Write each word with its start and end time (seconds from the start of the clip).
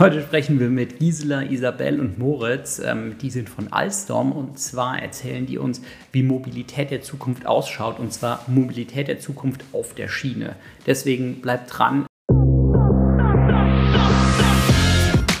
Heute 0.00 0.22
sprechen 0.22 0.58
wir 0.58 0.70
mit 0.70 0.98
Gisela, 0.98 1.42
Isabel 1.42 2.00
und 2.00 2.18
Moritz. 2.18 2.78
Ähm, 2.82 3.18
die 3.20 3.28
sind 3.28 3.50
von 3.50 3.70
Alstom 3.70 4.32
und 4.32 4.58
zwar 4.58 4.98
erzählen 4.98 5.44
die 5.44 5.58
uns, 5.58 5.82
wie 6.10 6.22
Mobilität 6.22 6.90
der 6.90 7.02
Zukunft 7.02 7.44
ausschaut 7.44 7.98
und 7.98 8.10
zwar 8.10 8.42
Mobilität 8.46 9.08
der 9.08 9.20
Zukunft 9.20 9.62
auf 9.74 9.92
der 9.94 10.08
Schiene. 10.08 10.56
Deswegen 10.86 11.42
bleibt 11.42 11.78
dran. 11.78 12.06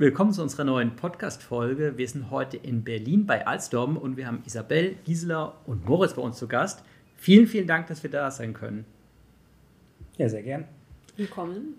Willkommen 0.00 0.32
zu 0.32 0.42
unserer 0.42 0.62
neuen 0.62 0.94
Podcast-Folge. 0.94 1.98
Wir 1.98 2.06
sind 2.06 2.30
heute 2.30 2.56
in 2.56 2.84
Berlin 2.84 3.26
bei 3.26 3.48
Alstom 3.48 3.96
und 3.96 4.16
wir 4.16 4.28
haben 4.28 4.44
Isabel, 4.46 4.94
Gisela 5.04 5.56
und 5.66 5.86
Moritz 5.86 6.14
bei 6.14 6.22
uns 6.22 6.38
zu 6.38 6.46
Gast. 6.46 6.84
Vielen, 7.16 7.48
vielen 7.48 7.66
Dank, 7.66 7.88
dass 7.88 8.04
wir 8.04 8.10
da 8.10 8.30
sein 8.30 8.54
können. 8.54 8.84
Ja, 10.16 10.28
sehr 10.28 10.44
gern. 10.44 10.66
Willkommen. 11.16 11.74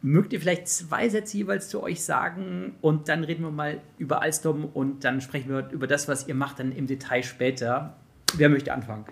Mögt 0.00 0.32
ihr 0.32 0.40
vielleicht 0.40 0.68
zwei 0.68 1.10
Sätze 1.10 1.36
jeweils 1.36 1.68
zu 1.68 1.82
euch 1.82 2.02
sagen 2.02 2.76
und 2.80 3.10
dann 3.10 3.24
reden 3.24 3.42
wir 3.42 3.50
mal 3.50 3.82
über 3.98 4.22
Alstom 4.22 4.64
und 4.64 5.04
dann 5.04 5.20
sprechen 5.20 5.50
wir 5.50 5.68
über 5.70 5.86
das, 5.86 6.08
was 6.08 6.28
ihr 6.28 6.34
macht, 6.34 6.60
dann 6.60 6.72
im 6.72 6.86
Detail 6.86 7.22
später. 7.22 7.94
Wer 8.38 8.48
möchte 8.48 8.72
anfangen? 8.72 9.04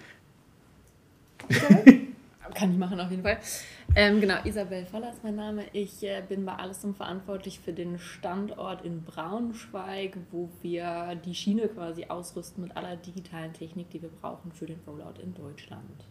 Kann 2.55 2.73
ich 2.73 2.79
machen 2.79 2.99
auf 2.99 3.11
jeden 3.11 3.23
Fall. 3.23 3.37
Ähm, 3.95 4.21
genau, 4.21 4.35
Isabel 4.45 4.85
Voller 4.85 5.11
ist 5.11 5.25
mein 5.25 5.37
Name. 5.37 5.65
Ich 5.73 6.03
äh, 6.03 6.23
bin 6.27 6.45
bei 6.45 6.55
Alstom 6.55 6.95
verantwortlich 6.95 7.61
für 7.61 7.73
den 7.73 7.99
Standort 7.99 8.85
in 8.85 9.03
Braunschweig, 9.05 10.19
wo 10.31 10.51
wir 10.61 11.15
die 11.25 11.35
Schiene 11.35 11.69
quasi 11.69 12.07
ausrüsten 12.07 12.63
mit 12.63 12.77
aller 12.77 12.97
digitalen 12.97 13.55
Technik, 13.55 13.91
die 13.91 14.03
wir 14.03 14.11
brauchen 14.11 14.53
für 14.53 14.67
den 14.67 14.81
Rollout 14.87 15.21
in 15.23 15.35
Deutschland. 15.35 16.05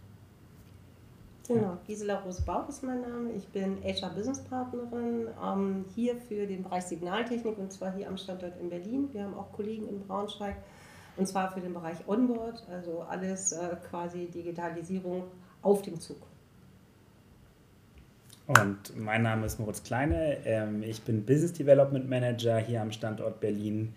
Genau, 1.47 1.77
Gisela 1.85 2.21
Rose-Bauch 2.21 2.67
ist 2.69 2.81
mein 2.81 3.01
Name. 3.01 3.31
Ich 3.33 3.47
bin 3.49 3.77
HR 3.83 4.09
Business 4.09 4.43
Partnerin 4.45 5.27
ähm, 5.43 5.85
hier 5.93 6.15
für 6.15 6.47
den 6.47 6.63
Bereich 6.63 6.85
Signaltechnik 6.85 7.57
und 7.59 7.71
zwar 7.71 7.93
hier 7.93 8.07
am 8.07 8.17
Standort 8.17 8.59
in 8.59 8.69
Berlin. 8.69 9.09
Wir 9.11 9.25
haben 9.25 9.35
auch 9.35 9.51
Kollegen 9.51 9.87
in 9.87 9.99
Braunschweig 10.07 10.55
und 11.17 11.27
zwar 11.27 11.51
für 11.51 11.61
den 11.61 11.73
Bereich 11.73 11.97
Onboard, 12.07 12.65
also 12.69 13.01
alles 13.01 13.51
äh, 13.51 13.75
quasi 13.89 14.25
Digitalisierung 14.25 15.25
auf 15.61 15.83
dem 15.83 15.99
Zug. 15.99 16.17
Und 18.47 18.95
mein 18.95 19.23
Name 19.23 19.45
ist 19.45 19.59
Moritz 19.59 19.83
Kleine. 19.83 20.37
Ähm, 20.45 20.83
ich 20.83 21.01
bin 21.01 21.25
Business 21.25 21.53
Development 21.53 22.07
Manager 22.07 22.59
hier 22.59 22.81
am 22.81 22.91
Standort 22.91 23.39
Berlin. 23.39 23.93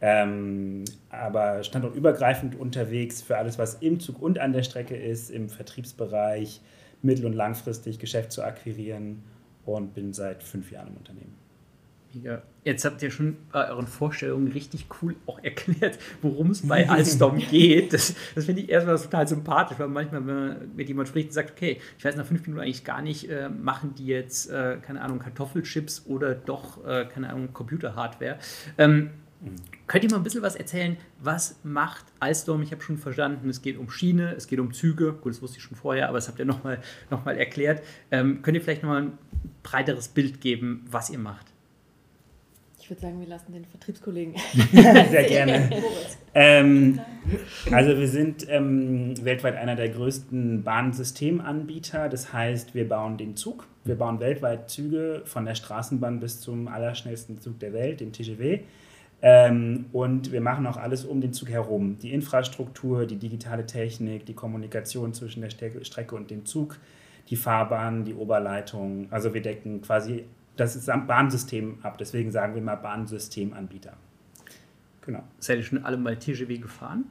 Ähm, 0.00 0.84
aber 1.10 1.62
standortübergreifend 1.62 2.58
unterwegs 2.58 3.22
für 3.22 3.36
alles, 3.36 3.58
was 3.58 3.74
im 3.74 4.00
Zug 4.00 4.20
und 4.20 4.40
an 4.40 4.52
der 4.52 4.64
Strecke 4.64 4.96
ist, 4.96 5.30
im 5.30 5.48
Vertriebsbereich, 5.48 6.60
mittel- 7.02 7.26
und 7.26 7.34
langfristig 7.34 8.00
Geschäft 8.00 8.32
zu 8.32 8.42
akquirieren 8.42 9.22
und 9.64 9.94
bin 9.94 10.12
seit 10.12 10.42
fünf 10.42 10.72
Jahren 10.72 10.88
im 10.88 10.96
Unternehmen. 10.96 11.41
Mega. 12.14 12.42
Jetzt 12.64 12.84
habt 12.84 13.02
ihr 13.02 13.10
schon 13.10 13.36
bei 13.50 13.68
euren 13.68 13.86
Vorstellungen 13.86 14.48
richtig 14.48 14.86
cool 15.00 15.16
auch 15.26 15.42
erklärt, 15.42 15.98
worum 16.20 16.50
es 16.50 16.66
bei 16.66 16.88
Alstom 16.88 17.38
geht. 17.50 17.92
Das, 17.92 18.14
das 18.34 18.44
finde 18.44 18.62
ich 18.62 18.68
erstmal 18.68 18.98
total 18.98 19.26
sympathisch, 19.26 19.78
weil 19.78 19.88
manchmal, 19.88 20.26
wenn 20.26 20.34
man 20.34 20.76
mit 20.76 20.88
jemand 20.88 21.08
spricht 21.08 21.28
und 21.28 21.34
sagt, 21.34 21.52
okay, 21.52 21.78
ich 21.98 22.04
weiß 22.04 22.16
nach 22.16 22.26
fünf 22.26 22.42
Minuten 22.42 22.60
eigentlich 22.62 22.84
gar 22.84 23.02
nicht, 23.02 23.28
äh, 23.30 23.48
machen 23.48 23.94
die 23.96 24.06
jetzt, 24.06 24.50
äh, 24.50 24.78
keine 24.80 25.00
Ahnung, 25.00 25.18
Kartoffelchips 25.18 26.06
oder 26.06 26.34
doch, 26.34 26.84
äh, 26.84 27.06
keine 27.06 27.30
Ahnung, 27.30 27.52
Computerhardware. 27.52 28.38
Ähm, 28.78 29.10
Könnt 29.88 30.04
ihr 30.04 30.10
mal 30.10 30.18
ein 30.18 30.22
bisschen 30.22 30.42
was 30.42 30.54
erzählen? 30.54 30.96
Was 31.18 31.56
macht 31.64 32.04
Alstom? 32.20 32.62
Ich 32.62 32.70
habe 32.70 32.80
schon 32.80 32.96
verstanden, 32.96 33.50
es 33.50 33.60
geht 33.60 33.76
um 33.76 33.90
Schiene, 33.90 34.34
es 34.36 34.46
geht 34.46 34.60
um 34.60 34.72
Züge. 34.72 35.12
Gut, 35.12 35.32
das 35.32 35.42
wusste 35.42 35.58
ich 35.58 35.64
schon 35.64 35.76
vorher, 35.76 36.08
aber 36.08 36.18
das 36.18 36.28
habt 36.28 36.38
ihr 36.38 36.44
nochmal 36.44 36.80
noch 37.10 37.24
mal 37.24 37.36
erklärt. 37.36 37.82
Ähm, 38.12 38.40
könnt 38.42 38.56
ihr 38.56 38.62
vielleicht 38.62 38.84
nochmal 38.84 39.02
ein 39.02 39.18
breiteres 39.64 40.08
Bild 40.08 40.40
geben, 40.40 40.86
was 40.88 41.10
ihr 41.10 41.18
macht? 41.18 41.51
Ich 42.92 42.98
würde 42.98 43.08
sagen, 43.08 43.20
wir 43.20 43.28
lassen 43.28 43.52
den 43.54 43.64
Vertriebskollegen. 43.64 44.34
Sehr 44.72 45.24
gerne. 45.24 45.70
ähm, 46.34 47.00
also 47.70 47.98
wir 47.98 48.06
sind 48.06 48.46
ähm, 48.50 49.14
weltweit 49.24 49.56
einer 49.56 49.76
der 49.76 49.88
größten 49.88 50.62
Bahnsystemanbieter. 50.62 52.10
Das 52.10 52.34
heißt, 52.34 52.74
wir 52.74 52.86
bauen 52.86 53.16
den 53.16 53.34
Zug. 53.34 53.66
Wir 53.84 53.94
bauen 53.94 54.20
weltweit 54.20 54.68
Züge 54.68 55.22
von 55.24 55.46
der 55.46 55.54
Straßenbahn 55.54 56.20
bis 56.20 56.42
zum 56.42 56.68
allerschnellsten 56.68 57.40
Zug 57.40 57.58
der 57.60 57.72
Welt, 57.72 58.00
dem 58.00 58.12
TGW. 58.12 58.60
Ähm, 59.22 59.86
und 59.94 60.30
wir 60.30 60.42
machen 60.42 60.66
auch 60.66 60.76
alles 60.76 61.06
um 61.06 61.22
den 61.22 61.32
Zug 61.32 61.48
herum. 61.48 61.96
Die 61.98 62.12
Infrastruktur, 62.12 63.06
die 63.06 63.16
digitale 63.16 63.64
Technik, 63.64 64.26
die 64.26 64.34
Kommunikation 64.34 65.14
zwischen 65.14 65.40
der 65.40 65.48
Strecke 65.48 66.14
und 66.14 66.30
dem 66.30 66.44
Zug, 66.44 66.78
die 67.30 67.36
Fahrbahn, 67.36 68.04
die 68.04 68.12
Oberleitung. 68.12 69.06
Also 69.10 69.32
wir 69.32 69.40
decken 69.40 69.80
quasi 69.80 70.24
das 70.56 70.86
Bahnsystem 71.06 71.78
ab. 71.82 71.98
Deswegen 71.98 72.30
sagen 72.30 72.54
wir 72.54 72.62
mal 72.62 72.76
Bahnsystemanbieter. 72.76 73.94
Genau. 75.02 75.22
Seid 75.38 75.58
ihr 75.58 75.64
schon 75.64 75.84
alle 75.84 75.96
mal 75.96 76.16
TGW 76.16 76.58
gefahren? 76.58 77.04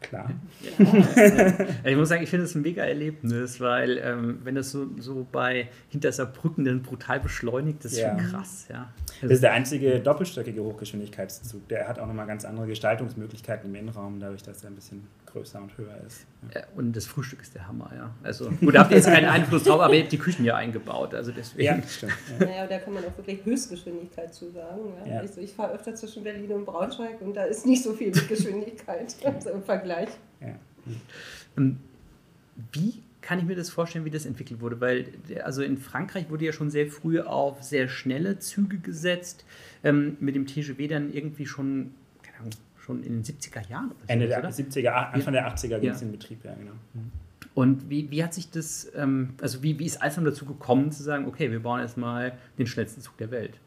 Klar. 0.00 0.30
Ja. 0.60 0.86
also 0.86 1.88
ich 1.88 1.96
muss 1.96 2.08
sagen, 2.08 2.22
ich 2.22 2.30
finde 2.30 2.44
es 2.44 2.54
ein 2.54 2.62
mega 2.62 2.84
Erlebnis, 2.84 3.60
weil 3.60 3.98
ähm, 3.98 4.40
wenn 4.44 4.54
das 4.54 4.70
so, 4.70 4.88
so 4.98 5.26
bei 5.32 5.68
Hintersaarbrücken 5.88 6.64
dann 6.64 6.82
brutal 6.82 7.18
beschleunigt, 7.18 7.84
das 7.84 7.92
ist 7.92 7.98
ja. 8.00 8.16
schon 8.16 8.30
krass. 8.30 8.66
Ja. 8.68 8.92
Das 9.22 9.30
ist 9.32 9.42
der 9.42 9.52
einzige 9.52 10.00
doppelstöckige 10.00 10.62
Hochgeschwindigkeitszug. 10.62 11.66
Der 11.68 11.88
hat 11.88 11.98
auch 11.98 12.06
nochmal 12.06 12.26
ganz 12.26 12.44
andere 12.44 12.66
Gestaltungsmöglichkeiten 12.66 13.70
im 13.70 13.74
Innenraum, 13.74 14.20
dadurch, 14.20 14.42
dass 14.42 14.62
er 14.62 14.70
ein 14.70 14.76
bisschen 14.76 15.06
größer 15.36 15.60
und 15.60 15.76
höher 15.76 15.96
ist. 16.06 16.26
Ja. 16.54 16.62
Und 16.74 16.94
das 16.96 17.06
Frühstück 17.06 17.42
ist 17.42 17.54
der 17.54 17.68
Hammer, 17.68 17.90
ja. 17.94 18.10
Also 18.22 18.50
gut, 18.50 18.74
da 18.74 18.80
habt 18.80 18.90
ihr 18.90 18.96
jetzt 18.96 19.06
keinen 19.06 19.28
Einfluss 19.28 19.64
drauf, 19.64 19.80
aber 19.80 19.94
ihr 19.94 20.02
habt 20.02 20.12
die 20.12 20.18
Küchen 20.18 20.44
ja 20.44 20.56
eingebaut. 20.56 21.14
Also 21.14 21.32
deswegen. 21.32 21.64
Ja, 21.64 21.82
stimmt. 21.82 22.12
Ja. 22.38 22.46
Naja, 22.46 22.66
da 22.66 22.78
kann 22.78 22.94
man 22.94 23.04
auch 23.04 23.16
wirklich 23.16 23.44
Höchstgeschwindigkeit 23.44 24.34
zu 24.34 24.50
sagen. 24.50 24.92
Ja. 25.06 25.20
Also 25.20 25.40
ich 25.40 25.52
fahre 25.52 25.74
öfter 25.74 25.94
zwischen 25.94 26.24
Berlin 26.24 26.50
und 26.52 26.64
Braunschweig 26.64 27.20
und 27.20 27.34
da 27.34 27.44
ist 27.44 27.66
nicht 27.66 27.82
so 27.82 27.92
viel 27.92 28.08
mit 28.08 28.28
Geschwindigkeit 28.28 29.14
also 29.24 29.50
im 29.50 29.62
Vergleich. 29.62 30.08
Ja. 30.40 30.54
Ähm, 31.56 31.78
wie 32.72 33.02
kann 33.20 33.38
ich 33.38 33.44
mir 33.44 33.56
das 33.56 33.70
vorstellen, 33.70 34.04
wie 34.04 34.10
das 34.10 34.24
entwickelt 34.24 34.60
wurde? 34.60 34.80
Weil 34.80 35.08
also 35.42 35.62
in 35.62 35.78
Frankreich 35.78 36.30
wurde 36.30 36.44
ja 36.44 36.52
schon 36.52 36.70
sehr 36.70 36.86
früh 36.86 37.20
auf 37.20 37.62
sehr 37.62 37.88
schnelle 37.88 38.38
Züge 38.38 38.78
gesetzt, 38.78 39.44
ähm, 39.84 40.16
mit 40.20 40.34
dem 40.34 40.46
TGV 40.46 40.88
dann 40.88 41.12
irgendwie 41.12 41.44
schon, 41.44 41.92
keine 42.22 42.38
Ahnung, 42.38 42.52
schon 42.86 43.02
in 43.02 43.22
den 43.22 43.24
70er 43.24 43.68
Jahren. 43.68 43.92
Ende 44.06 44.28
der 44.28 44.38
oder? 44.38 44.48
70er, 44.48 44.88
Anfang 44.88 45.34
ja. 45.34 45.42
der 45.42 45.56
80er 45.56 45.78
ging 45.80 45.90
es 45.90 46.02
in 46.02 46.12
Betrieb, 46.12 46.44
ja, 46.44 46.54
genau. 46.54 46.72
Mhm. 46.94 47.10
Und 47.54 47.90
wie, 47.90 48.10
wie 48.10 48.22
hat 48.22 48.34
sich 48.34 48.50
das, 48.50 48.90
ähm, 48.94 49.34
also 49.40 49.62
wie, 49.62 49.78
wie 49.78 49.86
ist 49.86 50.00
Alstom 50.02 50.24
dazu 50.24 50.44
gekommen, 50.44 50.92
zu 50.92 51.02
sagen, 51.02 51.26
okay, 51.26 51.50
wir 51.50 51.60
bauen 51.60 51.80
erstmal 51.80 52.34
den 52.58 52.66
schnellsten 52.66 53.00
Zug 53.00 53.16
der 53.16 53.30
Welt? 53.30 53.58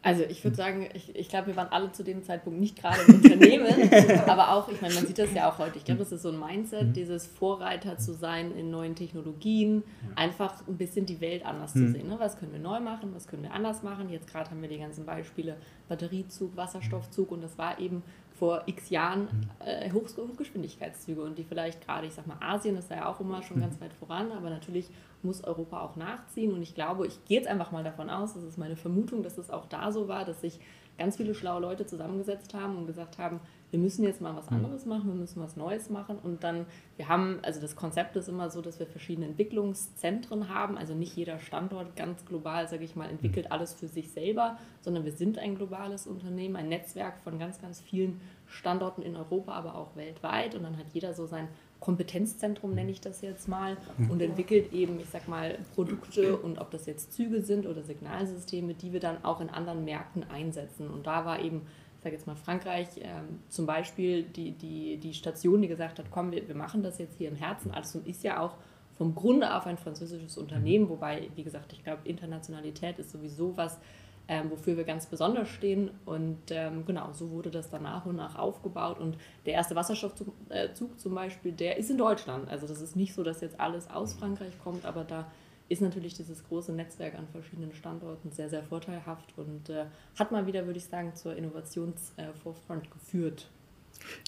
Also 0.00 0.22
ich 0.22 0.44
würde 0.44 0.56
sagen, 0.56 0.88
ich, 0.94 1.14
ich 1.16 1.28
glaube, 1.28 1.48
wir 1.48 1.56
waren 1.56 1.72
alle 1.72 1.90
zu 1.90 2.04
dem 2.04 2.22
Zeitpunkt 2.22 2.60
nicht 2.60 2.76
gerade 2.76 3.00
im 3.08 3.16
Unternehmen, 3.16 3.90
aber 4.26 4.52
auch, 4.52 4.68
ich 4.68 4.80
meine, 4.80 4.94
man 4.94 5.06
sieht 5.06 5.18
das 5.18 5.34
ja 5.34 5.50
auch 5.50 5.58
heute. 5.58 5.76
Ich 5.76 5.84
glaube, 5.84 5.98
das 5.98 6.12
ist 6.12 6.22
so 6.22 6.30
ein 6.30 6.38
Mindset, 6.38 6.88
mhm. 6.88 6.92
dieses 6.92 7.26
Vorreiter 7.26 7.98
zu 7.98 8.14
sein 8.14 8.52
in 8.56 8.70
neuen 8.70 8.94
Technologien, 8.94 9.82
einfach 10.14 10.66
ein 10.68 10.76
bisschen 10.76 11.04
die 11.04 11.20
Welt 11.20 11.44
anders 11.44 11.72
zu 11.72 11.80
mhm. 11.80 11.92
sehen. 11.92 12.08
Ne? 12.08 12.14
Was 12.18 12.38
können 12.38 12.52
wir 12.52 12.60
neu 12.60 12.78
machen, 12.78 13.10
was 13.12 13.26
können 13.26 13.42
wir 13.42 13.52
anders 13.52 13.82
machen? 13.82 14.08
Jetzt 14.08 14.28
gerade 14.28 14.50
haben 14.50 14.62
wir 14.62 14.68
die 14.68 14.78
ganzen 14.78 15.04
Beispiele 15.04 15.56
Batteriezug, 15.88 16.56
Wasserstoffzug 16.56 17.32
und 17.32 17.42
das 17.42 17.58
war 17.58 17.80
eben 17.80 18.04
vor 18.38 18.62
x 18.66 18.90
Jahren 18.90 19.28
äh, 19.64 19.90
Hoch 19.90 20.08
Hochgeschwindigkeitszüge 20.16 21.20
und 21.22 21.38
die 21.38 21.44
vielleicht 21.44 21.84
gerade, 21.84 22.06
ich 22.06 22.14
sag 22.14 22.26
mal, 22.26 22.38
Asien 22.40 22.76
ist 22.76 22.90
da 22.90 22.96
ja 22.96 23.06
auch 23.08 23.20
immer 23.20 23.42
schon 23.42 23.60
ganz 23.60 23.80
weit 23.80 23.92
voran, 23.92 24.30
aber 24.32 24.48
natürlich 24.50 24.90
muss 25.22 25.42
Europa 25.42 25.80
auch 25.80 25.96
nachziehen 25.96 26.52
und 26.52 26.62
ich 26.62 26.74
glaube, 26.74 27.06
ich 27.06 27.24
gehe 27.24 27.38
jetzt 27.38 27.48
einfach 27.48 27.72
mal 27.72 27.82
davon 27.82 28.08
aus, 28.08 28.34
das 28.34 28.44
ist 28.44 28.58
meine 28.58 28.76
Vermutung, 28.76 29.22
dass 29.22 29.38
es 29.38 29.50
auch 29.50 29.66
da 29.66 29.90
so 29.90 30.06
war, 30.06 30.24
dass 30.24 30.40
sich 30.40 30.60
ganz 30.96 31.16
viele 31.16 31.34
schlaue 31.34 31.60
Leute 31.60 31.86
zusammengesetzt 31.86 32.54
haben 32.54 32.76
und 32.76 32.86
gesagt 32.86 33.18
haben, 33.18 33.40
wir 33.70 33.78
müssen 33.78 34.02
jetzt 34.04 34.20
mal 34.20 34.34
was 34.34 34.50
mhm. 34.50 34.56
anderes 34.56 34.86
machen, 34.86 35.08
wir 35.08 35.14
müssen 35.14 35.42
was 35.42 35.56
Neues 35.56 35.90
machen. 35.90 36.18
Und 36.22 36.42
dann, 36.42 36.66
wir 36.96 37.08
haben, 37.08 37.38
also 37.42 37.60
das 37.60 37.76
Konzept 37.76 38.16
ist 38.16 38.28
immer 38.28 38.50
so, 38.50 38.62
dass 38.62 38.78
wir 38.78 38.86
verschiedene 38.86 39.26
Entwicklungszentren 39.26 40.48
haben. 40.48 40.78
Also 40.78 40.94
nicht 40.94 41.16
jeder 41.16 41.38
Standort 41.38 41.94
ganz 41.94 42.24
global, 42.24 42.68
sage 42.68 42.84
ich 42.84 42.96
mal, 42.96 43.08
entwickelt 43.08 43.46
mhm. 43.46 43.52
alles 43.52 43.74
für 43.74 43.88
sich 43.88 44.10
selber, 44.10 44.56
sondern 44.80 45.04
wir 45.04 45.12
sind 45.12 45.38
ein 45.38 45.54
globales 45.54 46.06
Unternehmen, 46.06 46.56
ein 46.56 46.68
Netzwerk 46.68 47.20
von 47.20 47.38
ganz, 47.38 47.60
ganz 47.60 47.80
vielen 47.80 48.20
Standorten 48.46 49.02
in 49.02 49.16
Europa, 49.16 49.52
aber 49.52 49.74
auch 49.74 49.96
weltweit. 49.96 50.54
Und 50.54 50.62
dann 50.62 50.78
hat 50.78 50.86
jeder 50.94 51.12
so 51.12 51.26
sein 51.26 51.48
Kompetenzzentrum 51.80 52.74
nenne 52.74 52.90
ich 52.90 53.00
das 53.00 53.20
jetzt 53.20 53.48
mal 53.48 53.76
und 54.08 54.20
entwickelt 54.20 54.72
eben, 54.72 54.98
ich 54.98 55.08
sag 55.10 55.28
mal, 55.28 55.58
Produkte 55.74 56.36
und 56.36 56.58
ob 56.58 56.72
das 56.72 56.86
jetzt 56.86 57.12
Züge 57.12 57.42
sind 57.42 57.66
oder 57.66 57.84
Signalsysteme, 57.84 58.74
die 58.74 58.92
wir 58.92 58.98
dann 58.98 59.24
auch 59.24 59.40
in 59.40 59.48
anderen 59.48 59.84
Märkten 59.84 60.24
einsetzen. 60.24 60.90
Und 60.90 61.06
da 61.06 61.24
war 61.24 61.40
eben, 61.40 61.62
sage 62.08 62.16
jetzt 62.16 62.26
mal 62.26 62.36
Frankreich, 62.36 62.88
ähm, 63.02 63.40
zum 63.50 63.66
Beispiel 63.66 64.22
die, 64.22 64.52
die, 64.52 64.96
die 64.96 65.12
Station, 65.12 65.60
die 65.60 65.68
gesagt 65.68 65.98
hat, 65.98 66.06
komm, 66.10 66.32
wir, 66.32 66.48
wir 66.48 66.54
machen 66.54 66.82
das 66.82 66.98
jetzt 66.98 67.18
hier 67.18 67.28
im 67.28 67.36
Herzen. 67.36 67.70
Alstom 67.70 68.02
ist 68.06 68.24
ja 68.24 68.40
auch 68.40 68.54
vom 68.96 69.14
Grunde 69.14 69.54
auf 69.54 69.66
ein 69.66 69.76
französisches 69.76 70.38
Unternehmen, 70.38 70.88
wobei, 70.88 71.28
wie 71.36 71.44
gesagt, 71.44 71.74
ich 71.74 71.84
glaube, 71.84 72.08
Internationalität 72.08 72.98
ist 72.98 73.10
sowieso 73.10 73.56
was, 73.58 73.78
ähm, 74.26 74.50
wofür 74.50 74.78
wir 74.78 74.84
ganz 74.84 75.04
besonders 75.04 75.48
stehen. 75.50 75.90
Und 76.06 76.38
ähm, 76.48 76.86
genau, 76.86 77.12
so 77.12 77.30
wurde 77.30 77.50
das 77.50 77.68
dann 77.68 77.82
nach 77.82 78.06
und 78.06 78.16
nach 78.16 78.36
aufgebaut. 78.36 78.98
Und 78.98 79.18
der 79.44 79.52
erste 79.52 79.76
Wasserstoffzug 79.76 80.28
äh, 80.48 80.68
zum 80.72 81.14
Beispiel, 81.14 81.52
der 81.52 81.76
ist 81.76 81.90
in 81.90 81.98
Deutschland. 81.98 82.48
Also 82.48 82.66
das 82.66 82.80
ist 82.80 82.96
nicht 82.96 83.12
so, 83.12 83.22
dass 83.22 83.42
jetzt 83.42 83.60
alles 83.60 83.90
aus 83.90 84.14
Frankreich 84.14 84.58
kommt, 84.64 84.86
aber 84.86 85.04
da 85.04 85.30
ist 85.68 85.82
natürlich 85.82 86.14
dieses 86.14 86.44
große 86.44 86.72
Netzwerk 86.72 87.14
an 87.14 87.28
verschiedenen 87.28 87.74
Standorten 87.74 88.32
sehr, 88.32 88.48
sehr 88.48 88.62
vorteilhaft 88.62 89.34
und 89.36 89.68
äh, 89.68 89.84
hat 90.18 90.32
mal 90.32 90.46
wieder, 90.46 90.64
würde 90.66 90.78
ich 90.78 90.86
sagen, 90.86 91.14
zur 91.14 91.36
Innovationsvorfront 91.36 92.86
äh, 92.86 92.90
geführt. 92.90 93.50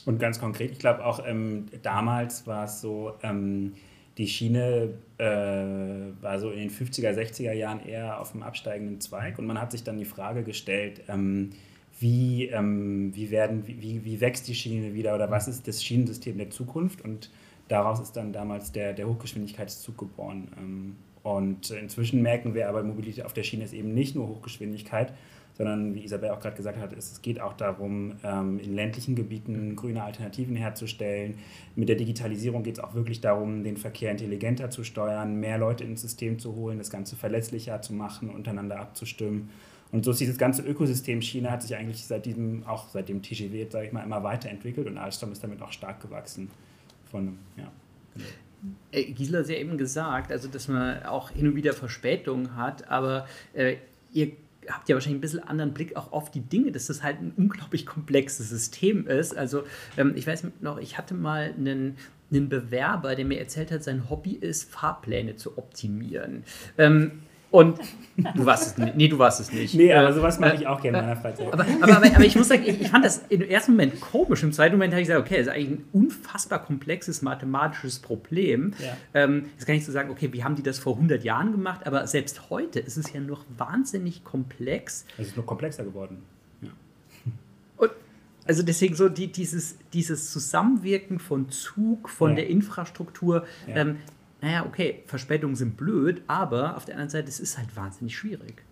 Und 0.05 0.19
ganz 0.19 0.39
konkret, 0.39 0.71
ich 0.73 0.79
glaube 0.79 1.05
auch 1.05 1.25
ähm, 1.25 1.67
damals 1.83 2.47
war 2.47 2.65
es 2.65 2.81
so, 2.81 3.15
ähm, 3.23 3.75
die 4.19 4.27
Schiene 4.27 4.95
äh, 5.19 5.25
war 6.23 6.39
so 6.39 6.51
in 6.51 6.59
den 6.59 6.71
50er, 6.71 7.13
60er 7.15 7.53
Jahren 7.53 7.81
eher 7.87 8.21
auf 8.21 8.33
dem 8.33 8.43
absteigenden 8.43 9.01
Zweig 9.01 9.39
und 9.39 9.47
man 9.47 9.59
hat 9.59 9.71
sich 9.71 9.85
dann 9.85 9.97
die 9.97 10.05
Frage 10.05 10.43
gestellt, 10.43 11.03
ähm, 11.09 11.51
wie, 11.99 12.47
ähm, 12.47 13.15
wie, 13.15 13.31
werden, 13.31 13.67
wie, 13.67 14.05
wie 14.05 14.21
wächst 14.21 14.49
die 14.49 14.55
Schiene 14.55 14.95
wieder 14.95 15.15
oder 15.15 15.31
was 15.31 15.49
ist 15.49 15.69
das 15.69 15.83
Schienensystem 15.83 16.37
der 16.37 16.51
Zukunft 16.51 17.03
und 17.03 17.31
daraus 17.69 18.01
ist 18.01 18.17
dann 18.17 18.33
damals 18.33 18.73
der, 18.73 18.93
der 18.93 19.07
Hochgeschwindigkeitszug 19.07 19.97
geboren. 19.97 20.97
Und 21.23 21.71
inzwischen 21.71 22.23
merken 22.23 22.55
wir 22.55 22.69
aber, 22.69 22.83
Mobilität 22.83 23.25
auf 23.25 23.33
der 23.33 23.43
Schiene 23.43 23.65
ist 23.65 23.75
eben 23.75 23.93
nicht 23.93 24.15
nur 24.15 24.29
Hochgeschwindigkeit, 24.29 25.13
sondern 25.61 25.95
wie 25.95 26.05
Isabel 26.05 26.31
auch 26.31 26.41
gerade 26.41 26.57
gesagt 26.57 26.79
hat, 26.79 26.95
es 26.95 27.21
geht 27.21 27.39
auch 27.41 27.53
darum, 27.53 28.15
ähm, 28.25 28.59
in 28.61 28.75
ländlichen 28.75 29.15
Gebieten 29.15 29.77
grüne 29.77 30.03
Alternativen 30.03 30.57
herzustellen. 30.57 31.35
Mit 31.77 31.91
der 31.91 31.97
Digitalisierung 31.97 32.63
geht 32.63 32.79
es 32.79 32.85
auch 32.85 32.95
wirklich 32.95 33.21
darum, 33.21 33.63
den 33.63 33.77
Verkehr 33.77 34.11
intelligenter 34.11 34.71
zu 34.71 34.85
steuern, 34.85 35.39
mehr 35.39 35.59
Leute 35.59 35.85
ins 35.85 36.01
System 36.01 36.39
zu 36.39 36.55
holen, 36.55 36.79
das 36.79 36.89
Ganze 36.89 37.15
verlässlicher 37.15 37.83
zu 37.83 37.93
machen, 37.93 38.31
untereinander 38.31 38.81
abzustimmen. 38.81 39.51
Und 39.93 40.05
so 40.05 40.13
ist 40.13 40.21
dieses 40.21 40.39
ganze 40.39 40.63
Ökosystem 40.63 41.21
China 41.21 41.51
hat 41.51 41.63
sich 41.63 41.75
eigentlich 41.77 42.07
seit 42.07 42.25
diesem, 42.25 42.65
auch 42.67 42.89
seit 42.89 43.09
dem 43.09 43.21
TGW, 43.21 43.67
sage 43.69 43.87
ich 43.87 43.93
mal, 43.93 44.05
immer 44.05 44.23
weiterentwickelt 44.23 44.87
und 44.87 44.97
Alstom 44.97 45.33
ist 45.33 45.43
damit 45.43 45.61
auch 45.61 45.73
stark 45.73 46.01
gewachsen. 46.01 46.51
Von, 47.11 47.39
ja. 47.57 47.71
Äh, 48.93 49.13
Gisela 49.13 49.41
hat 49.41 49.49
ja 49.49 49.57
eben 49.57 49.79
gesagt, 49.79 50.33
also 50.33 50.49
dass 50.49 50.69
man 50.69 51.03
auch 51.05 51.31
hin 51.31 51.49
und 51.49 51.57
wieder 51.57 51.73
Verspätungen 51.73 52.57
hat, 52.57 52.89
aber 52.89 53.27
äh, 53.55 53.77
ihr 54.13 54.33
habt 54.69 54.89
ja 54.89 54.95
wahrscheinlich 54.95 55.19
ein 55.19 55.21
bisschen 55.21 55.43
anderen 55.43 55.73
Blick 55.73 55.97
auch 55.97 56.13
auf 56.13 56.31
die 56.31 56.41
Dinge, 56.41 56.73
dass 56.73 56.87
das 56.87 57.03
halt 57.03 57.21
ein 57.21 57.33
unglaublich 57.37 57.87
komplexes 57.87 58.51
System 58.51 59.07
ist. 59.07 59.37
Also 59.37 59.65
ähm, 59.97 60.13
ich 60.17 60.27
weiß 60.27 60.47
noch, 60.61 60.79
ich 60.79 60.99
hatte 60.99 61.15
mal 61.15 61.55
einen, 61.57 61.97
einen 62.31 62.49
Bewerber, 62.49 63.15
der 63.15 63.25
mir 63.25 63.39
erzählt 63.39 63.71
hat, 63.71 63.83
sein 63.83 64.11
Hobby 64.11 64.33
ist, 64.33 64.71
Fahrpläne 64.71 65.37
zu 65.37 65.59
optimieren. 65.59 66.45
Ähm, 66.79 67.23
und 67.51 67.79
du 68.17 68.47
warst 68.47 68.67
es 68.67 68.79
nicht. 68.79 68.97
Nee, 68.97 69.09
du 69.09 69.19
warst 69.19 69.41
es 69.41 69.53
nicht. 69.53 69.75
Nee, 69.75 69.93
aber 69.93 70.13
sowas 70.13 70.39
mache 70.39 70.57
ich 70.57 70.67
auch 70.67 70.81
gerne 70.81 70.99
in 70.99 71.05
meiner 71.05 71.21
Freizeit. 71.21 71.53
Aber, 71.53 71.65
aber, 71.65 71.97
aber, 71.97 72.07
aber 72.15 72.25
ich 72.25 72.37
muss 72.37 72.49
sagen, 72.49 72.63
ich, 72.65 72.81
ich, 72.81 72.89
fand 72.89 73.05
das 73.05 73.25
im 73.29 73.43
ersten 73.43 73.73
Moment 73.73 74.01
komisch. 74.01 74.43
Im 74.43 74.53
zweiten 74.53 74.77
Moment 74.77 74.93
habe 74.93 75.03
ich 75.03 75.09
gesagt, 75.09 75.27
okay, 75.27 75.39
das 75.39 75.47
ist 75.47 75.53
eigentlich 75.53 75.79
ein 75.79 75.85
unfassbar 75.93 76.65
komplexes 76.65 77.23
mathematisches 77.23 77.99
Problem. 77.99 78.73
Ja. 78.79 78.97
Ähm, 79.15 79.47
jetzt 79.57 79.67
kann 79.67 79.75
ich 79.75 79.85
so 79.85 79.93
sagen, 79.93 80.11
okay, 80.11 80.33
wie 80.33 80.45
haben 80.45 80.55
die 80.55 80.63
das 80.63 80.79
vor 80.79 80.95
100 80.95 81.25
Jahren 81.25 81.53
gemacht? 81.53 81.87
Aber 81.87 82.07
selbst 82.07 82.51
heute 82.51 82.79
ist 82.79 82.97
es 82.97 83.13
ja 83.13 83.21
noch 83.21 83.45
wahnsinnig 83.57 84.23
komplex. 84.23 85.05
Es 85.19 85.29
ist 85.29 85.37
noch 85.37 85.47
komplexer 85.47 85.85
geworden. 85.85 86.23
Ja. 86.63 86.71
Und 87.79 87.91
also 88.47 88.63
deswegen 88.63 88.95
so 88.95 89.09
die, 89.09 89.33
dieses, 89.33 89.77
dieses 89.93 90.31
Zusammenwirken 90.31 91.19
von 91.19 91.51
Zug, 91.51 92.09
von 92.09 92.31
ja. 92.31 92.37
der 92.37 92.49
Infrastruktur, 92.49 93.45
ähm, 93.67 93.97
naja, 94.41 94.65
okay, 94.67 95.03
Verspätungen 95.07 95.57
sind 95.57 95.77
blöd, 95.77 96.23
aber 96.27 96.77
auf 96.77 96.85
der 96.85 96.95
anderen 96.95 97.11
Seite, 97.11 97.29
es 97.29 97.41
ist 97.41 97.59
halt 97.59 97.75
wahnsinnig 97.77 98.17
schwierig. 98.17 98.63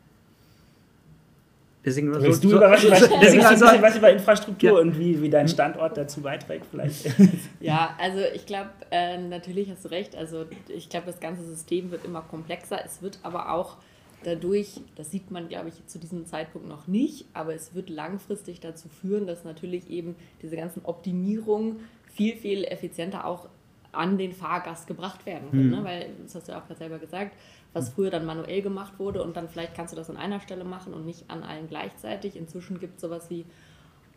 Deswegen 1.85 2.13
so, 2.13 2.21
du 2.21 2.33
so, 2.33 2.57
überraschen, 2.57 2.91
so, 2.95 3.07
so, 3.07 3.19
deswegen 3.23 3.45
also, 3.45 3.65
was 3.65 3.97
über 3.97 4.11
Infrastruktur 4.11 4.71
ja. 4.71 4.79
und 4.79 4.99
wie, 4.99 5.23
wie 5.23 5.31
dein 5.31 5.49
Standort 5.49 5.97
dazu 5.97 6.21
beiträgt 6.21 6.67
vielleicht. 6.71 7.07
Ja, 7.61 7.97
also 7.99 8.19
ich 8.35 8.47
glaube, 8.47 8.71
äh, 8.91 9.17
natürlich 9.19 9.71
hast 9.71 9.85
du 9.85 9.91
recht. 9.91 10.17
Also 10.17 10.47
ich 10.69 10.89
glaube, 10.89 11.07
das 11.07 11.21
ganze 11.21 11.45
System 11.45 11.91
wird 11.91 12.05
immer 12.05 12.23
komplexer. 12.23 12.85
Es 12.85 13.01
wird 13.01 13.19
aber 13.23 13.53
auch 13.53 13.77
dadurch, 14.25 14.81
das 14.97 15.11
sieht 15.11 15.31
man, 15.31 15.49
glaube 15.49 15.69
ich, 15.69 15.87
zu 15.87 15.99
diesem 15.99 16.27
Zeitpunkt 16.27 16.69
noch 16.69 16.87
nicht, 16.89 17.27
aber 17.33 17.55
es 17.55 17.75
wird 17.75 17.91
langfristig 17.91 18.61
dazu 18.61 18.89
führen, 18.89 19.27
dass 19.27 19.45
natürlich 19.45 19.89
eben 19.89 20.17
diese 20.43 20.57
ganzen 20.57 20.85
Optimierungen 20.85 21.77
viel, 22.13 22.37
viel 22.37 22.65
effizienter 22.65 23.25
auch 23.25 23.49
an 23.93 24.19
den 24.19 24.33
Fahrgast 24.33 24.87
gebracht 24.87 25.25
werden 25.27 25.51
können. 25.51 25.71
Mhm. 25.71 25.77
Ne? 25.77 25.85
Weil, 25.85 26.11
das 26.23 26.35
hast 26.35 26.49
du 26.49 26.53
ja 26.53 26.61
auch 26.61 26.67
gerade 26.67 26.79
selber 26.79 26.99
gesagt, 26.99 27.37
was 27.73 27.91
früher 27.91 28.11
dann 28.11 28.25
manuell 28.25 28.63
gemacht 28.63 28.99
wurde 28.99 29.23
und 29.23 29.37
dann 29.37 29.49
vielleicht 29.49 29.75
kannst 29.75 29.93
du 29.93 29.97
das 29.97 30.11
an 30.11 30.17
einer 30.17 30.41
Stelle 30.41 30.65
machen 30.65 30.95
und 30.95 31.05
nicht 31.05 31.31
an 31.31 31.43
allen 31.43 31.69
gleichzeitig. 31.69 32.37
Inzwischen 32.37 32.81
gibt 32.81 32.97
es 32.97 33.03
sowas 33.03 33.31
wie 33.31 33.45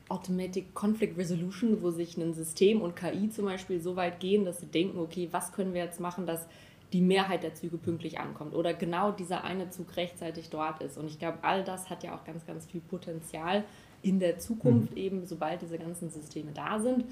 Automatic 0.09 0.73
Conflict 0.73 1.18
Resolution, 1.18 1.81
wo 1.81 1.91
sich 1.91 2.18
ein 2.18 2.33
System 2.33 2.81
und 2.81 2.95
KI 2.95 3.29
zum 3.29 3.45
Beispiel 3.45 3.79
so 3.79 3.95
weit 3.95 4.19
gehen, 4.19 4.45
dass 4.45 4.59
sie 4.59 4.65
denken, 4.65 5.00
okay, 5.00 5.29
was 5.31 5.53
können 5.53 5.74
wir 5.74 5.83
jetzt 5.83 6.00
machen, 6.00 6.25
dass 6.25 6.47
die 6.91 7.01
Mehrheit 7.01 7.44
der 7.44 7.53
Züge 7.53 7.77
pünktlich 7.77 8.19
ankommt 8.19 8.53
oder 8.53 8.74
genau 8.74 9.12
dieser 9.12 9.45
eine 9.45 9.69
Zug 9.69 9.95
rechtzeitig 9.95 10.50
dort 10.50 10.81
ist. 10.81 10.97
Und 10.97 11.07
ich 11.07 11.19
glaube, 11.19 11.38
all 11.44 11.63
das 11.63 11.89
hat 11.89 12.03
ja 12.03 12.13
auch 12.13 12.25
ganz, 12.25 12.45
ganz 12.45 12.65
viel 12.65 12.81
Potenzial 12.81 13.63
in 14.01 14.19
der 14.19 14.39
Zukunft, 14.39 14.91
mhm. 14.91 14.97
eben 14.97 15.25
sobald 15.25 15.62
diese 15.62 15.77
ganzen 15.77 16.09
Systeme 16.09 16.51
da 16.53 16.79
sind 16.79 17.06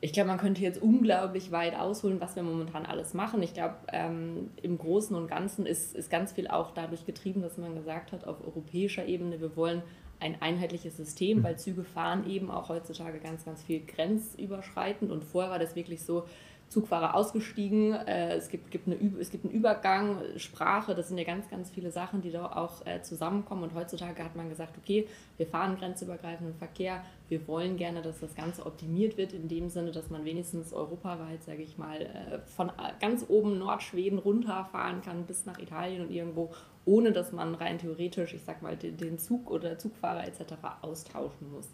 ich 0.00 0.12
glaube, 0.12 0.28
man 0.28 0.38
könnte 0.38 0.62
jetzt 0.62 0.80
unglaublich 0.80 1.50
weit 1.50 1.74
ausholen, 1.74 2.20
was 2.20 2.36
wir 2.36 2.44
momentan 2.44 2.86
alles 2.86 3.14
machen. 3.14 3.42
Ich 3.42 3.52
glaube, 3.52 3.74
ähm, 3.92 4.50
im 4.62 4.78
Großen 4.78 5.16
und 5.16 5.26
Ganzen 5.26 5.66
ist, 5.66 5.94
ist 5.94 6.08
ganz 6.08 6.32
viel 6.32 6.46
auch 6.46 6.70
dadurch 6.70 7.04
getrieben, 7.04 7.42
dass 7.42 7.58
man 7.58 7.74
gesagt 7.74 8.12
hat, 8.12 8.24
auf 8.24 8.44
europäischer 8.44 9.06
Ebene, 9.06 9.40
wir 9.40 9.56
wollen 9.56 9.82
ein 10.20 10.40
einheitliches 10.40 10.96
System, 10.96 11.42
weil 11.42 11.58
Züge 11.58 11.84
fahren 11.84 12.28
eben 12.28 12.50
auch 12.50 12.68
heutzutage 12.68 13.18
ganz, 13.18 13.44
ganz 13.44 13.62
viel 13.62 13.84
grenzüberschreitend. 13.84 15.10
Und 15.10 15.24
vorher 15.24 15.50
war 15.50 15.58
das 15.58 15.74
wirklich 15.74 16.04
so, 16.04 16.26
Zugfahrer 16.68 17.14
ausgestiegen, 17.14 17.94
äh, 17.94 18.34
es, 18.34 18.48
gibt, 18.50 18.70
gibt 18.70 18.86
eine, 18.86 18.96
es 19.18 19.30
gibt 19.30 19.46
einen 19.46 19.54
Übergang, 19.54 20.18
Sprache, 20.36 20.94
das 20.94 21.08
sind 21.08 21.16
ja 21.16 21.24
ganz, 21.24 21.48
ganz 21.48 21.70
viele 21.70 21.90
Sachen, 21.90 22.20
die 22.20 22.30
da 22.30 22.44
auch 22.44 22.84
äh, 22.86 23.00
zusammenkommen. 23.00 23.62
Und 23.62 23.74
heutzutage 23.74 24.22
hat 24.22 24.36
man 24.36 24.50
gesagt, 24.50 24.76
okay, 24.76 25.08
wir 25.38 25.46
fahren 25.46 25.76
grenzübergreifenden 25.78 26.54
Verkehr, 26.54 27.02
wir 27.30 27.48
wollen 27.48 27.76
gerne, 27.76 28.02
dass 28.02 28.20
das 28.20 28.34
Ganze 28.34 28.66
optimiert 28.66 29.16
wird, 29.16 29.32
in 29.32 29.48
dem 29.48 29.70
Sinne, 29.70 29.92
dass 29.92 30.10
man 30.10 30.26
wenigstens 30.26 30.74
europaweit, 30.74 31.42
sage 31.42 31.62
ich 31.62 31.78
mal, 31.78 32.02
äh, 32.02 32.38
von 32.54 32.70
ganz 33.00 33.24
oben 33.28 33.58
Nordschweden 33.58 34.18
runterfahren 34.18 35.00
kann 35.00 35.24
bis 35.24 35.46
nach 35.46 35.58
Italien 35.58 36.02
und 36.02 36.10
irgendwo, 36.10 36.50
ohne 36.84 37.12
dass 37.12 37.32
man 37.32 37.54
rein 37.54 37.78
theoretisch, 37.78 38.34
ich 38.34 38.42
sag 38.42 38.60
mal, 38.60 38.76
den 38.76 39.18
Zug 39.18 39.50
oder 39.50 39.78
Zugfahrer 39.78 40.26
etc. 40.26 40.54
austauschen 40.82 41.50
muss. 41.50 41.68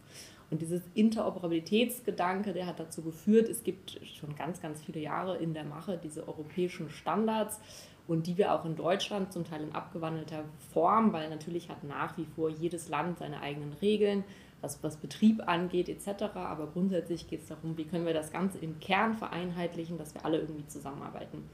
Und 0.50 0.62
dieses 0.62 0.82
Interoperabilitätsgedanke, 0.94 2.52
der 2.52 2.66
hat 2.66 2.78
dazu 2.78 3.02
geführt, 3.02 3.48
es 3.48 3.64
gibt 3.64 4.00
schon 4.04 4.36
ganz, 4.36 4.60
ganz 4.60 4.82
viele 4.82 5.00
Jahre 5.00 5.36
in 5.38 5.54
der 5.54 5.64
Mache 5.64 5.98
diese 6.02 6.28
europäischen 6.28 6.90
Standards 6.90 7.60
und 8.06 8.26
die 8.26 8.36
wir 8.36 8.52
auch 8.52 8.64
in 8.64 8.76
Deutschland 8.76 9.32
zum 9.32 9.44
Teil 9.44 9.62
in 9.62 9.72
abgewandelter 9.72 10.44
Form, 10.72 11.12
weil 11.12 11.30
natürlich 11.30 11.70
hat 11.70 11.82
nach 11.84 12.16
wie 12.18 12.26
vor 12.36 12.50
jedes 12.50 12.88
Land 12.88 13.18
seine 13.18 13.40
eigenen 13.40 13.72
Regeln, 13.74 14.24
was, 14.60 14.82
was 14.82 14.96
Betrieb 14.96 15.46
angeht 15.48 15.88
etc. 15.88 16.24
Aber 16.34 16.66
grundsätzlich 16.66 17.28
geht 17.28 17.42
es 17.42 17.48
darum, 17.48 17.76
wie 17.76 17.84
können 17.84 18.06
wir 18.06 18.14
das 18.14 18.30
Ganze 18.30 18.58
im 18.58 18.78
Kern 18.80 19.14
vereinheitlichen, 19.14 19.98
dass 19.98 20.14
wir 20.14 20.24
alle 20.24 20.38
irgendwie 20.38 20.66
zusammenarbeiten. 20.66 21.48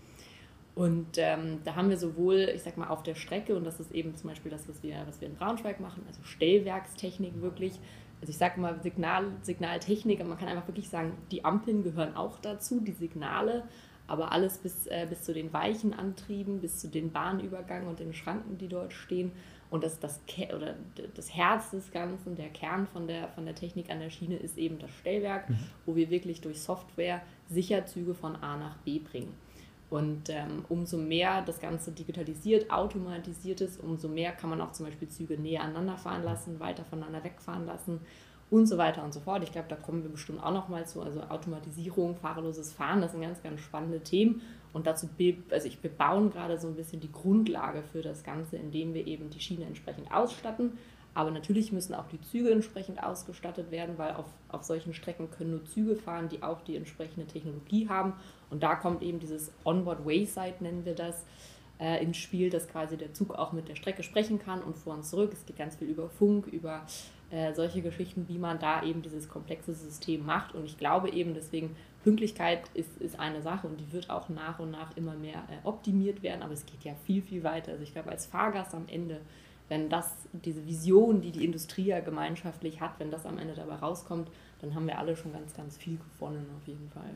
Und 0.74 1.18
ähm, 1.18 1.58
da 1.64 1.74
haben 1.74 1.90
wir 1.90 1.98
sowohl, 1.98 2.50
ich 2.54 2.62
sag 2.62 2.76
mal, 2.76 2.88
auf 2.88 3.02
der 3.02 3.14
Strecke, 3.14 3.56
und 3.56 3.64
das 3.64 3.80
ist 3.80 3.92
eben 3.92 4.14
zum 4.14 4.30
Beispiel 4.30 4.50
das, 4.50 4.68
was 4.68 4.82
wir, 4.82 4.96
was 5.06 5.20
wir 5.20 5.28
in 5.28 5.34
Braunschweig 5.34 5.80
machen, 5.80 6.04
also 6.06 6.22
Stellwerkstechnik 6.22 7.40
wirklich, 7.42 7.78
also 8.20 8.30
ich 8.30 8.38
sage 8.38 8.60
mal 8.60 8.80
Signal, 8.82 9.24
Signaltechnik, 9.42 10.24
man 10.26 10.38
kann 10.38 10.48
einfach 10.48 10.68
wirklich 10.68 10.88
sagen, 10.88 11.16
die 11.30 11.44
Ampeln 11.44 11.82
gehören 11.82 12.14
auch 12.16 12.38
dazu, 12.38 12.80
die 12.80 12.92
Signale, 12.92 13.64
aber 14.06 14.32
alles 14.32 14.58
bis, 14.58 14.86
äh, 14.86 15.06
bis 15.08 15.22
zu 15.22 15.32
den 15.32 15.52
weichen 15.52 15.94
Antrieben, 15.94 16.60
bis 16.60 16.78
zu 16.78 16.88
den 16.88 17.12
Bahnübergängen 17.12 17.88
und 17.88 18.00
den 18.00 18.12
Schranken, 18.12 18.58
die 18.58 18.68
dort 18.68 18.92
stehen. 18.92 19.32
Und 19.70 19.84
das, 19.84 20.00
das, 20.00 20.20
oder 20.54 20.74
das 21.14 21.32
Herz 21.34 21.70
des 21.70 21.92
Ganzen, 21.92 22.34
der 22.34 22.48
Kern 22.48 22.88
von 22.88 23.06
der, 23.06 23.28
von 23.28 23.44
der 23.44 23.54
Technik 23.54 23.88
an 23.88 24.00
der 24.00 24.10
Schiene 24.10 24.36
ist 24.36 24.58
eben 24.58 24.80
das 24.80 24.90
Stellwerk, 24.90 25.48
mhm. 25.48 25.58
wo 25.86 25.94
wir 25.94 26.10
wirklich 26.10 26.40
durch 26.40 26.60
Software 26.60 27.22
sicher 27.48 27.86
Züge 27.86 28.14
von 28.14 28.34
A 28.34 28.56
nach 28.56 28.76
B 28.78 28.98
bringen. 28.98 29.32
Und 29.90 30.28
ähm, 30.28 30.64
umso 30.68 30.96
mehr 30.96 31.42
das 31.42 31.60
Ganze 31.60 31.90
digitalisiert, 31.90 32.70
automatisiert 32.70 33.60
ist, 33.60 33.82
umso 33.82 34.08
mehr 34.08 34.30
kann 34.30 34.48
man 34.48 34.60
auch 34.60 34.70
zum 34.70 34.86
Beispiel 34.86 35.08
Züge 35.08 35.36
näher 35.36 35.62
aneinander 35.62 35.96
fahren 35.96 36.22
lassen, 36.22 36.60
weiter 36.60 36.84
voneinander 36.84 37.24
wegfahren 37.24 37.66
lassen. 37.66 38.00
und 38.50 38.66
so 38.66 38.78
weiter 38.78 39.04
und 39.04 39.14
so 39.14 39.20
fort. 39.20 39.44
Ich 39.44 39.52
glaube, 39.52 39.68
da 39.68 39.76
kommen 39.76 40.02
wir 40.02 40.10
bestimmt 40.10 40.42
auch 40.42 40.52
noch 40.52 40.68
mal 40.68 40.86
zu. 40.86 41.00
Also 41.00 41.20
Automatisierung, 41.22 42.16
fahrerloses 42.16 42.72
Fahren, 42.72 43.00
das 43.00 43.12
sind 43.12 43.20
ganz, 43.20 43.42
ganz 43.42 43.60
spannende 43.60 44.00
Themen. 44.00 44.42
Und 44.72 44.86
dazu, 44.86 45.08
also 45.50 45.66
ich, 45.66 45.82
wir 45.82 45.90
bauen 45.90 46.30
gerade 46.30 46.58
so 46.58 46.68
ein 46.68 46.74
bisschen 46.74 47.00
die 47.00 47.10
Grundlage 47.12 47.82
für 47.82 48.02
das 48.02 48.22
Ganze, 48.22 48.56
indem 48.56 48.94
wir 48.94 49.06
eben 49.06 49.30
die 49.30 49.40
Schiene 49.40 49.66
entsprechend 49.66 50.12
ausstatten. 50.12 50.78
Aber 51.14 51.30
natürlich 51.30 51.72
müssen 51.72 51.94
auch 51.94 52.06
die 52.06 52.20
Züge 52.20 52.50
entsprechend 52.50 53.02
ausgestattet 53.02 53.70
werden, 53.70 53.98
weil 53.98 54.14
auf, 54.14 54.26
auf 54.48 54.62
solchen 54.62 54.94
Strecken 54.94 55.30
können 55.30 55.50
nur 55.50 55.64
Züge 55.64 55.96
fahren, 55.96 56.28
die 56.28 56.42
auch 56.42 56.60
die 56.62 56.76
entsprechende 56.76 57.26
Technologie 57.26 57.88
haben. 57.88 58.12
Und 58.50 58.62
da 58.62 58.74
kommt 58.74 59.02
eben 59.02 59.20
dieses 59.20 59.52
Onboard 59.64 60.04
Wayside, 60.04 60.56
nennen 60.60 60.84
wir 60.84 60.94
das, 60.94 61.24
äh, 61.78 62.02
ins 62.02 62.18
Spiel, 62.18 62.50
dass 62.50 62.68
quasi 62.68 62.96
der 62.96 63.14
Zug 63.14 63.34
auch 63.34 63.52
mit 63.52 63.68
der 63.68 63.74
Strecke 63.74 64.02
sprechen 64.02 64.38
kann 64.38 64.62
und 64.62 64.76
vor 64.76 64.94
und 64.94 65.04
zurück. 65.04 65.32
Es 65.32 65.46
geht 65.46 65.56
ganz 65.56 65.76
viel 65.76 65.88
über 65.88 66.08
Funk, 66.10 66.46
über 66.46 66.84
äh, 67.30 67.54
solche 67.54 67.80
Geschichten, 67.80 68.26
wie 68.28 68.38
man 68.38 68.58
da 68.58 68.82
eben 68.82 69.02
dieses 69.02 69.28
komplexe 69.28 69.72
System 69.72 70.26
macht. 70.26 70.54
Und 70.54 70.66
ich 70.66 70.76
glaube 70.76 71.10
eben 71.10 71.32
deswegen, 71.32 71.74
Pünktlichkeit 72.02 72.62
ist, 72.74 72.96
ist 72.98 73.18
eine 73.18 73.42
Sache 73.42 73.66
und 73.66 73.78
die 73.78 73.92
wird 73.92 74.08
auch 74.08 74.28
nach 74.28 74.58
und 74.58 74.70
nach 74.70 74.96
immer 74.96 75.14
mehr 75.14 75.44
äh, 75.48 75.66
optimiert 75.66 76.22
werden, 76.22 76.42
aber 76.42 76.54
es 76.54 76.64
geht 76.64 76.82
ja 76.82 76.94
viel, 77.04 77.22
viel 77.22 77.42
weiter. 77.44 77.72
Also 77.72 77.82
ich 77.82 77.92
glaube, 77.92 78.10
als 78.10 78.26
Fahrgast 78.26 78.74
am 78.74 78.88
Ende, 78.88 79.20
wenn 79.68 79.88
das, 79.90 80.16
diese 80.32 80.66
Vision, 80.66 81.20
die 81.20 81.30
die 81.30 81.44
Industrie 81.44 81.86
ja 81.86 82.00
gemeinschaftlich 82.00 82.80
hat, 82.80 82.98
wenn 82.98 83.10
das 83.10 83.26
am 83.26 83.38
Ende 83.38 83.54
dabei 83.54 83.76
rauskommt, 83.76 84.30
dann 84.60 84.74
haben 84.74 84.86
wir 84.86 84.98
alle 84.98 85.14
schon 85.14 85.32
ganz, 85.32 85.54
ganz 85.54 85.76
viel 85.76 85.98
gewonnen 85.98 86.46
auf 86.56 86.66
jeden 86.66 86.88
Fall. 86.88 87.14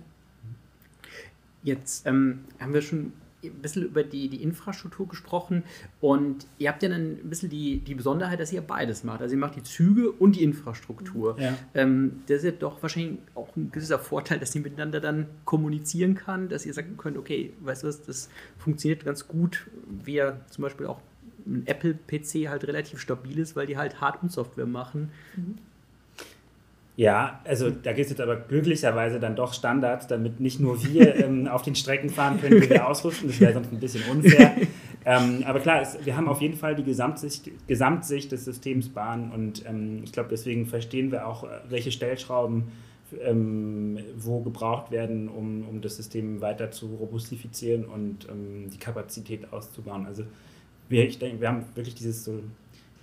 Jetzt 1.64 2.06
ähm, 2.06 2.44
haben 2.60 2.72
wir 2.72 2.82
schon 2.82 3.12
ein 3.42 3.60
bisschen 3.60 3.84
über 3.84 4.02
die, 4.02 4.28
die 4.28 4.42
Infrastruktur 4.42 5.08
gesprochen 5.08 5.64
und 6.00 6.46
ihr 6.58 6.70
habt 6.70 6.82
ja 6.82 6.88
dann 6.88 7.18
ein 7.18 7.28
bisschen 7.28 7.50
die, 7.50 7.78
die 7.80 7.94
Besonderheit, 7.94 8.40
dass 8.40 8.52
ihr 8.52 8.60
beides 8.60 9.04
macht. 9.04 9.20
Also 9.20 9.34
ihr 9.34 9.40
macht 9.40 9.56
die 9.56 9.62
Züge 9.62 10.10
und 10.12 10.36
die 10.36 10.42
Infrastruktur. 10.42 11.38
Ja. 11.38 11.54
Ähm, 11.74 12.22
das 12.26 12.38
ist 12.38 12.44
ja 12.44 12.50
doch 12.52 12.82
wahrscheinlich 12.82 13.18
auch 13.34 13.54
ein 13.56 13.70
gewisser 13.70 13.98
Vorteil, 13.98 14.38
dass 14.38 14.54
ihr 14.54 14.62
miteinander 14.62 15.00
dann 15.00 15.26
kommunizieren 15.44 16.14
kann, 16.14 16.48
dass 16.48 16.66
ihr 16.66 16.74
sagen 16.74 16.96
könnt, 16.96 17.16
okay, 17.16 17.52
weißt 17.60 17.82
du 17.82 17.88
was, 17.88 18.02
das 18.02 18.28
funktioniert 18.58 19.04
ganz 19.04 19.26
gut, 19.28 19.66
wie 20.04 20.14
ja 20.14 20.40
zum 20.50 20.62
Beispiel 20.62 20.86
auch 20.86 21.00
ein 21.46 21.66
Apple-PC 21.66 22.48
halt 22.48 22.66
relativ 22.66 23.00
stabil 23.00 23.38
ist, 23.38 23.54
weil 23.56 23.66
die 23.66 23.76
halt 23.76 24.00
Hard- 24.00 24.22
und 24.22 24.32
Software 24.32 24.66
machen. 24.66 25.10
Mhm. 25.36 25.58
Ja, 26.96 27.40
also 27.44 27.70
da 27.70 27.92
gibt 27.92 28.04
es 28.04 28.10
jetzt 28.10 28.20
aber 28.20 28.36
glücklicherweise 28.36 29.18
dann 29.18 29.34
doch 29.34 29.52
Standards, 29.52 30.06
damit 30.06 30.38
nicht 30.38 30.60
nur 30.60 30.82
wir 30.84 31.16
ähm, 31.24 31.48
auf 31.48 31.62
den 31.62 31.74
Strecken 31.74 32.08
fahren 32.08 32.40
können, 32.40 32.60
die 32.60 32.70
wir 32.70 32.88
ausrüsten. 32.88 33.28
Das 33.28 33.40
wäre 33.40 33.52
sonst 33.52 33.72
ein 33.72 33.80
bisschen 33.80 34.02
unfair. 34.10 34.54
ähm, 35.04 35.42
aber 35.44 35.58
klar, 35.58 35.82
es, 35.82 35.98
wir 36.04 36.16
haben 36.16 36.28
auf 36.28 36.40
jeden 36.40 36.56
Fall 36.56 36.76
die 36.76 36.84
Gesamtsicht, 36.84 37.50
Gesamtsicht 37.66 38.30
des 38.30 38.44
Systems 38.44 38.88
Bahn 38.88 39.32
und 39.32 39.66
ähm, 39.66 40.02
ich 40.04 40.12
glaube, 40.12 40.28
deswegen 40.30 40.66
verstehen 40.66 41.10
wir 41.10 41.26
auch, 41.26 41.44
äh, 41.44 41.48
welche 41.68 41.90
Stellschrauben 41.90 42.68
ähm, 43.22 43.98
wo 44.16 44.40
gebraucht 44.40 44.90
werden, 44.90 45.28
um, 45.28 45.66
um 45.68 45.80
das 45.80 45.96
System 45.96 46.40
weiter 46.40 46.70
zu 46.70 46.86
robustifizieren 46.86 47.84
und 47.84 48.28
ähm, 48.28 48.70
die 48.70 48.78
Kapazität 48.78 49.52
auszubauen. 49.52 50.06
Also 50.06 50.24
wir, 50.88 51.06
ich 51.06 51.18
denke, 51.18 51.40
wir 51.40 51.48
haben 51.48 51.64
wirklich 51.74 51.94
dieses 51.94 52.24
so 52.24 52.40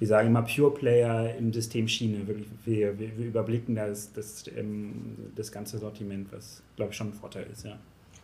wir 0.01 0.07
sagen 0.07 0.29
immer 0.29 0.41
Pure 0.41 0.73
Player 0.73 1.35
im 1.35 1.53
System 1.53 1.87
Schiene. 1.87 2.27
Wirklich, 2.27 2.47
wir, 2.65 2.97
wir, 2.97 3.15
wir 3.19 3.27
überblicken 3.27 3.75
das, 3.75 4.11
das, 4.11 4.45
ähm, 4.47 5.31
das 5.35 5.51
ganze 5.51 5.77
Sortiment, 5.77 6.31
was, 6.31 6.63
glaube 6.75 6.89
ich, 6.89 6.97
schon 6.97 7.09
ein 7.09 7.13
Vorteil 7.13 7.45
ist. 7.51 7.65
Ja. 7.65 7.77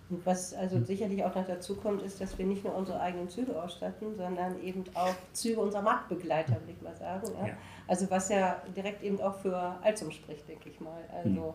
Und 0.09 0.25
was 0.25 0.55
also 0.55 0.83
sicherlich 0.83 1.23
auch 1.23 1.35
noch 1.35 1.45
dazu 1.45 1.75
kommt, 1.75 2.01
ist, 2.01 2.19
dass 2.19 2.35
wir 2.39 2.47
nicht 2.47 2.63
nur 2.63 2.73
unsere 2.73 2.99
eigenen 2.99 3.29
Züge 3.29 3.61
ausstatten, 3.61 4.15
sondern 4.15 4.59
eben 4.63 4.85
auch 4.95 5.13
Züge 5.33 5.59
unserer 5.59 5.83
Marktbegleiter, 5.83 6.53
würde 6.53 6.73
ich 6.75 6.81
mal 6.81 6.95
sagen. 6.95 7.27
Ja? 7.41 7.49
Ja. 7.49 7.53
Also 7.87 8.09
was 8.09 8.29
ja 8.29 8.59
direkt 8.75 9.03
eben 9.03 9.21
auch 9.21 9.35
für 9.35 9.75
Alzum 9.83 10.09
spricht, 10.09 10.49
denke 10.49 10.69
ich 10.69 10.79
mal. 10.79 11.03
Also 11.13 11.29
mhm. 11.29 11.53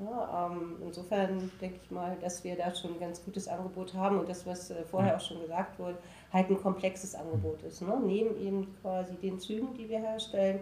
Ja, 0.00 0.46
ähm, 0.46 0.76
insofern 0.80 1.50
denke 1.60 1.80
ich 1.82 1.90
mal, 1.90 2.16
dass 2.20 2.44
wir 2.44 2.56
da 2.56 2.72
schon 2.72 2.94
ein 2.94 3.00
ganz 3.00 3.24
gutes 3.24 3.48
Angebot 3.48 3.94
haben 3.94 4.20
und 4.20 4.28
das, 4.28 4.46
was 4.46 4.70
äh, 4.70 4.84
vorher 4.88 5.16
auch 5.16 5.20
schon 5.20 5.40
gesagt 5.40 5.78
wurde, 5.78 5.98
halt 6.32 6.50
ein 6.50 6.60
komplexes 6.60 7.14
Angebot 7.14 7.62
ist. 7.62 7.82
Ne? 7.82 7.98
Neben 8.04 8.36
eben 8.40 8.74
quasi 8.82 9.14
den 9.14 9.38
Zügen, 9.38 9.74
die 9.74 9.88
wir 9.88 10.00
herstellen, 10.00 10.60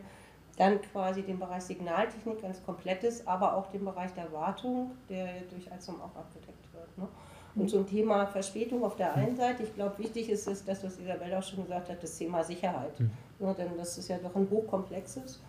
dann 0.57 0.81
quasi 0.81 1.23
den 1.23 1.39
Bereich 1.39 1.65
Signaltechnik 1.65 2.41
ganz 2.41 2.65
komplettes, 2.65 3.27
aber 3.27 3.55
auch 3.55 3.71
den 3.71 3.85
Bereich 3.85 4.13
der 4.15 4.33
Wartung, 4.33 4.93
der 5.09 5.43
durch 5.51 5.71
Alstom 5.71 5.97
auch 6.01 6.17
abgedeckt 6.17 6.73
wird. 6.73 6.99
Ne? 6.99 7.09
Und 7.57 7.71
zum 7.71 7.87
Thema 7.87 8.27
Verspätung 8.27 8.85
auf 8.85 8.97
der 8.97 9.15
einen 9.15 9.37
Seite, 9.37 9.63
ich 9.63 9.75
glaube, 9.75 9.99
wichtig 9.99 10.29
ist 10.29 10.47
es, 10.47 10.65
das, 10.65 10.85
was 10.85 10.99
Isabel 10.99 11.35
auch 11.35 11.43
schon 11.43 11.65
gesagt 11.65 11.89
hat, 11.89 12.03
das 12.03 12.17
Thema 12.17 12.45
Sicherheit. 12.45 12.99
Mhm. 13.01 13.11
Ne? 13.39 13.55
Denn 13.57 13.77
das 13.77 13.97
ist 13.99 14.09
ja 14.09 14.19
doch 14.19 14.35
ein 14.35 14.49
hochkomplexes. 14.51 15.41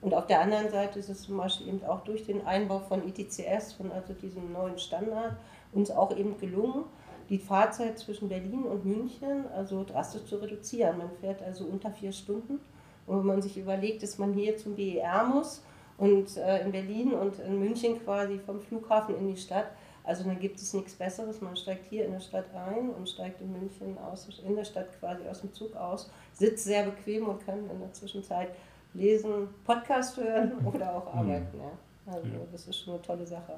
Und 0.00 0.12
auf 0.12 0.26
der 0.26 0.40
anderen 0.40 0.68
Seite 0.68 0.98
ist 0.98 1.08
es 1.08 1.22
zum 1.22 1.38
Beispiel 1.38 1.68
eben 1.68 1.84
auch 1.84 2.00
durch 2.04 2.26
den 2.26 2.46
Einbau 2.46 2.80
von 2.80 3.08
ETCS, 3.08 3.72
von 3.72 3.90
also 3.90 4.12
diesem 4.12 4.52
neuen 4.52 4.78
Standard, 4.78 5.36
uns 5.72 5.90
auch 5.90 6.14
eben 6.14 6.36
gelungen, 6.36 6.84
die 7.28 7.38
Fahrzeit 7.38 7.98
zwischen 7.98 8.28
Berlin 8.28 8.64
und 8.64 8.84
München 8.84 9.46
also 9.54 9.84
drastisch 9.84 10.24
zu 10.26 10.36
reduzieren. 10.36 10.98
Man 10.98 11.10
fährt 11.20 11.42
also 11.42 11.64
unter 11.64 11.90
vier 11.90 12.12
Stunden. 12.12 12.60
Und 13.06 13.18
wenn 13.18 13.26
man 13.26 13.42
sich 13.42 13.56
überlegt, 13.56 14.02
dass 14.02 14.18
man 14.18 14.32
hier 14.32 14.56
zum 14.56 14.76
BER 14.76 15.24
muss 15.24 15.62
und 15.98 16.36
äh, 16.36 16.62
in 16.64 16.72
Berlin 16.72 17.12
und 17.12 17.38
in 17.38 17.58
München 17.58 18.02
quasi 18.02 18.38
vom 18.38 18.60
Flughafen 18.60 19.16
in 19.16 19.34
die 19.34 19.40
Stadt, 19.40 19.66
also 20.02 20.24
dann 20.24 20.38
gibt 20.38 20.58
es 20.58 20.74
nichts 20.74 20.94
Besseres. 20.94 21.40
Man 21.40 21.56
steigt 21.56 21.86
hier 21.88 22.04
in 22.04 22.12
der 22.12 22.20
Stadt 22.20 22.46
ein 22.54 22.90
und 22.90 23.08
steigt 23.08 23.40
in 23.40 23.52
München 23.52 23.96
aus, 23.98 24.28
in 24.46 24.54
der 24.54 24.64
Stadt 24.64 24.88
quasi 25.00 25.26
aus 25.26 25.40
dem 25.40 25.52
Zug 25.52 25.74
aus, 25.76 26.10
sitzt 26.32 26.64
sehr 26.64 26.84
bequem 26.84 27.28
und 27.28 27.44
kann 27.44 27.70
in 27.70 27.80
der 27.80 27.92
Zwischenzeit 27.92 28.50
lesen, 28.92 29.48
Podcast 29.64 30.16
hören 30.16 30.52
oder 30.66 30.94
auch 30.94 31.14
arbeiten. 31.14 31.58
Ja. 31.58 32.12
Also 32.12 32.28
das 32.52 32.66
ist 32.66 32.76
schon 32.76 32.94
eine 32.94 33.02
tolle 33.02 33.26
Sache. 33.26 33.56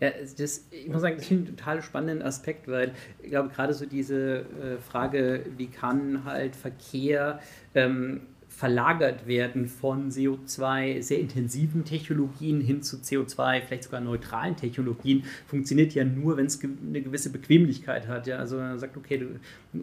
Ja, 0.00 0.10
das, 0.10 0.66
ich 0.70 0.88
muss 0.88 1.02
sagen, 1.02 1.16
das 1.16 1.24
ich 1.24 1.32
einen 1.32 1.46
total 1.46 1.82
spannenden 1.82 2.26
Aspekt, 2.26 2.68
weil 2.68 2.92
ich 3.22 3.30
glaube, 3.30 3.48
gerade 3.50 3.74
so 3.74 3.86
diese 3.86 4.38
äh, 4.40 4.78
Frage, 4.78 5.44
wie 5.56 5.68
kann 5.68 6.24
halt 6.24 6.56
Verkehr 6.56 7.40
ähm, 7.74 8.22
verlagert 8.64 9.26
werden 9.26 9.68
von 9.68 10.10
CO2 10.10 11.02
sehr 11.02 11.20
intensiven 11.20 11.84
Technologien 11.84 12.62
hin 12.62 12.80
zu 12.80 12.96
CO2 12.96 13.60
vielleicht 13.60 13.84
sogar 13.84 14.00
neutralen 14.00 14.56
Technologien 14.56 15.24
funktioniert 15.46 15.92
ja 15.92 16.02
nur, 16.02 16.38
wenn 16.38 16.46
es 16.46 16.58
eine 16.62 17.02
gewisse 17.02 17.28
Bequemlichkeit 17.28 18.08
hat. 18.08 18.26
Ja? 18.26 18.38
Also 18.38 18.56
man 18.56 18.78
sagt, 18.78 18.96
okay, 18.96 19.18
du 19.18 19.26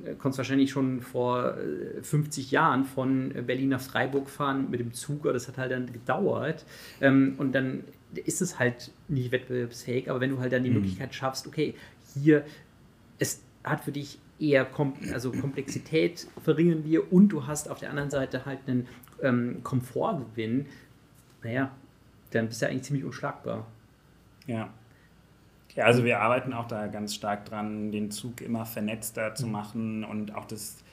äh, 0.03 0.15
konntest 0.15 0.39
wahrscheinlich 0.39 0.71
schon 0.71 1.01
vor 1.01 1.57
50 2.01 2.51
äh, 2.51 2.55
Jahren 2.55 2.85
von 2.85 3.31
Berlin 3.45 3.69
nach 3.69 3.81
Freiburg 3.81 4.31
fahren 4.31 4.71
mit 4.71 4.79
dem 4.79 4.93
Zug, 4.93 5.25
aber 5.25 5.33
das 5.33 5.47
hat 5.47 5.59
halt 5.59 5.71
dann 5.71 5.93
gedauert. 5.93 6.65
Ähm, 7.01 7.35
und 7.37 7.53
dann 7.53 7.83
ist 8.15 8.41
es 8.41 8.57
halt 8.57 8.89
nicht 9.09 9.31
wettbewerbsfähig, 9.31 10.09
aber 10.09 10.21
wenn 10.21 10.31
du 10.31 10.39
halt 10.39 10.53
dann 10.53 10.63
die 10.63 10.71
mhm. 10.71 10.77
Möglichkeit 10.77 11.13
schaffst, 11.13 11.45
okay, 11.45 11.75
hier, 12.15 12.43
es 13.19 13.43
hat 13.63 13.83
für 13.83 13.91
dich 13.91 14.17
eher 14.41 14.65
Kom 14.65 14.93
also 15.13 15.31
Komplexität 15.31 16.27
verringern 16.43 16.83
wir 16.83 17.13
und 17.13 17.29
du 17.29 17.45
hast 17.47 17.69
auf 17.69 17.79
der 17.79 17.89
anderen 17.89 18.09
Seite 18.09 18.45
halt 18.45 18.59
einen 18.67 18.87
ähm, 19.21 19.59
Komfortgewinn, 19.63 20.65
naja, 21.43 21.71
dann 22.31 22.47
bist 22.47 22.61
du 22.61 22.65
ja 22.65 22.71
eigentlich 22.71 22.83
ziemlich 22.83 23.05
unschlagbar. 23.05 23.67
Ja. 24.47 24.69
Ja, 25.75 25.85
also 25.85 26.03
wir 26.03 26.19
arbeiten 26.19 26.51
auch 26.53 26.67
da 26.67 26.87
ganz 26.87 27.15
stark 27.15 27.45
dran, 27.45 27.91
den 27.91 28.11
Zug 28.11 28.41
immer 28.41 28.65
vernetzter 28.65 29.35
zu 29.35 29.47
machen 29.47 30.03
und 30.03 30.35
auch 30.35 30.45
das 30.45 30.83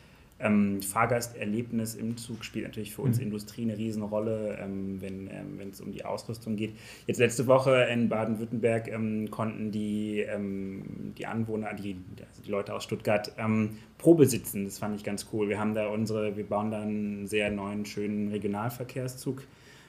ähm, 0.41 0.81
Fahrgasterlebnis 0.83 1.95
im 1.95 2.17
Zug 2.17 2.45
spielt 2.45 2.67
natürlich 2.67 2.95
für 2.95 3.03
uns 3.03 3.19
mhm. 3.19 3.25
Industrie 3.25 3.63
eine 3.63 3.77
Riesenrolle, 3.77 4.59
ähm, 4.61 5.01
wenn 5.01 5.29
ähm, 5.29 5.61
es 5.71 5.81
um 5.81 5.91
die 5.91 6.05
Ausrüstung 6.05 6.57
geht. 6.57 6.77
Jetzt 7.07 7.19
letzte 7.19 7.47
Woche 7.47 7.89
in 7.91 8.09
Baden-Württemberg 8.09 8.89
ähm, 8.89 9.31
konnten 9.31 9.73
die, 9.73 10.21
ähm, 10.21 11.13
die 11.19 11.27
Anwohner, 11.27 11.75
die, 11.75 11.97
also 12.29 12.43
die 12.43 12.51
Leute 12.51 12.75
aus 12.75 12.85
Stuttgart, 12.85 13.33
ähm, 13.37 13.79
Probe 13.99 14.27
sitzen. 14.27 14.65
Das 14.65 14.79
fand 14.79 14.95
ich 14.95 15.05
ganz 15.05 15.27
cool. 15.33 15.49
Wir 15.49 15.59
haben 15.59 15.75
da 15.75 15.89
unsere, 15.89 16.37
wir 16.37 16.47
bauen 16.47 16.71
da 16.71 16.83
einen 16.83 17.27
sehr 17.27 17.51
neuen, 17.51 17.85
schönen 17.85 18.29
Regionalverkehrszug. 18.29 19.43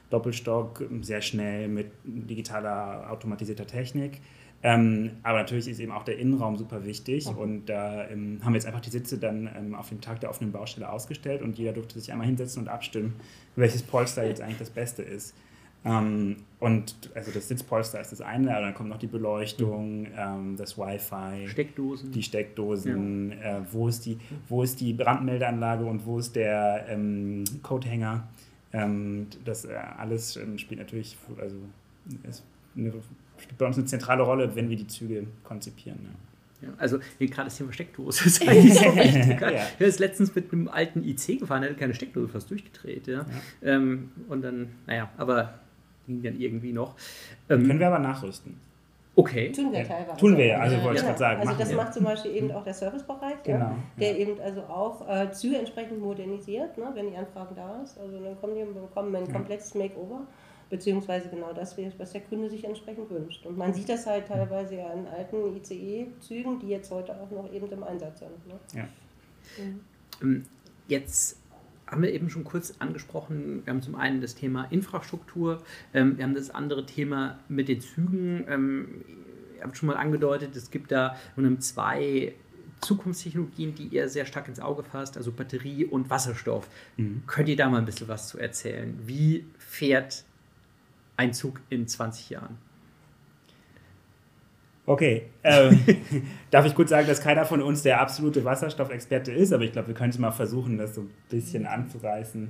Doppelstock, 0.09 0.83
sehr 1.01 1.21
schnell 1.21 1.67
mit 1.67 1.91
digitaler, 2.03 3.11
automatisierter 3.11 3.67
Technik. 3.67 4.19
Ähm, 4.61 5.11
aber 5.23 5.39
natürlich 5.39 5.69
ist 5.69 5.79
eben 5.79 5.93
auch 5.93 6.03
der 6.03 6.19
Innenraum 6.19 6.57
super 6.57 6.83
wichtig 6.85 7.27
okay. 7.27 7.39
und 7.39 7.67
da 7.67 8.09
ähm, 8.09 8.39
haben 8.43 8.51
wir 8.51 8.57
jetzt 8.57 8.65
einfach 8.65 8.81
die 8.81 8.89
Sitze 8.89 9.17
dann 9.17 9.49
ähm, 9.57 9.73
auf 9.73 9.87
dem 9.87 10.01
Tag 10.01 10.19
der 10.19 10.29
offenen 10.29 10.51
Baustelle 10.51 10.91
ausgestellt 10.91 11.41
und 11.41 11.57
jeder 11.57 11.71
durfte 11.71 11.97
sich 11.97 12.11
einmal 12.11 12.27
hinsetzen 12.27 12.63
und 12.63 12.67
abstimmen, 12.67 13.13
welches 13.55 13.83
Polster 13.83 14.27
jetzt 14.27 14.41
eigentlich 14.41 14.59
das 14.59 14.69
Beste 14.69 15.01
ist. 15.01 15.33
Ähm, 15.85 16.37
und 16.59 16.93
also 17.15 17.31
das 17.31 17.47
Sitzpolster 17.47 18.01
ist 18.01 18.11
das 18.11 18.19
eine, 18.19 18.53
aber 18.53 18.65
dann 18.65 18.73
kommt 18.73 18.89
noch 18.89 18.99
die 18.99 19.07
Beleuchtung, 19.07 20.01
mhm. 20.01 20.57
das 20.57 20.77
Wi-Fi, 20.77 21.47
Steckdosen, 21.47 22.11
die 22.11 22.21
Steckdosen, 22.21 23.31
ja. 23.31 23.59
äh, 23.59 23.61
wo, 23.71 23.87
ist 23.87 24.05
die, 24.05 24.17
wo 24.49 24.61
ist 24.61 24.81
die 24.81 24.91
Brandmeldeanlage 24.91 25.85
und 25.85 26.05
wo 26.05 26.19
ist 26.19 26.35
der 26.35 26.85
ähm, 26.89 27.45
Coathänger. 27.63 28.27
Ähm, 28.73 29.27
das 29.45 29.63
äh, 29.63 29.73
alles 29.97 30.37
spielt 30.57 30.81
natürlich, 30.81 31.15
also 31.39 31.55
ist 32.27 32.43
eine 32.75 32.91
spielt 33.41 33.57
bei 33.57 33.65
uns 33.65 33.77
eine 33.77 33.85
zentrale 33.85 34.23
Rolle, 34.23 34.55
wenn 34.55 34.69
wir 34.69 34.77
die 34.77 34.87
Züge 34.87 35.25
konzipieren. 35.43 35.99
Ja. 36.03 36.09
Ja, 36.61 36.69
also 36.77 36.99
gerade 37.19 37.43
das 37.45 37.57
Thema 37.57 37.71
Steckdose 37.71 38.25
ist 38.25 38.47
eigentlich 38.47 38.73
so 38.73 38.93
wichtig. 38.95 39.39
ja. 39.39 39.49
Ich 39.49 39.77
bin 39.77 39.91
letztens 39.97 40.35
mit 40.35 40.51
einem 40.51 40.67
alten 40.67 41.03
IC 41.03 41.39
gefahren, 41.39 41.61
der 41.61 41.71
hat 41.71 41.77
keine 41.77 41.93
Steckdose 41.93 42.27
fast 42.27 42.51
durchgedreht. 42.51 43.07
Ja. 43.07 43.25
Ähm, 43.63 44.11
und 44.27 44.41
dann, 44.41 44.67
naja, 44.85 45.09
aber 45.17 45.53
ging 46.05 46.21
dann 46.21 46.39
irgendwie 46.39 46.73
noch. 46.73 46.95
Ähm, 47.49 47.65
Können 47.65 47.79
wir 47.79 47.87
aber 47.87 47.99
nachrüsten. 47.99 48.59
Okay. 49.15 49.51
Tun 49.51 49.71
wir 49.73 49.83
teilweise. 49.83 50.17
Tun 50.17 50.37
wir 50.37 50.45
ja, 50.45 50.59
also 50.59 50.77
ja, 50.77 50.83
wollte 50.83 51.01
genau. 51.01 51.11
ich 51.11 51.17
gerade 51.17 51.19
sagen. 51.19 51.49
Also 51.49 51.59
das 51.59 51.73
macht 51.73 51.93
zum 51.93 52.03
Beispiel 52.05 52.35
eben 52.35 52.51
auch 52.51 52.63
der 52.63 52.73
Servicebereich, 52.73 53.43
genau, 53.43 53.59
ja, 53.59 53.75
der 53.99 54.11
ja. 54.13 54.17
eben 54.17 54.39
also 54.39 54.61
auch 54.61 55.09
äh, 55.09 55.31
Züge 55.31 55.57
entsprechend 55.57 55.99
modernisiert, 55.99 56.77
ne, 56.77 56.85
wenn 56.93 57.09
die 57.09 57.17
Anfragen 57.17 57.53
da 57.55 57.81
ist. 57.83 57.97
Also 57.99 58.17
dann 58.23 58.39
kommen 58.39 58.55
die 58.55 58.61
und 58.61 58.73
bekommen 58.73 59.13
ein 59.15 59.31
komplettes 59.31 59.75
Makeover, 59.75 60.21
beziehungsweise 60.69 61.29
genau 61.29 61.53
das, 61.53 61.75
was 61.97 62.11
der 62.11 62.21
Kunde 62.21 62.49
sich 62.49 62.63
entsprechend 62.63 63.09
wünscht. 63.09 63.45
Und 63.45 63.57
man 63.57 63.73
sieht 63.73 63.89
das 63.89 64.05
halt 64.05 64.27
teilweise 64.27 64.75
ja 64.75 64.93
in 64.93 65.07
alten 65.07 65.55
ICE-Zügen, 65.57 66.59
die 66.59 66.67
jetzt 66.67 66.91
heute 66.91 67.19
auch 67.19 67.31
noch 67.31 67.51
eben 67.51 67.71
im 67.71 67.83
Einsatz 67.83 68.19
sind. 68.19 68.47
Ne? 68.47 68.59
Ja. 68.73 68.87
Mhm. 70.21 70.45
Jetzt 70.87 71.37
haben 71.87 72.03
wir 72.03 72.13
eben 72.13 72.29
schon 72.29 72.43
kurz 72.43 72.75
angesprochen. 72.79 73.65
Wir 73.65 73.73
haben 73.73 73.81
zum 73.81 73.95
einen 73.95 74.21
das 74.21 74.35
Thema 74.35 74.65
Infrastruktur, 74.69 75.63
ähm, 75.93 76.17
wir 76.17 76.23
haben 76.23 76.35
das 76.35 76.51
andere 76.51 76.85
Thema 76.85 77.39
mit 77.47 77.67
den 77.67 77.81
Zügen. 77.81 78.45
Ähm, 78.47 79.05
ihr 79.57 79.63
habt 79.63 79.77
schon 79.77 79.87
mal 79.87 79.97
angedeutet, 79.97 80.55
es 80.55 80.69
gibt 80.71 80.91
da 80.91 81.15
zwei 81.59 82.33
Zukunftstechnologien, 82.81 83.75
die 83.75 83.87
ihr 83.87 84.07
sehr 84.07 84.25
stark 84.25 84.47
ins 84.47 84.59
Auge 84.59 84.83
fasst, 84.83 85.17
also 85.17 85.31
Batterie 85.31 85.85
und 85.85 86.09
Wasserstoff. 86.09 86.67
Mhm. 86.97 87.23
Könnt 87.27 87.49
ihr 87.49 87.55
da 87.55 87.69
mal 87.69 87.79
ein 87.79 87.85
bisschen 87.85 88.07
was 88.07 88.29
zu 88.29 88.37
erzählen? 88.37 88.97
Wie 89.05 89.45
fährt 89.57 90.23
ein 91.19 91.33
Zug 91.33 91.59
in 91.69 91.85
20 91.85 92.29
Jahren? 92.29 92.57
Okay, 94.85 95.23
ähm, 95.43 95.79
darf 96.51 96.65
ich 96.65 96.73
kurz 96.73 96.89
sagen, 96.89 97.07
dass 97.07 97.21
keiner 97.21 97.45
von 97.45 97.61
uns 97.61 97.83
der 97.83 98.01
absolute 98.01 98.43
Wasserstoffexperte 98.45 99.31
ist, 99.31 99.53
aber 99.53 99.63
ich 99.63 99.71
glaube, 99.73 99.89
wir 99.89 99.95
können 99.95 100.09
es 100.09 100.17
mal 100.17 100.31
versuchen, 100.31 100.77
das 100.77 100.95
so 100.95 101.01
ein 101.01 101.11
bisschen 101.29 101.67
anzureißen. 101.67 102.49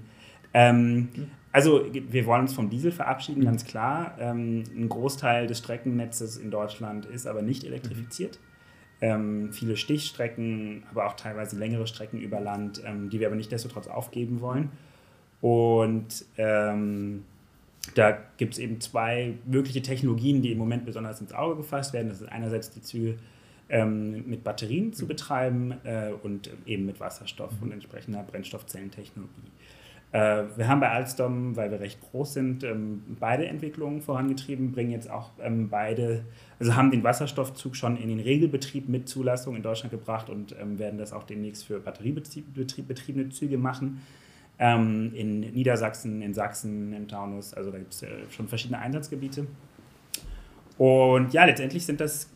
Ähm, 0.53 1.09
also 1.51 1.83
wir 1.91 2.25
wollen 2.27 2.41
uns 2.41 2.53
vom 2.53 2.69
Diesel 2.69 2.91
verabschieden, 2.91 3.43
ganz 3.43 3.65
klar. 3.65 4.15
Ähm, 4.19 4.63
ein 4.75 4.87
Großteil 4.87 5.47
des 5.47 5.57
Streckennetzes 5.57 6.37
in 6.37 6.51
Deutschland 6.51 7.05
ist 7.07 7.25
aber 7.25 7.41
nicht 7.41 7.63
elektrifiziert. 7.63 8.39
Ähm, 9.01 9.51
viele 9.51 9.75
Stichstrecken, 9.75 10.83
aber 10.91 11.07
auch 11.07 11.13
teilweise 11.13 11.57
längere 11.57 11.87
Strecken 11.87 12.19
über 12.19 12.39
Land, 12.39 12.83
ähm, 12.85 13.09
die 13.09 13.19
wir 13.19 13.27
aber 13.27 13.35
nicht 13.35 13.51
desto 13.51 13.67
trotz 13.67 13.87
aufgeben 13.87 14.41
wollen. 14.41 14.69
Und 15.41 16.25
ähm, 16.37 17.25
da 17.95 18.17
gibt 18.37 18.53
es 18.53 18.59
eben 18.59 18.79
zwei 18.81 19.33
mögliche 19.45 19.81
Technologien, 19.81 20.41
die 20.41 20.51
im 20.51 20.57
Moment 20.57 20.85
besonders 20.85 21.21
ins 21.21 21.33
Auge 21.33 21.57
gefasst 21.57 21.93
werden. 21.93 22.09
Das 22.09 22.21
ist 22.21 22.29
einerseits 22.29 22.71
die 22.71 22.81
Züge 22.81 23.15
ähm, 23.69 24.27
mit 24.27 24.43
Batterien 24.43 24.93
zu 24.93 25.07
betreiben 25.07 25.73
äh, 25.83 26.11
und 26.23 26.49
eben 26.65 26.85
mit 26.85 26.99
Wasserstoff 26.99 27.51
und 27.61 27.71
entsprechender 27.71 28.23
Brennstoffzellentechnologie. 28.23 29.51
Äh, 30.11 30.43
wir 30.55 30.67
haben 30.67 30.79
bei 30.79 30.89
Alstom, 30.89 31.55
weil 31.55 31.69
wir 31.69 31.79
recht 31.79 31.99
groß 32.01 32.33
sind, 32.33 32.63
ähm, 32.63 33.03
beide 33.19 33.47
Entwicklungen 33.47 34.01
vorangetrieben, 34.01 34.71
bringen 34.71 34.91
jetzt 34.91 35.09
auch 35.09 35.29
ähm, 35.39 35.69
beide, 35.69 36.23
also 36.59 36.75
haben 36.75 36.89
den 36.89 37.03
Wasserstoffzug 37.03 37.75
schon 37.75 37.95
in 37.95 38.09
den 38.09 38.19
Regelbetrieb 38.19 38.89
mit 38.89 39.07
Zulassung 39.07 39.55
in 39.55 39.61
Deutschland 39.61 39.91
gebracht 39.91 40.29
und 40.29 40.55
ähm, 40.59 40.79
werden 40.79 40.97
das 40.97 41.13
auch 41.13 41.23
demnächst 41.23 41.65
für 41.65 41.79
batteriebetriebene 41.79 43.29
Züge 43.29 43.57
machen 43.57 44.01
ähm, 44.59 45.11
in 45.15 45.39
Niedersachsen, 45.39 46.21
in 46.21 46.33
Sachsen, 46.33 46.93
im 46.93 47.07
Taunus. 47.07 47.53
Also 47.53 47.71
da 47.71 47.77
gibt 47.77 47.93
es 47.93 48.03
äh, 48.03 48.07
schon 48.29 48.47
verschiedene 48.47 48.79
Einsatzgebiete. 48.79 49.47
Und 50.77 51.33
ja, 51.33 51.45
letztendlich 51.45 51.85
sind 51.85 51.99
das 51.99 52.29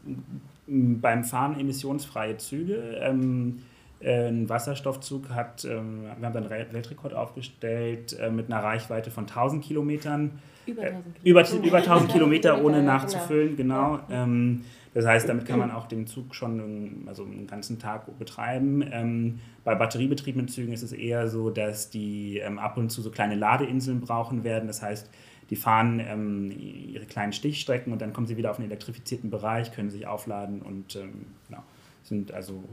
beim 0.68 1.24
Fahren 1.24 1.60
emissionsfreie 1.60 2.38
Züge. 2.38 2.98
Ähm, 3.02 3.60
äh, 3.60 3.73
ein 4.06 4.50
Wasserstoffzug 4.50 5.30
hat, 5.30 5.66
ähm, 5.66 6.04
wir 6.04 6.26
haben 6.26 6.34
dann 6.34 6.52
einen 6.52 6.74
Weltrekord 6.74 7.14
aufgestellt 7.14 8.18
äh, 8.20 8.30
mit 8.30 8.52
einer 8.52 8.64
Reichweite 8.64 9.12
von 9.12 9.24
1000 9.24 9.64
Kilometern. 9.64 10.40
Über 10.66 10.84
1000 10.84 11.16
Kilometer. 11.24 11.56
Über, 11.56 11.68
über 11.68 11.78
1000 11.78 12.12
Kilometer 12.12 12.62
ohne 12.64 12.84
nachzufüllen, 12.84 13.56
genau. 13.56 14.00
Ähm, 14.10 14.64
das 14.94 15.06
heißt, 15.08 15.28
damit 15.28 15.48
kann 15.48 15.58
man 15.58 15.72
auch 15.72 15.88
den 15.88 16.06
Zug 16.06 16.36
schon 16.36 17.06
also 17.08 17.24
einen 17.24 17.48
ganzen 17.48 17.80
Tag 17.80 18.18
betreiben. 18.20 18.84
Ähm, 18.92 19.40
bei 19.64 19.74
batteriebetriebenen 19.74 20.48
Zügen 20.48 20.72
ist 20.72 20.84
es 20.84 20.92
eher 20.92 21.28
so, 21.28 21.50
dass 21.50 21.90
die 21.90 22.42
ab 22.44 22.78
und 22.78 22.92
zu 22.92 23.02
so 23.02 23.10
kleine 23.10 23.36
Ladeinseln 23.36 24.02
brauchen 24.02 24.44
werden. 24.44 24.68
Das 24.68 24.84
heißt, 24.84 25.10
die 25.50 25.56
fahren 25.56 26.00
ähm, 26.00 26.52
ihre 26.52 27.06
kleinen 27.06 27.34
Stichstrecken 27.34 27.92
und 27.92 28.02
dann 28.02 28.14
kommen 28.14 28.28
sie 28.28 28.38
wieder 28.38 28.52
auf 28.52 28.60
einen 28.60 28.70
elektrifizierten 28.70 29.30
Bereich, 29.30 29.72
können 29.72 29.90
sich 29.90 30.08
aufladen 30.08 30.62
und 30.62 30.96
ähm, 30.96 31.26
genau, 31.48 31.64
sind 32.04 32.32
also 32.32 32.64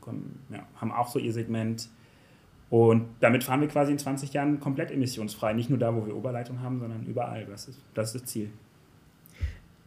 kommen, 0.00 0.40
ja, 0.50 0.66
haben 0.80 0.92
auch 0.92 1.08
so 1.08 1.18
ihr 1.18 1.32
Segment. 1.32 1.88
Und 2.70 3.06
damit 3.20 3.44
fahren 3.44 3.60
wir 3.60 3.68
quasi 3.68 3.92
in 3.92 3.98
20 3.98 4.32
Jahren 4.34 4.60
komplett 4.60 4.90
emissionsfrei. 4.90 5.54
Nicht 5.54 5.70
nur 5.70 5.78
da, 5.78 5.94
wo 5.94 6.06
wir 6.06 6.14
Oberleitung 6.14 6.60
haben, 6.60 6.80
sondern 6.80 7.06
überall. 7.06 7.46
Das 7.46 7.68
ist 7.68 7.80
das, 7.94 8.14
ist 8.14 8.22
das 8.22 8.30
Ziel. 8.30 8.50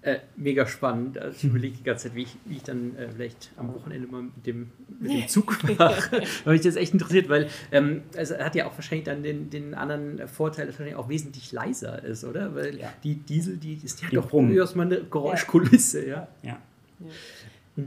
Äh, 0.03 0.17
mega 0.35 0.65
spannend. 0.65 1.19
Also 1.19 1.37
ich 1.37 1.43
überlege 1.43 1.77
die 1.77 1.83
ganze 1.83 2.07
Zeit, 2.07 2.15
wie 2.15 2.23
ich, 2.23 2.35
wie 2.45 2.55
ich 2.55 2.63
dann 2.63 2.95
äh, 2.95 3.07
vielleicht 3.11 3.51
am 3.55 3.71
Wochenende 3.71 4.07
mal 4.07 4.23
mit 4.23 4.47
dem, 4.47 4.71
mit 4.99 5.11
dem 5.11 5.27
Zug 5.27 5.53
fahre. 5.77 6.01
weil 6.43 6.53
mich 6.53 6.61
das 6.61 6.75
echt 6.75 6.93
interessiert, 6.93 7.29
weil 7.29 7.49
ähm, 7.71 8.01
es 8.15 8.31
hat 8.35 8.55
ja 8.55 8.65
auch 8.65 8.73
wahrscheinlich 8.75 9.05
dann 9.05 9.21
den, 9.21 9.51
den 9.51 9.75
anderen 9.75 10.27
Vorteil, 10.27 10.65
dass 10.65 10.73
es 10.73 10.79
wahrscheinlich 10.79 10.95
auch 10.95 11.07
wesentlich 11.07 11.51
leiser 11.51 12.03
ist, 12.03 12.23
oder? 12.23 12.55
Weil 12.55 12.79
ja. 12.79 12.91
die 13.03 13.13
Diesel, 13.13 13.57
die 13.57 13.75
ist 13.75 14.01
ja 14.01 14.09
die 14.09 14.15
doch 14.15 14.31
durchaus 14.31 14.73
mal 14.73 14.87
eine 14.87 15.03
Geräuschkulisse, 15.03 16.07
ja. 16.07 16.27
ja. 16.41 16.57
ja. 16.99 17.07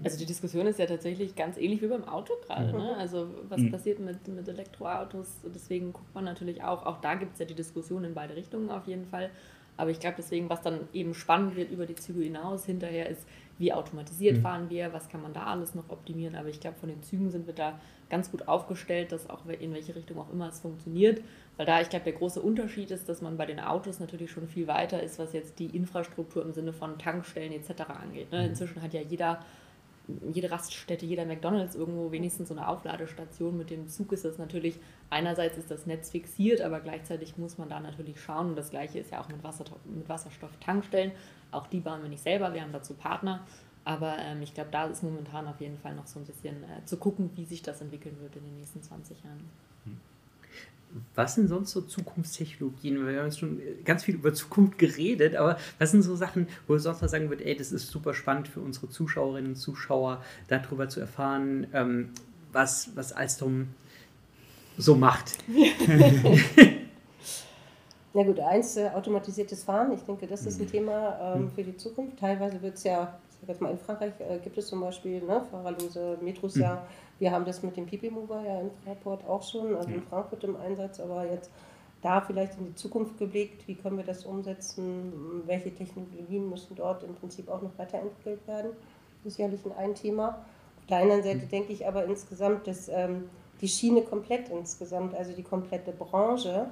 Also 0.02 0.18
die 0.18 0.24
Diskussion 0.24 0.66
ist 0.66 0.78
ja 0.78 0.86
tatsächlich 0.86 1.34
ganz 1.34 1.58
ähnlich 1.58 1.82
wie 1.82 1.88
beim 1.88 2.04
Auto 2.04 2.32
gerade. 2.46 2.72
Mhm. 2.72 2.78
Ne? 2.78 2.96
Also 2.96 3.28
was 3.48 3.60
mhm. 3.60 3.70
passiert 3.70 3.98
mit, 3.98 4.26
mit 4.28 4.48
Elektroautos? 4.48 5.40
Deswegen 5.54 5.92
guckt 5.92 6.14
man 6.14 6.24
natürlich 6.24 6.62
auch, 6.62 6.86
auch 6.86 7.00
da 7.00 7.14
gibt 7.14 7.34
es 7.34 7.38
ja 7.38 7.44
die 7.44 7.54
Diskussion 7.54 8.04
in 8.04 8.14
beide 8.14 8.34
Richtungen 8.34 8.70
auf 8.70 8.86
jeden 8.86 9.04
Fall. 9.04 9.30
Aber 9.76 9.90
ich 9.90 9.98
glaube 9.98 10.16
deswegen, 10.18 10.48
was 10.48 10.62
dann 10.62 10.88
eben 10.92 11.14
spannend 11.14 11.56
wird 11.56 11.70
über 11.70 11.84
die 11.84 11.96
Züge 11.96 12.22
hinaus 12.22 12.64
hinterher 12.64 13.08
ist, 13.08 13.26
wie 13.58 13.72
automatisiert 13.72 14.38
mhm. 14.38 14.42
fahren 14.42 14.70
wir, 14.70 14.92
was 14.92 15.08
kann 15.08 15.20
man 15.20 15.32
da 15.32 15.44
alles 15.44 15.74
noch 15.74 15.88
optimieren. 15.88 16.34
Aber 16.34 16.48
ich 16.48 16.60
glaube, 16.60 16.76
von 16.78 16.88
den 16.88 17.02
Zügen 17.02 17.30
sind 17.30 17.46
wir 17.46 17.54
da 17.54 17.78
ganz 18.08 18.30
gut 18.30 18.48
aufgestellt, 18.48 19.12
dass 19.12 19.28
auch 19.28 19.46
in 19.46 19.74
welche 19.74 19.94
Richtung 19.94 20.18
auch 20.18 20.32
immer 20.32 20.48
es 20.48 20.60
funktioniert. 20.60 21.22
Weil 21.56 21.66
da, 21.66 21.80
ich 21.80 21.88
glaube, 21.88 22.04
der 22.04 22.14
große 22.14 22.40
Unterschied 22.40 22.90
ist, 22.90 23.08
dass 23.08 23.20
man 23.20 23.36
bei 23.36 23.46
den 23.46 23.60
Autos 23.60 24.00
natürlich 24.00 24.30
schon 24.30 24.48
viel 24.48 24.66
weiter 24.66 25.02
ist, 25.02 25.18
was 25.18 25.32
jetzt 25.32 25.58
die 25.58 25.66
Infrastruktur 25.76 26.42
im 26.42 26.52
Sinne 26.52 26.72
von 26.72 26.98
Tankstellen 26.98 27.52
etc. 27.52 27.82
angeht. 27.90 28.32
Ne? 28.32 28.42
Mhm. 28.42 28.48
Inzwischen 28.50 28.82
hat 28.82 28.94
ja 28.94 29.00
jeder 29.00 29.40
jede 30.32 30.50
Raststätte, 30.50 31.06
jeder 31.06 31.24
McDonalds 31.24 31.74
irgendwo 31.74 32.12
wenigstens 32.12 32.48
so 32.48 32.54
eine 32.54 32.68
Aufladestation. 32.68 33.56
Mit 33.56 33.70
dem 33.70 33.88
Zug 33.88 34.12
ist 34.12 34.24
das 34.24 34.38
natürlich, 34.38 34.78
einerseits 35.10 35.56
ist 35.56 35.70
das 35.70 35.86
Netz 35.86 36.10
fixiert, 36.10 36.60
aber 36.60 36.80
gleichzeitig 36.80 37.38
muss 37.38 37.58
man 37.58 37.68
da 37.68 37.80
natürlich 37.80 38.20
schauen. 38.20 38.50
Und 38.50 38.56
das 38.56 38.70
gleiche 38.70 38.98
ist 38.98 39.10
ja 39.10 39.20
auch 39.20 39.28
mit, 39.28 39.42
Wasserstoff, 39.42 39.78
mit 39.84 40.08
Wasserstofftankstellen. 40.08 41.12
Auch 41.50 41.66
die 41.66 41.80
bauen 41.80 42.02
wir 42.02 42.08
nicht 42.08 42.22
selber, 42.22 42.52
wir 42.52 42.62
haben 42.62 42.72
dazu 42.72 42.94
Partner. 42.94 43.46
Aber 43.84 44.16
ähm, 44.18 44.42
ich 44.42 44.54
glaube, 44.54 44.70
da 44.70 44.86
ist 44.86 45.02
momentan 45.02 45.46
auf 45.46 45.60
jeden 45.60 45.78
Fall 45.78 45.94
noch 45.94 46.06
so 46.06 46.18
ein 46.18 46.24
bisschen 46.24 46.64
äh, 46.64 46.84
zu 46.84 46.96
gucken, 46.96 47.30
wie 47.34 47.44
sich 47.44 47.62
das 47.62 47.80
entwickeln 47.80 48.16
wird 48.20 48.36
in 48.36 48.44
den 48.44 48.56
nächsten 48.56 48.82
20 48.82 49.22
Jahren. 49.22 49.48
Was 51.14 51.34
sind 51.34 51.48
sonst 51.48 51.72
so 51.72 51.80
Zukunftstechnologien? 51.80 53.06
Wir 53.06 53.18
haben 53.18 53.26
jetzt 53.26 53.38
schon 53.40 53.60
ganz 53.84 54.04
viel 54.04 54.14
über 54.14 54.32
Zukunft 54.32 54.78
geredet, 54.78 55.36
aber 55.36 55.58
was 55.78 55.90
sind 55.90 56.02
so 56.02 56.14
Sachen, 56.16 56.48
wo 56.66 56.74
du 56.74 56.80
sonst 56.80 57.00
mal 57.02 57.08
sagen 57.08 57.30
würdest, 57.30 57.48
ey, 57.48 57.56
das 57.56 57.72
ist 57.72 57.88
super 57.88 58.14
spannend 58.14 58.48
für 58.48 58.60
unsere 58.60 58.88
Zuschauerinnen 58.88 59.52
und 59.52 59.56
Zuschauer, 59.56 60.22
darüber 60.48 60.88
zu 60.88 61.00
erfahren, 61.00 61.66
ähm, 61.72 62.10
was, 62.52 62.90
was 62.94 63.12
Alstom 63.12 63.68
so 64.78 64.94
macht? 64.94 65.38
Na 68.16 68.22
gut, 68.22 68.38
eins, 68.38 68.76
äh, 68.76 68.90
automatisiertes 68.94 69.64
Fahren. 69.64 69.92
Ich 69.92 70.02
denke, 70.02 70.28
das 70.28 70.46
ist 70.46 70.60
ein 70.60 70.66
mhm. 70.66 70.70
Thema 70.70 71.34
ähm, 71.34 71.42
mhm. 71.42 71.50
für 71.50 71.64
die 71.64 71.76
Zukunft. 71.76 72.16
Teilweise 72.18 72.62
wird 72.62 72.76
es 72.76 72.84
ja, 72.84 73.18
ich 73.28 73.36
sag 73.40 73.48
jetzt 73.48 73.60
mal 73.60 73.72
in 73.72 73.78
Frankreich, 73.78 74.12
äh, 74.20 74.38
gibt 74.38 74.56
es 74.56 74.68
zum 74.68 74.80
Beispiel 74.80 75.20
ne, 75.20 75.42
fahrerlose 75.50 76.18
Metros 76.22 76.54
mhm. 76.54 76.62
Wir 77.18 77.30
haben 77.30 77.44
das 77.44 77.62
mit 77.62 77.76
dem 77.76 77.86
Pipi 77.86 78.10
Mover 78.10 78.42
ja 78.44 78.60
in 78.60 78.70
Fraport 78.84 79.26
auch 79.28 79.42
schon, 79.42 79.74
also 79.74 79.88
in 79.88 80.02
Frankfurt 80.02 80.44
im 80.44 80.56
Einsatz, 80.56 81.00
aber 81.00 81.30
jetzt 81.30 81.50
da 82.02 82.20
vielleicht 82.20 82.58
in 82.58 82.66
die 82.66 82.74
Zukunft 82.74 83.18
geblickt, 83.18 83.66
wie 83.66 83.74
können 83.74 83.96
wir 83.96 84.04
das 84.04 84.26
umsetzen, 84.26 85.42
welche 85.46 85.74
Technologien 85.74 86.50
müssen 86.50 86.76
dort 86.76 87.02
im 87.02 87.14
Prinzip 87.14 87.48
auch 87.48 87.62
noch 87.62 87.76
weiterentwickelt 87.78 88.46
werden. 88.46 88.72
Das 89.22 89.32
ist 89.32 89.36
sicherlich 89.36 89.60
ein 89.78 89.94
Thema. 89.94 90.44
Auf 90.78 90.86
der 90.90 90.98
anderen 90.98 91.22
Seite 91.22 91.46
denke 91.46 91.72
ich 91.72 91.86
aber 91.86 92.04
insgesamt, 92.04 92.66
dass 92.66 92.90
ähm, 92.90 93.30
die 93.62 93.68
Schiene 93.68 94.02
komplett 94.02 94.50
insgesamt, 94.50 95.14
also 95.14 95.32
die 95.32 95.42
komplette 95.42 95.92
Branche, 95.92 96.66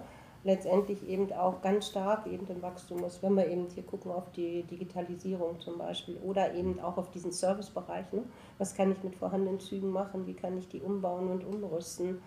letztendlich 0.44 1.06
eben 1.08 1.32
auch 1.32 1.62
ganz 1.62 1.88
stark 1.88 2.26
eben 2.26 2.46
im 2.48 2.62
Wachstum 2.62 3.04
ist, 3.04 3.22
wenn 3.22 3.34
wir 3.34 3.46
eben 3.46 3.68
hier 3.72 3.84
gucken 3.84 4.10
auf 4.10 4.30
die 4.32 4.64
Digitalisierung 4.64 5.60
zum 5.60 5.78
Beispiel 5.78 6.16
oder 6.22 6.52
eben 6.54 6.80
auch 6.80 6.96
auf 6.96 7.10
diesen 7.10 7.30
Servicebereich. 7.30 8.12
Ne? 8.12 8.24
Was 8.58 8.74
kann 8.74 8.90
ich 8.90 9.02
mit 9.04 9.14
vorhandenen 9.14 9.60
Zügen 9.60 9.90
machen? 9.90 10.26
Wie 10.26 10.34
kann 10.34 10.58
ich 10.58 10.68
die 10.68 10.80
umbauen 10.80 11.28
und 11.30 11.44
umrüsten? 11.44 12.20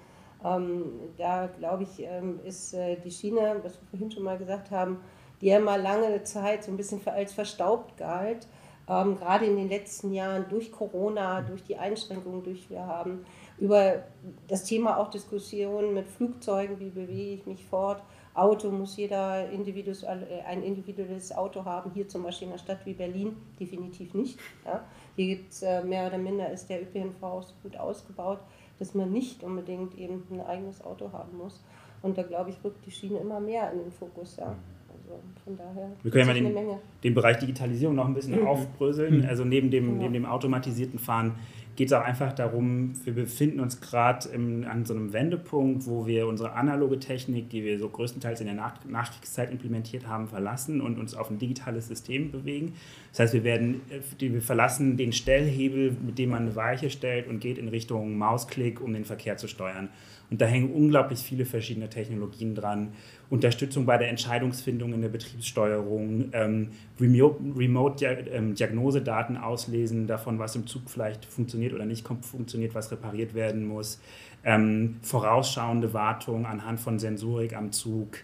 Ähm, 0.43 0.99
da 1.17 1.47
glaube 1.47 1.83
ich, 1.83 2.03
ähm, 2.03 2.39
ist 2.43 2.73
äh, 2.73 2.97
die 2.97 3.11
Schiene, 3.11 3.59
was 3.63 3.73
wir 3.73 3.87
vorhin 3.89 4.11
schon 4.11 4.23
mal 4.23 4.37
gesagt 4.37 4.71
haben, 4.71 4.99
die 5.41 5.47
ja 5.47 5.59
mal 5.59 5.81
lange 5.81 6.23
Zeit 6.23 6.63
so 6.63 6.71
ein 6.71 6.77
bisschen 6.77 7.05
als 7.07 7.33
verstaubt 7.33 7.97
galt, 7.97 8.47
ähm, 8.87 9.17
gerade 9.17 9.45
in 9.45 9.57
den 9.57 9.69
letzten 9.69 10.13
Jahren 10.13 10.45
durch 10.49 10.71
Corona, 10.71 11.41
durch 11.41 11.63
die 11.63 11.77
Einschränkungen, 11.77 12.43
die 12.43 12.63
wir 12.69 12.85
haben, 12.85 13.25
über 13.57 14.03
das 14.47 14.63
Thema 14.63 14.97
auch 14.97 15.09
Diskussionen 15.09 15.93
mit 15.93 16.07
Flugzeugen, 16.07 16.79
wie 16.79 16.89
bewege 16.89 17.33
ich 17.35 17.45
mich 17.45 17.65
fort, 17.65 18.01
Auto 18.35 18.69
muss 18.69 18.97
jeder 18.97 19.49
individuelles, 19.49 20.03
äh, 20.03 20.41
ein 20.45 20.61
individuelles 20.61 21.31
Auto 21.31 21.63
haben. 21.63 21.91
Hier 21.93 22.07
zum 22.07 22.23
Beispiel 22.23 22.47
in 22.47 22.53
einer 22.53 22.61
Stadt 22.61 22.85
wie 22.85 22.93
Berlin 22.93 23.37
definitiv 23.59 24.13
nicht. 24.13 24.37
Ja. 24.65 24.83
Hier 25.15 25.37
gibt 25.37 25.53
es 25.53 25.63
äh, 25.63 25.81
mehr 25.83 26.07
oder 26.07 26.17
minder, 26.17 26.51
ist 26.51 26.69
der 26.69 26.81
ÖPNV 26.81 27.21
so 27.21 27.53
gut 27.63 27.77
ausgebaut, 27.77 28.39
dass 28.77 28.93
man 28.93 29.11
nicht 29.11 29.41
unbedingt 29.41 29.97
eben 29.97 30.23
ein 30.31 30.41
eigenes 30.41 30.83
Auto 30.83 31.13
haben 31.13 31.37
muss. 31.37 31.63
Und 32.01 32.17
da 32.17 32.23
glaube 32.23 32.49
ich, 32.49 32.57
rückt 32.63 32.85
die 32.85 32.91
Schiene 32.91 33.19
immer 33.19 33.39
mehr 33.39 33.71
in 33.71 33.79
den 33.79 33.91
Fokus. 33.91 34.35
Ja. 34.35 34.53
Also 34.89 35.19
von 35.45 35.57
daher 35.57 35.91
Wir 36.03 36.11
können 36.11 36.27
ja 36.27 36.33
mal 36.33 36.53
den, 36.53 36.79
den 37.03 37.13
Bereich 37.13 37.37
Digitalisierung 37.37 37.95
noch 37.95 38.05
ein 38.05 38.13
bisschen 38.13 38.41
mhm. 38.41 38.47
aufbröseln. 38.47 39.25
Also 39.25 39.45
neben 39.45 39.71
dem, 39.71 39.85
genau. 39.85 40.01
neben 40.01 40.13
dem 40.13 40.25
automatisierten 40.25 40.99
Fahren 40.99 41.35
geht 41.75 41.87
es 41.87 41.93
auch 41.93 42.03
einfach 42.03 42.33
darum, 42.33 42.93
wir 43.03 43.13
befinden 43.13 43.59
uns 43.59 43.81
gerade 43.81 44.29
an 44.33 44.85
so 44.85 44.93
einem 44.93 45.11
Wendepunkt, 45.11 45.85
wo 45.87 46.07
wir 46.07 46.27
unsere 46.27 46.53
analoge 46.53 46.99
Technik, 46.99 47.49
die 47.49 47.63
wir 47.63 47.79
so 47.79 47.89
größtenteils 47.89 48.39
in 48.39 48.47
der 48.47 48.55
Nach 48.55 48.73
Nachkriegszeit 48.85 49.51
implementiert 49.51 50.07
haben, 50.07 50.27
verlassen 50.27 50.79
und 50.79 50.97
uns 50.97 51.15
auf 51.15 51.29
ein 51.29 51.37
digitales 51.37 51.87
System 51.87 52.31
bewegen. 52.31 52.73
Das 53.11 53.19
heißt, 53.19 53.33
wir, 53.33 53.43
werden, 53.43 53.81
wir 54.19 54.41
verlassen 54.41 54.95
den 54.95 55.11
Stellhebel, 55.11 55.95
mit 56.05 56.17
dem 56.17 56.29
man 56.29 56.43
eine 56.43 56.55
Weiche 56.55 56.89
stellt 56.89 57.27
und 57.27 57.39
geht 57.39 57.57
in 57.57 57.67
Richtung 57.67 58.17
Mausklick, 58.17 58.79
um 58.79 58.93
den 58.93 59.05
Verkehr 59.05 59.37
zu 59.37 59.47
steuern. 59.47 59.89
Und 60.31 60.41
da 60.41 60.45
hängen 60.45 60.73
unglaublich 60.73 61.19
viele 61.19 61.45
verschiedene 61.45 61.89
Technologien 61.89 62.55
dran. 62.55 62.93
Unterstützung 63.29 63.85
bei 63.85 63.97
der 63.97 64.09
Entscheidungsfindung 64.09 64.93
in 64.93 65.01
der 65.01 65.09
Betriebssteuerung, 65.09 66.29
ähm, 66.33 66.69
Remote-Diagnosedaten 66.99 69.35
ähm, 69.35 69.41
auslesen 69.41 70.07
davon, 70.07 70.39
was 70.39 70.55
im 70.55 70.65
Zug 70.67 70.89
vielleicht 70.89 71.25
funktioniert 71.25 71.73
oder 71.73 71.85
nicht 71.85 72.07
funktioniert, 72.07 72.73
was 72.75 72.91
repariert 72.91 73.33
werden 73.33 73.67
muss, 73.67 73.99
ähm, 74.43 74.97
vorausschauende 75.01 75.93
Wartung 75.93 76.45
anhand 76.45 76.79
von 76.79 76.99
Sensorik 76.99 77.55
am 77.55 77.71
Zug, 77.71 78.19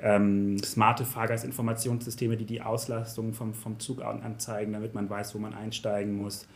ähm, 0.00 0.62
smarte 0.62 1.04
Fahrgastinformationssysteme, 1.04 2.36
die 2.36 2.46
die 2.46 2.62
Auslastung 2.62 3.32
vom, 3.32 3.54
vom 3.54 3.80
Zug 3.80 4.02
anzeigen, 4.02 4.72
damit 4.72 4.94
man 4.94 5.08
weiß, 5.08 5.34
wo 5.34 5.38
man 5.38 5.54
einsteigen 5.54 6.16
muss 6.16 6.46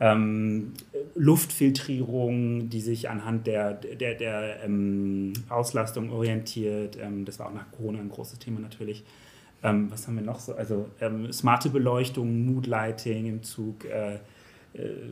ähm, 0.00 0.72
Luftfiltrierung, 1.14 2.68
die 2.68 2.80
sich 2.80 3.10
anhand 3.10 3.46
der, 3.46 3.74
der, 3.74 4.14
der 4.14 4.62
ähm, 4.64 5.32
Auslastung 5.48 6.10
orientiert. 6.10 6.98
Ähm, 7.00 7.24
das 7.24 7.38
war 7.38 7.46
auch 7.46 7.54
nach 7.54 7.70
Corona 7.72 7.98
ein 7.98 8.08
großes 8.08 8.38
Thema 8.38 8.60
natürlich. 8.60 9.04
Ähm, 9.62 9.90
was 9.90 10.06
haben 10.06 10.14
wir 10.14 10.22
noch 10.22 10.38
so? 10.38 10.54
Also 10.54 10.88
ähm, 11.00 11.32
smarte 11.32 11.70
Beleuchtung, 11.70 12.46
Mood 12.46 12.66
Lighting 12.66 13.26
im 13.26 13.42
Zug. 13.42 13.84
Äh, 13.86 14.14
äh, 14.74 15.10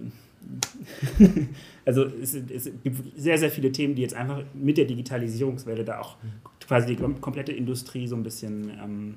also 1.85 2.05
es, 2.05 2.35
es, 2.35 2.71
gibt 2.85 3.19
sehr, 3.19 3.39
sehr 3.39 3.51
viele 3.51 3.73
Themen, 3.73 3.97
die 3.97 4.03
jetzt 4.03 4.15
einfach 4.15 4.43
mit 4.55 4.79
der 4.79 4.85
Digitalisierungswelle 4.85 5.85
da 5.85 6.01
auch 6.01 6.17
quasi 6.65 6.95
die 6.95 7.03
komplette 7.21 7.53
Industrie 7.53 8.07
so 8.07 8.15
ein 8.15 8.23
bisschen 8.23 8.71
ähm, 8.71 9.15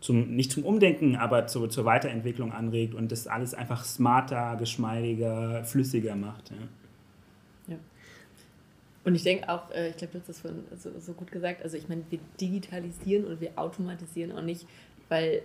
zum, 0.00 0.34
nicht 0.34 0.52
zum 0.52 0.64
Umdenken, 0.64 1.16
aber 1.16 1.46
zu, 1.46 1.66
zur 1.66 1.84
Weiterentwicklung 1.84 2.52
anregt 2.52 2.94
und 2.94 3.10
das 3.10 3.26
alles 3.26 3.54
einfach 3.54 3.84
smarter, 3.84 4.56
geschmeidiger, 4.56 5.64
flüssiger 5.64 6.14
macht. 6.14 6.50
Ja. 6.50 7.74
ja. 7.74 7.78
Und 9.04 9.14
ich 9.14 9.24
denke 9.24 9.48
auch, 9.48 9.70
äh, 9.70 9.90
ich 9.90 9.96
glaube, 9.96 10.12
du 10.12 10.18
hast 10.20 10.28
das 10.28 10.40
vorhin 10.40 10.64
so, 10.76 10.90
so 10.98 11.12
gut 11.14 11.32
gesagt, 11.32 11.62
also 11.62 11.76
ich 11.76 11.88
meine, 11.88 12.02
wir 12.10 12.20
digitalisieren 12.40 13.24
und 13.24 13.40
wir 13.40 13.52
automatisieren 13.56 14.32
auch 14.32 14.42
nicht, 14.42 14.66
weil 15.08 15.42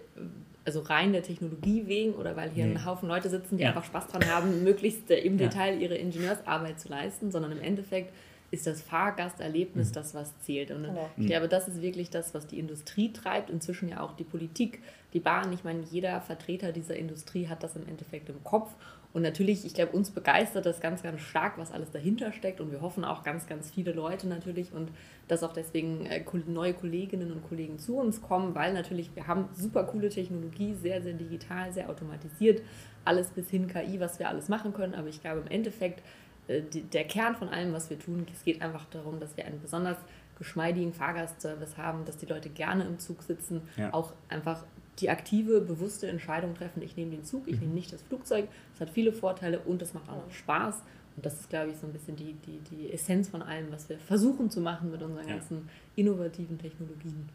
also 0.66 0.80
rein 0.82 1.12
der 1.12 1.24
Technologie 1.24 1.88
wegen 1.88 2.14
oder 2.14 2.36
weil 2.36 2.50
hier 2.52 2.66
nee. 2.66 2.76
ein 2.76 2.86
Haufen 2.86 3.10
Leute 3.10 3.30
sitzen, 3.30 3.58
die 3.58 3.64
ja. 3.64 3.70
einfach 3.70 3.84
Spaß 3.84 4.08
dran 4.08 4.26
haben, 4.28 4.64
möglichst 4.64 5.10
im 5.12 5.38
Detail 5.38 5.82
ihre 5.82 5.96
Ingenieursarbeit 5.96 6.80
zu 6.80 6.90
leisten, 6.90 7.32
sondern 7.32 7.52
im 7.52 7.62
Endeffekt 7.62 8.14
ist 8.54 8.68
das 8.68 8.84
Fahrgasterlebnis 8.84 9.90
mhm. 9.90 9.94
das, 9.94 10.14
was 10.14 10.40
zählt. 10.42 10.70
Und 10.70 10.84
genau. 10.84 11.10
ich 11.18 11.26
glaube, 11.26 11.48
das 11.48 11.68
ist 11.68 11.82
wirklich 11.82 12.12
das, 12.12 12.36
was 12.36 12.46
die 12.46 12.60
Industrie 12.60 13.12
treibt, 13.12 13.50
inzwischen 13.50 13.90
ja 13.90 14.02
auch 14.02 14.16
die 14.16 14.24
Politik, 14.24 14.84
die 15.14 15.20
Bahn. 15.20 15.52
Ich 15.54 15.64
meine, 15.64 15.82
jeder 15.90 16.22
Vertreter 16.22 16.72
dieser 16.72 16.96
Industrie 16.96 17.48
hat 17.48 17.64
das 17.64 17.76
im 17.76 17.88
Endeffekt 17.88 18.30
im 18.30 18.44
Kopf. 18.44 18.72
Und 19.12 19.24
natürlich, 19.24 19.66
ich 19.66 19.74
glaube, 19.74 19.94
uns 19.94 20.12
begeistert 20.12 20.68
das 20.68 20.82
ganz, 20.82 21.02
ganz 21.02 21.22
stark, 21.22 21.58
was 21.58 21.72
alles 21.72 21.90
dahinter 21.90 22.32
steckt. 22.32 22.62
Und 22.62 22.72
wir 22.72 22.82
hoffen 22.82 23.04
auch 23.04 23.24
ganz, 23.24 23.48
ganz 23.48 23.72
viele 23.72 23.92
Leute 23.92 24.28
natürlich 24.28 24.72
und 24.72 24.90
dass 25.28 25.42
auch 25.42 25.54
deswegen 25.54 26.06
äh, 26.06 26.24
neue 26.48 26.76
Kolleginnen 26.76 27.32
und 27.32 27.48
Kollegen 27.48 27.80
zu 27.80 27.98
uns 27.98 28.22
kommen, 28.22 28.54
weil 28.54 28.74
natürlich 28.74 29.16
wir 29.16 29.26
haben 29.26 29.50
super 29.54 29.84
coole 29.86 30.10
Technologie, 30.10 30.76
sehr, 30.76 31.02
sehr 31.02 31.14
digital, 31.14 31.74
sehr 31.74 31.90
automatisiert, 31.90 32.62
alles 33.06 33.30
bis 33.30 33.50
hin 33.50 33.68
KI, 33.68 34.00
was 34.00 34.20
wir 34.20 34.30
alles 34.30 34.48
machen 34.48 34.74
können. 34.74 34.94
Aber 34.94 35.08
ich 35.08 35.22
glaube, 35.22 35.42
im 35.42 35.48
Endeffekt 35.48 36.04
der 36.48 37.04
Kern 37.06 37.36
von 37.36 37.50
allem, 37.50 37.74
was 37.74 37.90
wir 37.90 37.98
tun, 37.98 38.26
es 38.32 38.44
geht 38.44 38.62
einfach 38.62 38.86
darum, 38.86 39.20
dass 39.20 39.36
wir 39.38 39.46
einen 39.46 39.62
besonders 39.62 39.98
geschmeidigen 40.38 40.94
Fahrgastservice 40.94 41.78
haben, 41.78 42.06
dass 42.06 42.18
die 42.18 42.26
Leute 42.26 42.50
gerne 42.50 42.86
im 42.86 43.00
Zug 43.00 43.24
sitzen, 43.24 43.62
ja. 43.78 43.94
auch 43.94 44.14
einfach 44.30 44.64
die 45.00 45.10
aktive, 45.10 45.62
bewusste 45.62 46.08
Entscheidung 46.08 46.54
treffen, 46.56 46.82
ich 46.82 46.96
nehme 46.96 47.12
den 47.12 47.24
Zug, 47.24 47.48
ich 47.48 47.56
mhm. 47.56 47.62
nehme 47.62 47.74
nicht 47.74 47.94
das 47.94 48.02
Flugzeug. 48.04 48.48
Das 48.74 48.82
hat 48.82 48.90
viele 48.92 49.12
Vorteile 49.12 49.60
und 49.60 49.82
es 49.82 49.94
macht 49.94 50.10
auch 50.10 50.18
noch 50.18 50.32
Spaß. 50.32 50.84
Und 51.16 51.26
das 51.26 51.40
ist, 51.40 51.50
glaube 51.50 51.72
ich, 51.72 51.78
so 51.78 51.88
ein 51.88 51.94
bisschen 51.94 52.16
die, 52.16 52.34
die, 52.46 52.60
die 52.72 52.92
Essenz 52.92 53.30
von 53.30 53.42
allem, 53.42 53.72
was 53.72 53.88
wir 53.90 53.98
versuchen 53.98 54.50
zu 54.50 54.62
machen 54.62 54.92
mit 54.92 55.02
unseren 55.02 55.28
ja. 55.28 55.36
ganzen 55.36 55.70
innovativen 55.96 56.58
Technologien. 56.58 57.30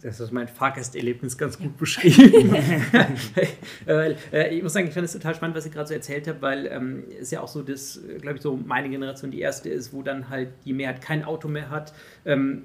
Das 0.00 0.20
ist 0.20 0.32
mein 0.32 0.48
Fahrgasterlebnis 0.48 1.36
ganz 1.36 1.58
gut 1.58 1.76
beschrieben. 1.76 2.54
äh, 3.86 4.54
ich 4.54 4.62
muss 4.62 4.72
sagen, 4.72 4.88
ich 4.88 4.94
fand 4.94 5.04
es 5.04 5.12
total 5.12 5.34
spannend, 5.34 5.56
was 5.56 5.66
ich 5.66 5.72
gerade 5.72 5.88
so 5.88 5.94
erzählt 5.94 6.26
habe, 6.28 6.40
weil 6.40 6.66
ähm, 6.66 7.04
es 7.20 7.30
ja 7.30 7.40
auch 7.40 7.48
so, 7.48 7.62
dass, 7.62 8.00
glaube 8.20 8.36
ich, 8.36 8.42
so 8.42 8.56
meine 8.56 8.88
Generation 8.88 9.30
die 9.30 9.40
erste 9.40 9.68
ist, 9.68 9.92
wo 9.92 10.02
dann 10.02 10.28
halt 10.28 10.50
die 10.64 10.72
Mehrheit 10.72 11.02
kein 11.02 11.24
Auto 11.24 11.48
mehr 11.48 11.70
hat, 11.70 11.92
ähm, 12.24 12.62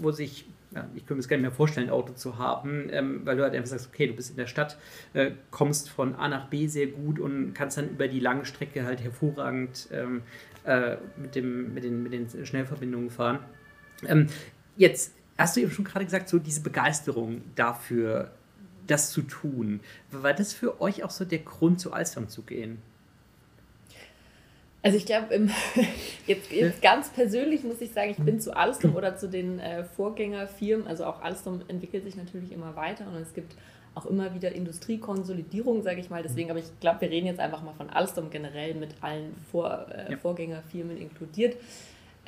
wo 0.00 0.10
sich 0.10 0.46
ja, 0.74 0.88
ich 0.94 1.06
könnte 1.06 1.14
mir 1.14 1.18
das 1.20 1.28
gar 1.28 1.36
nicht 1.36 1.42
mehr 1.42 1.52
vorstellen, 1.52 1.88
ein 1.88 1.92
Auto 1.92 2.12
zu 2.12 2.38
haben, 2.38 2.88
ähm, 2.90 3.22
weil 3.24 3.36
du 3.36 3.42
halt 3.42 3.54
einfach 3.54 3.68
sagst, 3.68 3.88
okay, 3.92 4.06
du 4.06 4.14
bist 4.14 4.30
in 4.30 4.36
der 4.36 4.46
Stadt, 4.46 4.76
äh, 5.14 5.30
kommst 5.50 5.88
von 5.88 6.14
A 6.14 6.28
nach 6.28 6.48
B 6.48 6.66
sehr 6.66 6.88
gut 6.88 7.18
und 7.18 7.54
kannst 7.54 7.78
dann 7.78 7.90
über 7.90 8.08
die 8.08 8.20
lange 8.20 8.44
Strecke 8.44 8.84
halt 8.84 9.02
hervorragend 9.02 9.88
ähm, 9.92 10.22
äh, 10.64 10.96
mit, 11.16 11.34
dem, 11.34 11.72
mit, 11.72 11.84
den, 11.84 12.02
mit 12.02 12.12
den 12.12 12.44
Schnellverbindungen 12.44 13.10
fahren. 13.10 13.38
Ähm, 14.06 14.26
jetzt 14.76 15.14
hast 15.38 15.56
du 15.56 15.60
eben 15.60 15.70
schon 15.70 15.84
gerade 15.84 16.04
gesagt, 16.04 16.28
so 16.28 16.38
diese 16.38 16.60
Begeisterung 16.60 17.42
dafür, 17.54 18.30
das 18.86 19.10
zu 19.10 19.22
tun. 19.22 19.80
War 20.10 20.32
das 20.32 20.52
für 20.52 20.80
euch 20.80 21.02
auch 21.02 21.10
so 21.10 21.24
der 21.24 21.40
Grund, 21.40 21.80
zu 21.80 21.92
Alstom 21.92 22.28
zu 22.28 22.42
gehen? 22.42 22.78
Also 24.82 24.98
ich 24.98 25.06
glaube, 25.06 25.48
jetzt, 26.28 26.52
jetzt 26.52 26.80
ganz 26.80 27.08
persönlich 27.08 27.64
muss 27.64 27.80
ich 27.80 27.90
sagen, 27.90 28.10
ich 28.10 28.18
bin 28.18 28.40
zu 28.40 28.56
Alstom 28.56 28.94
oder 28.94 29.16
zu 29.16 29.28
den 29.28 29.58
äh, 29.58 29.82
Vorgängerfirmen, 29.82 30.86
also 30.86 31.06
auch 31.06 31.22
Alstom 31.22 31.60
entwickelt 31.66 32.04
sich 32.04 32.14
natürlich 32.14 32.52
immer 32.52 32.76
weiter 32.76 33.08
und 33.08 33.16
es 33.16 33.34
gibt 33.34 33.56
auch 33.96 34.06
immer 34.06 34.34
wieder 34.34 34.52
Industriekonsolidierung, 34.52 35.82
sage 35.82 36.00
ich 36.00 36.10
mal. 36.10 36.22
Deswegen, 36.22 36.50
aber 36.50 36.60
ich 36.60 36.66
glaube, 36.80 37.00
wir 37.00 37.10
reden 37.10 37.26
jetzt 37.26 37.40
einfach 37.40 37.62
mal 37.62 37.72
von 37.72 37.90
Alstom 37.90 38.30
generell 38.30 38.74
mit 38.74 38.90
allen 39.00 39.34
Vor, 39.50 39.86
äh, 39.90 40.12
ja. 40.12 40.18
Vorgängerfirmen 40.18 40.98
inkludiert. 40.98 41.56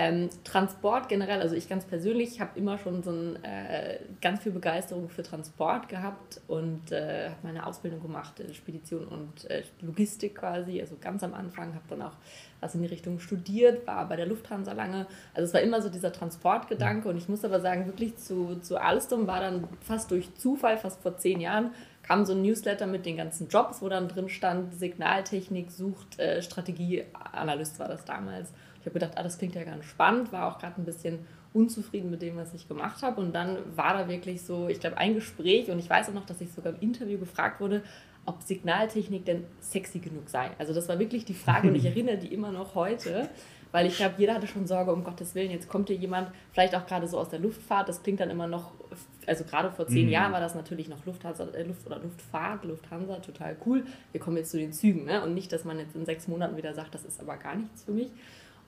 Ähm, 0.00 0.30
Transport 0.44 1.08
generell, 1.08 1.40
also 1.40 1.56
ich 1.56 1.68
ganz 1.68 1.84
persönlich 1.84 2.40
habe 2.40 2.56
immer 2.56 2.78
schon 2.78 3.02
so 3.02 3.10
ein, 3.10 3.42
äh, 3.42 3.98
ganz 4.20 4.44
viel 4.44 4.52
Begeisterung 4.52 5.08
für 5.08 5.24
Transport 5.24 5.88
gehabt 5.88 6.40
und 6.46 6.92
äh, 6.92 7.30
habe 7.30 7.38
meine 7.42 7.66
Ausbildung 7.66 8.00
gemacht 8.00 8.38
in 8.38 8.54
Spedition 8.54 9.08
und 9.08 9.50
äh, 9.50 9.64
Logistik 9.80 10.36
quasi, 10.36 10.80
also 10.80 10.96
ganz 11.00 11.24
am 11.24 11.34
Anfang, 11.34 11.74
habe 11.74 11.84
dann 11.88 12.02
auch 12.02 12.14
was 12.60 12.76
in 12.76 12.82
die 12.82 12.86
Richtung 12.86 13.18
studiert, 13.18 13.88
war 13.88 14.08
bei 14.08 14.14
der 14.14 14.26
Lufthansa 14.26 14.70
lange. 14.72 15.08
Also 15.34 15.48
es 15.48 15.54
war 15.54 15.62
immer 15.62 15.82
so 15.82 15.88
dieser 15.88 16.12
Transportgedanke 16.12 17.08
und 17.08 17.16
ich 17.16 17.28
muss 17.28 17.44
aber 17.44 17.60
sagen, 17.60 17.86
wirklich 17.86 18.16
zu, 18.18 18.60
zu 18.60 18.80
Alstom 18.80 19.26
war 19.26 19.40
dann 19.40 19.66
fast 19.80 20.12
durch 20.12 20.32
Zufall, 20.36 20.78
fast 20.78 21.02
vor 21.02 21.16
zehn 21.16 21.40
Jahren, 21.40 21.72
kam 22.04 22.24
so 22.24 22.34
ein 22.34 22.42
Newsletter 22.42 22.86
mit 22.86 23.04
den 23.04 23.16
ganzen 23.16 23.48
Jobs, 23.48 23.82
wo 23.82 23.88
dann 23.88 24.06
drin 24.06 24.28
stand, 24.28 24.74
Signaltechnik 24.74 25.72
sucht, 25.72 26.20
äh, 26.20 26.40
Strategieanalyst 26.40 27.80
war 27.80 27.88
das 27.88 28.04
damals 28.04 28.52
habe 28.80 28.92
gedacht, 28.92 29.12
ah, 29.16 29.22
das 29.22 29.38
klingt 29.38 29.54
ja 29.54 29.64
ganz 29.64 29.84
spannend, 29.84 30.32
war 30.32 30.52
auch 30.52 30.58
gerade 30.58 30.80
ein 30.80 30.84
bisschen 30.84 31.20
unzufrieden 31.52 32.10
mit 32.10 32.22
dem, 32.22 32.36
was 32.36 32.54
ich 32.54 32.68
gemacht 32.68 33.02
habe. 33.02 33.20
Und 33.20 33.34
dann 33.34 33.56
war 33.74 33.94
da 33.94 34.08
wirklich 34.08 34.42
so, 34.42 34.68
ich 34.68 34.80
glaube, 34.80 34.98
ein 34.98 35.14
Gespräch 35.14 35.70
und 35.70 35.78
ich 35.78 35.88
weiß 35.88 36.10
auch 36.10 36.14
noch, 36.14 36.26
dass 36.26 36.40
ich 36.40 36.52
sogar 36.52 36.74
im 36.74 36.80
Interview 36.80 37.18
gefragt 37.18 37.60
wurde, 37.60 37.82
ob 38.26 38.42
Signaltechnik 38.42 39.24
denn 39.24 39.44
sexy 39.60 39.98
genug 39.98 40.28
sei. 40.28 40.50
Also 40.58 40.74
das 40.74 40.88
war 40.88 40.98
wirklich 40.98 41.24
die 41.24 41.34
Frage 41.34 41.68
und 41.68 41.74
ich 41.74 41.84
erinnere 41.86 42.18
die 42.18 42.32
immer 42.32 42.52
noch 42.52 42.74
heute, 42.74 43.28
weil 43.72 43.86
ich 43.86 43.96
glaube, 43.96 44.14
jeder 44.18 44.34
hatte 44.34 44.46
schon 44.46 44.66
Sorge, 44.66 44.92
um 44.92 45.04
Gottes 45.04 45.34
Willen, 45.34 45.50
jetzt 45.50 45.68
kommt 45.68 45.88
hier 45.88 45.96
jemand, 45.96 46.30
vielleicht 46.52 46.74
auch 46.74 46.86
gerade 46.86 47.06
so 47.06 47.18
aus 47.18 47.28
der 47.30 47.38
Luftfahrt, 47.38 47.88
das 47.88 48.02
klingt 48.02 48.20
dann 48.20 48.30
immer 48.30 48.46
noch, 48.46 48.72
also 49.26 49.44
gerade 49.44 49.70
vor 49.70 49.86
zehn 49.86 50.06
mhm. 50.06 50.12
Jahren 50.12 50.32
war 50.32 50.40
das 50.40 50.54
natürlich 50.54 50.88
noch 50.88 51.04
Lufthansa, 51.04 51.44
äh, 51.48 51.62
Luft 51.64 51.86
oder 51.86 51.98
Luftfahrt, 51.98 52.64
Lufthansa, 52.64 53.16
total 53.16 53.56
cool. 53.66 53.84
Wir 54.12 54.20
kommen 54.20 54.36
jetzt 54.36 54.50
zu 54.50 54.58
den 54.58 54.72
Zügen 54.72 55.04
ne? 55.04 55.22
und 55.22 55.34
nicht, 55.34 55.52
dass 55.52 55.64
man 55.64 55.78
jetzt 55.78 55.94
in 55.96 56.06
sechs 56.06 56.28
Monaten 56.28 56.56
wieder 56.56 56.74
sagt, 56.74 56.94
das 56.94 57.04
ist 57.04 57.20
aber 57.20 57.36
gar 57.36 57.56
nichts 57.56 57.84
für 57.84 57.92
mich. 57.92 58.08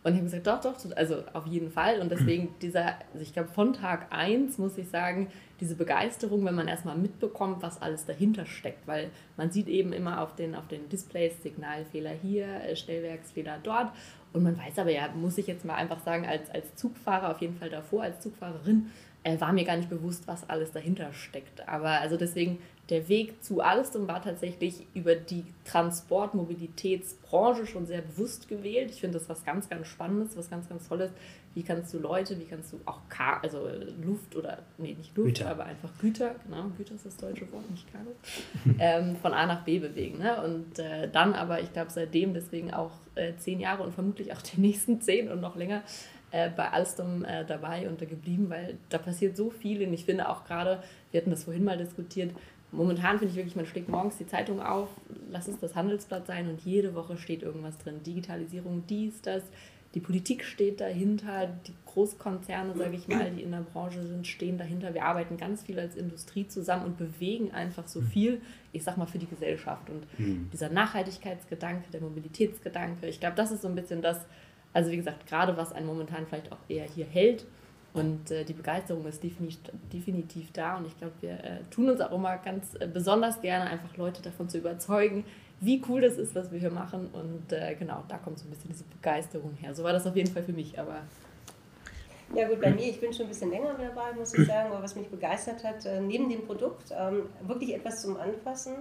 Und 0.03 0.13
ich 0.13 0.19
habe 0.19 0.31
gesagt, 0.31 0.47
doch, 0.47 0.61
doch, 0.61 0.97
also 0.97 1.23
auf 1.35 1.47
jeden 1.47 1.71
Fall. 1.71 2.01
Und 2.01 2.11
deswegen 2.11 2.55
dieser, 2.63 2.95
also 3.13 3.21
ich 3.21 3.35
glaube, 3.35 3.51
von 3.51 3.75
Tag 3.75 4.07
1 4.11 4.57
muss 4.57 4.79
ich 4.79 4.89
sagen, 4.89 5.29
diese 5.61 5.75
Begeisterung, 5.75 6.45
wenn 6.47 6.55
man 6.55 6.69
erstmal 6.69 6.97
mitbekommt, 6.97 7.63
was 7.63 7.83
alles 7.83 8.07
dahinter 8.07 8.47
steckt. 8.47 8.87
Weil 8.87 9.11
man 9.37 9.51
sieht 9.51 9.69
eben 9.69 9.93
immer 9.93 10.23
auf 10.23 10.35
den, 10.35 10.55
auf 10.55 10.67
den 10.69 10.89
Displays 10.89 11.43
Signalfehler 11.43 12.13
hier, 12.23 12.47
äh, 12.47 12.77
Stellwerksfehler 12.77 13.59
dort. 13.63 13.93
Und 14.33 14.43
man 14.43 14.57
weiß 14.57 14.79
aber 14.79 14.91
ja, 14.91 15.09
muss 15.09 15.37
ich 15.37 15.47
jetzt 15.47 15.65
mal 15.65 15.75
einfach 15.75 16.01
sagen, 16.01 16.25
als, 16.25 16.49
als 16.51 16.75
Zugfahrer, 16.77 17.33
auf 17.33 17.41
jeden 17.41 17.57
Fall 17.57 17.69
davor, 17.69 18.05
als 18.05 18.21
Zugfahrerin, 18.21 18.91
äh, 19.23 19.41
war 19.41 19.53
mir 19.53 19.65
gar 19.65 19.77
nicht 19.77 19.91
bewusst, 19.91 20.27
was 20.27 20.49
alles 20.49 20.73
dahinter 20.73 21.13
steckt. 21.13 21.69
Aber 21.69 22.01
also 22.01 22.17
deswegen, 22.17 22.59
der 22.89 23.09
Weg 23.09 23.45
zu 23.45 23.61
Alstom 23.61 24.09
war 24.09 24.23
tatsächlich 24.23 24.87
über 24.95 25.15
die 25.15 25.45
Transport-Mobilitätsbranche 25.65 27.67
schon 27.67 27.87
sehr 27.87 28.03
bewusst 28.03 28.49
gewählt. 28.49 28.91
Ich 28.91 29.01
finde 29.01 29.19
das 29.19 29.29
was 29.29 29.45
ganz, 29.45 29.69
ganz 29.69 29.87
Spannendes, 29.87 30.37
was 30.37 30.51
ganz, 30.51 30.69
ganz 30.69 30.89
Tolles. 30.89 31.13
Wie 31.55 31.63
kannst 31.63 31.93
du 31.93 31.99
Leute, 31.99 32.39
wie 32.39 32.45
kannst 32.45 32.73
du 32.73 32.81
auch 32.87 33.01
Car 33.09 33.41
also 33.43 33.69
Luft 34.05 34.37
oder, 34.37 34.59
nee, 34.79 34.95
nicht 34.95 35.17
Luft, 35.17 35.39
Güter. 35.39 35.51
aber 35.51 35.65
einfach 35.65 35.91
Güter, 36.01 36.37
genau, 36.45 36.67
Güter 36.79 36.95
ist 36.95 37.07
das 37.07 37.17
deutsche 37.17 37.51
Wort, 37.51 37.69
nicht 37.71 37.93
Cargo, 37.93 38.13
ähm, 38.79 39.17
von 39.17 39.35
A 39.35 39.47
nach 39.47 39.65
B 39.65 39.81
bewegen. 39.81 40.19
Ne? 40.19 40.41
Und 40.43 40.79
äh, 40.79 41.11
dann 41.11 41.35
aber, 41.35 41.61
ich 41.61 41.73
glaube, 41.73 41.91
seitdem 41.91 42.35
deswegen 42.35 42.73
auch 42.73 42.93
äh, 43.17 43.33
zehn 43.37 43.59
Jahre 43.59 43.83
und 43.83 43.93
vermutlich 43.93 44.33
auch 44.33 44.43
die 44.43 44.61
nächsten 44.61 45.01
zehn 45.01 45.29
und 45.29 45.41
noch 45.41 45.57
länger 45.57 45.83
äh, 46.31 46.51
bei 46.51 46.71
Alstom 46.71 47.25
äh, 47.25 47.45
dabei 47.45 47.89
und 47.89 48.01
da 48.01 48.07
geblieben, 48.07 48.51
weil 48.51 48.79
da 48.89 48.99
passiert 48.99 49.37
so 49.37 49.51
viel 49.51 49.87
und 49.87 49.93
ich 49.93 50.05
finde 50.05 50.29
auch 50.29 50.45
gerade, 50.45 50.83
wir 51.11 51.21
hatten 51.21 51.31
das 51.31 51.45
vorhin 51.45 51.65
mal 51.65 51.79
diskutiert, 51.79 52.33
momentan 52.73 53.19
finde 53.19 53.33
ich 53.33 53.37
wirklich, 53.37 53.57
man 53.57 53.67
schlägt 53.67 53.89
morgens 53.89 54.17
die 54.19 54.27
Zeitung 54.27 54.61
auf, 54.61 54.89
lass 55.31 55.49
es 55.49 55.59
das 55.59 55.75
Handelsblatt 55.75 56.27
sein 56.27 56.49
und 56.49 56.61
jede 56.61 56.95
Woche 56.95 57.17
steht 57.17 57.43
irgendwas 57.43 57.79
drin. 57.79 58.03
Digitalisierung, 58.05 58.85
dies, 58.89 59.21
das. 59.23 59.43
Die 59.95 60.01
Politik 60.01 60.45
steht 60.45 60.81
dahinter, 60.81 61.49
die 61.67 61.75
Großkonzerne, 61.87 62.77
sage 62.77 62.95
ich 62.95 63.09
mal, 63.09 63.29
die 63.33 63.43
in 63.43 63.51
der 63.51 63.67
Branche 63.73 64.07
sind, 64.07 64.25
stehen 64.25 64.57
dahinter. 64.57 64.95
Wir 64.95 65.05
arbeiten 65.05 65.37
ganz 65.37 65.65
viel 65.65 65.81
als 65.81 65.97
Industrie 65.97 66.47
zusammen 66.47 66.85
und 66.85 66.97
bewegen 66.97 67.51
einfach 67.51 67.89
so 67.89 68.01
viel, 68.01 68.41
ich 68.73 68.85
sag 68.85 68.97
mal, 68.97 69.07
für 69.07 69.19
die 69.19 69.27
Gesellschaft. 69.27 69.91
Und 69.91 70.07
mhm. 70.21 70.49
dieser 70.53 70.69
Nachhaltigkeitsgedanke, 70.69 71.91
der 71.91 72.03
Mobilitätsgedanke, 72.03 73.09
ich 73.09 73.19
glaube, 73.19 73.35
das 73.35 73.51
ist 73.51 73.63
so 73.63 73.69
ein 73.69 73.75
bisschen 73.75 74.01
das, 74.01 74.25
also 74.73 74.91
wie 74.91 74.97
gesagt, 74.97 75.27
gerade 75.27 75.57
was 75.57 75.73
einen 75.73 75.87
momentan 75.87 76.27
vielleicht 76.27 76.53
auch 76.53 76.59
eher 76.69 76.85
hier 76.85 77.07
hält. 77.07 77.47
Und 77.93 78.31
äh, 78.31 78.45
die 78.45 78.53
Begeisterung 78.53 79.05
ist 79.07 79.21
definitiv, 79.23 80.53
da. 80.53 80.77
Und 80.77 80.87
ich 80.87 80.97
glaube, 80.97 81.15
wir 81.21 81.33
äh, 81.33 81.59
tun 81.71 81.91
uns 81.91 82.01
auch 82.01 82.13
immer 82.13 82.37
ganz 82.39 82.75
äh, 82.79 82.87
besonders 82.87 83.41
gerne, 83.41 83.69
einfach 83.69 83.97
Leute 83.97 84.23
davon 84.23 84.49
zu 84.49 84.59
überzeugen, 84.59 85.25
wie 85.61 85.83
cool 85.89 86.01
das 86.01 86.17
ist, 86.17 86.35
was 86.37 86.53
wir 86.53 86.61
hier 86.61 86.71
machen. 86.71 87.09
Und 87.13 87.53
äh, 87.53 87.75
genau, 87.75 88.05
da 88.07 88.19
kommt 88.19 88.39
so 88.39 88.47
ein 88.47 88.51
bisschen 88.51 88.71
diese 88.71 88.85
Begeisterung 88.85 89.55
her. 89.55 89.75
So 89.75 89.83
war 89.83 89.93
das 89.93 90.07
auf 90.07 90.15
jeden 90.15 90.31
Fall 90.31 90.45
für 90.45 90.53
mich. 90.53 90.79
Aber 90.79 91.03
ja 92.33 92.49
gut, 92.49 92.61
bei 92.61 92.71
mir, 92.71 92.89
ich 92.89 93.01
bin 93.01 93.13
schon 93.13 93.27
ein 93.27 93.29
bisschen 93.29 93.51
länger 93.51 93.75
dabei, 93.77 94.13
muss 94.17 94.33
ich 94.35 94.47
sagen, 94.47 94.71
aber 94.71 94.85
was 94.85 94.95
mich 94.95 95.09
begeistert 95.09 95.65
hat, 95.65 95.85
äh, 95.85 96.01
neben 96.01 96.29
dem 96.29 96.47
Produkt 96.47 96.93
ähm, 96.97 97.25
wirklich 97.43 97.75
etwas 97.75 98.03
zum 98.03 98.17
Anfassen 98.17 98.75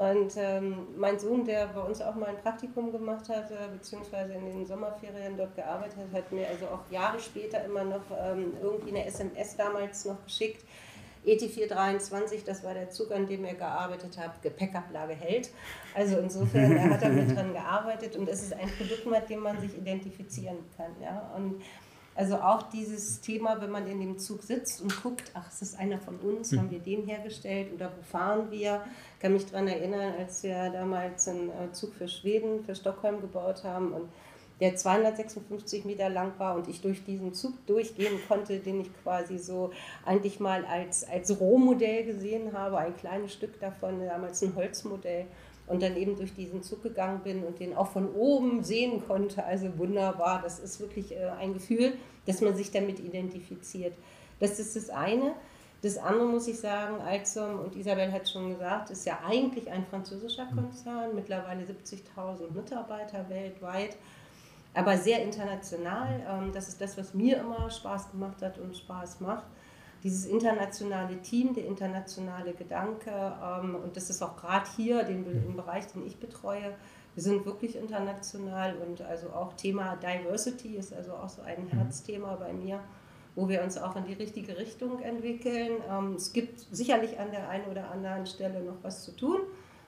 und 0.00 0.32
ähm, 0.38 0.86
mein 0.96 1.18
Sohn, 1.18 1.44
der 1.44 1.66
bei 1.66 1.82
uns 1.82 2.00
auch 2.00 2.14
mal 2.14 2.30
ein 2.30 2.38
Praktikum 2.38 2.90
gemacht 2.90 3.28
hat, 3.28 3.50
äh, 3.50 3.68
beziehungsweise 3.70 4.32
in 4.32 4.46
den 4.46 4.64
Sommerferien 4.64 5.36
dort 5.36 5.54
gearbeitet 5.54 5.98
hat, 5.98 6.22
hat 6.22 6.32
mir 6.32 6.48
also 6.48 6.68
auch 6.68 6.90
Jahre 6.90 7.20
später 7.20 7.62
immer 7.66 7.84
noch 7.84 8.00
ähm, 8.18 8.54
irgendwie 8.62 8.96
eine 8.96 9.04
SMS 9.04 9.56
damals 9.56 10.06
noch 10.06 10.24
geschickt. 10.24 10.64
ET423, 11.26 12.46
das 12.46 12.64
war 12.64 12.72
der 12.72 12.88
Zug, 12.88 13.12
an 13.12 13.26
dem 13.26 13.44
er 13.44 13.52
gearbeitet 13.52 14.16
hat, 14.16 14.40
Gepäckablage 14.40 15.12
hält. 15.12 15.50
Also 15.94 16.16
insofern, 16.16 16.78
er 16.78 16.88
hat 16.88 17.02
damit 17.02 17.36
dran 17.36 17.52
gearbeitet 17.52 18.16
und 18.16 18.26
es 18.26 18.44
ist 18.44 18.54
ein 18.54 18.70
Produkt, 18.78 19.04
mit 19.04 19.28
dem 19.28 19.40
man 19.40 19.60
sich 19.60 19.76
identifizieren 19.76 20.60
kann. 20.78 20.92
Ja? 21.02 21.30
Und 21.36 21.60
also 22.20 22.36
auch 22.36 22.64
dieses 22.64 23.22
Thema, 23.22 23.62
wenn 23.62 23.70
man 23.70 23.86
in 23.86 23.98
dem 23.98 24.18
Zug 24.18 24.42
sitzt 24.42 24.82
und 24.82 25.02
guckt, 25.02 25.30
ach, 25.32 25.48
ist 25.48 25.62
das 25.62 25.74
einer 25.74 25.98
von 25.98 26.16
uns, 26.16 26.54
haben 26.54 26.70
wir 26.70 26.78
den 26.78 27.06
hergestellt 27.06 27.72
oder 27.72 27.90
wo 27.96 28.02
fahren 28.02 28.50
wir? 28.50 28.82
Ich 29.14 29.22
kann 29.22 29.32
mich 29.32 29.46
daran 29.46 29.68
erinnern, 29.68 30.12
als 30.18 30.42
wir 30.42 30.68
damals 30.68 31.26
einen 31.28 31.48
äh, 31.48 31.72
Zug 31.72 31.94
für 31.94 32.08
Schweden, 32.08 32.62
für 32.62 32.74
Stockholm 32.74 33.22
gebaut 33.22 33.64
haben 33.64 33.94
und 33.94 34.10
der 34.60 34.76
256 34.76 35.86
Meter 35.86 36.10
lang 36.10 36.32
war 36.36 36.56
und 36.56 36.68
ich 36.68 36.82
durch 36.82 37.02
diesen 37.04 37.32
Zug 37.32 37.54
durchgehen 37.66 38.20
konnte, 38.28 38.58
den 38.58 38.82
ich 38.82 38.90
quasi 39.02 39.38
so 39.38 39.70
eigentlich 40.04 40.40
mal 40.40 40.66
als, 40.66 41.08
als 41.08 41.40
Rohmodell 41.40 42.04
gesehen 42.04 42.52
habe, 42.52 42.76
ein 42.76 42.94
kleines 42.98 43.32
Stück 43.32 43.58
davon, 43.60 43.98
damals 44.04 44.42
ein 44.42 44.54
Holzmodell 44.54 45.24
und 45.70 45.82
dann 45.82 45.96
eben 45.96 46.16
durch 46.16 46.34
diesen 46.34 46.62
Zug 46.62 46.82
gegangen 46.82 47.20
bin 47.20 47.44
und 47.44 47.60
den 47.60 47.76
auch 47.76 47.92
von 47.92 48.12
oben 48.12 48.64
sehen 48.64 49.02
konnte. 49.06 49.44
Also 49.44 49.78
wunderbar, 49.78 50.42
das 50.42 50.58
ist 50.58 50.80
wirklich 50.80 51.12
äh, 51.12 51.30
ein 51.38 51.54
Gefühl, 51.54 51.92
dass 52.26 52.40
man 52.40 52.56
sich 52.56 52.72
damit 52.72 52.98
identifiziert. 52.98 53.94
Das 54.40 54.58
ist 54.58 54.74
das 54.74 54.90
eine. 54.90 55.32
Das 55.82 55.96
andere 55.96 56.26
muss 56.26 56.48
ich 56.48 56.58
sagen, 56.58 57.00
Alzom, 57.00 57.60
und 57.60 57.76
Isabel 57.76 58.12
hat 58.12 58.28
schon 58.28 58.50
gesagt, 58.50 58.90
ist 58.90 59.06
ja 59.06 59.20
eigentlich 59.26 59.70
ein 59.70 59.86
französischer 59.86 60.46
Konzern, 60.46 61.14
mittlerweile 61.14 61.62
70.000 61.62 62.52
Mitarbeiter 62.52 63.28
weltweit, 63.30 63.96
aber 64.74 64.98
sehr 64.98 65.22
international. 65.22 66.20
Ähm, 66.28 66.50
das 66.52 66.68
ist 66.68 66.80
das, 66.80 66.98
was 66.98 67.14
mir 67.14 67.38
immer 67.38 67.70
Spaß 67.70 68.10
gemacht 68.10 68.42
hat 68.42 68.58
und 68.58 68.76
Spaß 68.76 69.20
macht 69.20 69.44
dieses 70.02 70.24
internationale 70.26 71.20
Team, 71.20 71.54
der 71.54 71.66
internationale 71.66 72.52
Gedanke, 72.54 73.10
ähm, 73.10 73.76
und 73.76 73.96
das 73.96 74.10
ist 74.10 74.22
auch 74.22 74.36
gerade 74.36 74.66
hier 74.76 75.02
den, 75.04 75.24
im 75.26 75.56
Bereich, 75.56 75.86
den 75.88 76.06
ich 76.06 76.18
betreue, 76.18 76.74
wir 77.14 77.22
sind 77.22 77.44
wirklich 77.44 77.76
international 77.76 78.76
und 78.76 79.02
also 79.02 79.30
auch 79.30 79.52
Thema 79.54 79.96
Diversity 79.96 80.76
ist 80.76 80.94
also 80.94 81.12
auch 81.12 81.28
so 81.28 81.42
ein 81.42 81.64
mhm. 81.64 81.68
Herzthema 81.68 82.36
bei 82.36 82.52
mir, 82.52 82.80
wo 83.34 83.48
wir 83.48 83.62
uns 83.62 83.76
auch 83.78 83.96
in 83.96 84.04
die 84.04 84.12
richtige 84.12 84.56
Richtung 84.56 85.00
entwickeln. 85.00 85.82
Ähm, 85.90 86.14
es 86.14 86.32
gibt 86.32 86.60
sicherlich 86.70 87.18
an 87.18 87.30
der 87.30 87.48
einen 87.48 87.64
oder 87.66 87.90
anderen 87.90 88.26
Stelle 88.26 88.62
noch 88.62 88.76
was 88.82 89.04
zu 89.04 89.16
tun, 89.16 89.40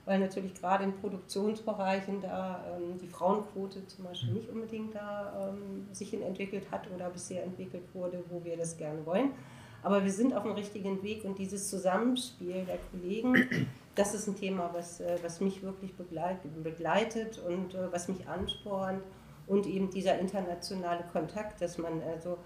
weil 0.04 0.18
natürlich 0.18 0.54
gerade 0.54 0.84
in 0.84 0.94
Produktionsbereichen 0.94 2.20
da 2.20 2.64
ähm, 2.76 2.98
die 2.98 3.06
Frauenquote 3.08 3.86
zum 3.86 4.04
Beispiel 4.04 4.30
mhm. 4.30 4.36
nicht 4.36 4.50
unbedingt 4.50 4.94
da 4.94 5.50
ähm, 5.50 5.86
sich 5.92 6.12
entwickelt 6.12 6.70
hat 6.72 6.90
oder 6.92 7.08
bisher 7.08 7.44
entwickelt 7.44 7.84
wurde, 7.94 8.22
wo 8.30 8.44
wir 8.44 8.56
das 8.56 8.76
gerne 8.76 9.06
wollen. 9.06 9.30
Aber 9.82 10.04
wir 10.04 10.12
sind 10.12 10.34
auf 10.34 10.44
dem 10.44 10.52
richtigen 10.52 11.02
Weg 11.02 11.24
und 11.24 11.38
dieses 11.38 11.68
Zusammenspiel 11.68 12.64
der 12.64 12.78
Kollegen, 12.90 13.66
das 13.94 14.14
ist 14.14 14.28
ein 14.28 14.36
Thema, 14.36 14.70
was, 14.72 15.00
äh, 15.00 15.18
was 15.22 15.40
mich 15.40 15.62
wirklich 15.62 15.94
begleitet 15.96 17.38
und 17.38 17.74
äh, 17.74 17.92
was 17.92 18.08
mich 18.08 18.26
anspornt. 18.28 19.02
Und 19.48 19.66
eben 19.66 19.90
dieser 19.90 20.18
internationale 20.18 21.04
Kontakt, 21.12 21.60
dass 21.60 21.76
man 21.76 22.00
also, 22.00 22.38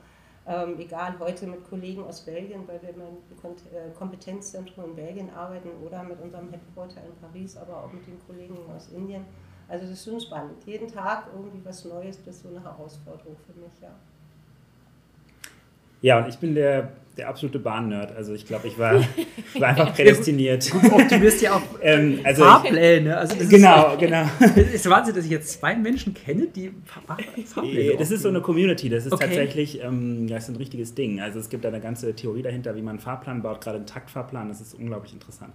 ähm, 0.46 0.80
egal 0.80 1.18
heute 1.18 1.46
mit 1.46 1.68
Kollegen 1.68 2.04
aus 2.04 2.22
Belgien, 2.22 2.66
weil 2.66 2.80
wir 2.80 2.88
im 2.88 3.00
äh, 3.00 3.90
Kompetenzzentrum 3.94 4.86
in 4.86 4.96
Belgien 4.96 5.30
arbeiten 5.30 5.68
oder 5.84 6.02
mit 6.02 6.20
unserem 6.20 6.50
Headquarter 6.50 7.02
in 7.04 7.14
Paris, 7.20 7.56
aber 7.58 7.84
auch 7.84 7.92
mit 7.92 8.06
den 8.06 8.18
Kollegen 8.26 8.56
aus 8.74 8.88
Indien. 8.88 9.26
Also 9.68 9.84
das 9.84 9.98
ist 9.98 10.04
schon 10.04 10.20
spannend. 10.20 10.64
Jeden 10.64 10.88
Tag 10.88 11.28
irgendwie 11.34 11.62
was 11.64 11.84
Neues, 11.84 12.16
das 12.24 12.36
ist 12.36 12.42
so 12.44 12.48
eine 12.48 12.62
Herausforderung 12.62 13.36
für 13.44 13.60
mich, 13.60 13.78
ja. 13.82 13.94
Ja, 16.02 16.18
und 16.18 16.28
ich 16.28 16.36
bin 16.38 16.54
der, 16.54 16.90
der 17.16 17.28
absolute 17.28 17.58
Bahn-Nerd. 17.58 18.14
Also 18.14 18.34
ich 18.34 18.46
glaube, 18.46 18.68
ich 18.68 18.78
war, 18.78 19.00
ich 19.54 19.60
war 19.60 19.68
einfach 19.68 19.94
prädestiniert. 19.94 20.70
Gut, 20.70 20.92
optimierst 20.92 21.40
ja 21.40 21.54
auch 21.54 21.62
ähm, 21.82 22.20
also 22.22 22.44
Fahrpläne. 22.44 23.16
Also 23.16 23.36
das 23.36 23.48
genau, 23.48 23.92
ist, 23.92 24.00
genau. 24.00 24.24
Es 24.56 24.74
ist 24.74 24.90
Wahnsinn, 24.90 25.14
dass 25.14 25.24
ich 25.24 25.30
jetzt 25.30 25.52
zwei 25.52 25.74
Menschen 25.74 26.12
kenne, 26.14 26.48
die 26.54 26.72
Fahrpläne 26.84 27.96
Das 27.96 28.10
ist 28.10 28.22
so 28.22 28.28
eine 28.28 28.40
Community. 28.40 28.88
Das 28.88 29.06
ist 29.06 29.12
okay. 29.12 29.24
tatsächlich 29.24 29.82
ähm, 29.82 30.28
das 30.28 30.44
ist 30.44 30.50
ein 30.50 30.56
richtiges 30.56 30.94
Ding. 30.94 31.20
Also 31.20 31.38
es 31.38 31.48
gibt 31.48 31.64
da 31.64 31.68
eine 31.68 31.80
ganze 31.80 32.14
Theorie 32.14 32.42
dahinter, 32.42 32.76
wie 32.76 32.82
man 32.82 32.90
einen 32.90 32.98
Fahrplan 32.98 33.42
baut, 33.42 33.62
gerade 33.62 33.78
einen 33.78 33.86
Taktfahrplan. 33.86 34.48
Das 34.48 34.60
ist 34.60 34.74
unglaublich 34.74 35.12
interessant. 35.12 35.52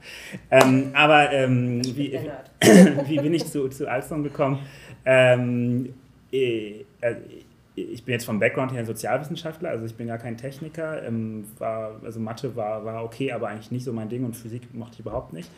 Ähm, 0.50 0.92
aber 0.94 1.32
ähm, 1.32 1.82
wie, 1.96 2.20
wie 3.08 3.18
bin 3.18 3.34
ich 3.34 3.46
zu, 3.46 3.70
zu 3.70 3.90
Alstom 3.90 4.24
gekommen? 4.24 4.60
Ähm, 5.06 5.94
äh, 6.32 6.86
äh, 7.02 7.16
ich 7.76 8.04
bin 8.04 8.14
jetzt 8.14 8.26
vom 8.26 8.40
Background 8.40 8.74
her 8.74 8.80
ein 8.80 8.86
Sozialwissenschaftler, 8.86 9.70
also 9.70 9.86
ich 9.86 9.96
bin 9.96 10.08
gar 10.08 10.18
kein 10.18 10.38
Techniker. 10.38 11.04
Ähm, 11.04 11.46
war, 11.58 12.02
also 12.04 12.20
Mathe 12.20 12.56
war, 12.56 12.84
war 12.84 13.04
okay, 13.04 13.32
aber 13.32 13.48
eigentlich 13.48 13.72
nicht 13.72 13.86
so 13.86 13.94
mein 13.94 14.10
Ding 14.10 14.26
und 14.26 14.36
Physik 14.36 14.74
mochte 14.74 14.96
ich 14.96 15.00
überhaupt 15.00 15.34
nicht. 15.34 15.50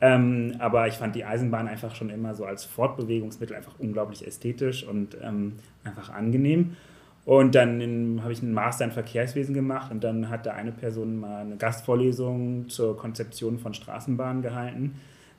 Ähm, 0.00 0.56
aber 0.58 0.88
ich 0.88 0.94
fand 0.94 1.14
die 1.14 1.24
Eisenbahn 1.24 1.68
einfach 1.68 1.94
schon 1.94 2.10
immer 2.10 2.34
so 2.34 2.44
als 2.44 2.64
Fortbewegungsmittel 2.64 3.56
einfach 3.56 3.74
unglaublich 3.78 4.26
ästhetisch 4.26 4.84
und 4.84 5.16
ähm, 5.22 5.54
einfach 5.84 6.10
angenehm. 6.10 6.76
Und 7.24 7.54
dann 7.54 8.20
habe 8.22 8.32
ich 8.32 8.42
einen 8.42 8.52
Master 8.52 8.84
in 8.84 8.90
Verkehrswesen 8.90 9.54
gemacht 9.54 9.92
und 9.92 10.02
dann 10.02 10.28
hat 10.28 10.44
da 10.44 10.54
eine 10.54 10.72
Person 10.72 11.20
mal 11.20 11.42
eine 11.42 11.56
Gastvorlesung 11.56 12.68
zur 12.68 12.96
Konzeption 12.96 13.60
von 13.60 13.74
Straßenbahnen 13.74 14.42
gehalten. 14.42 14.96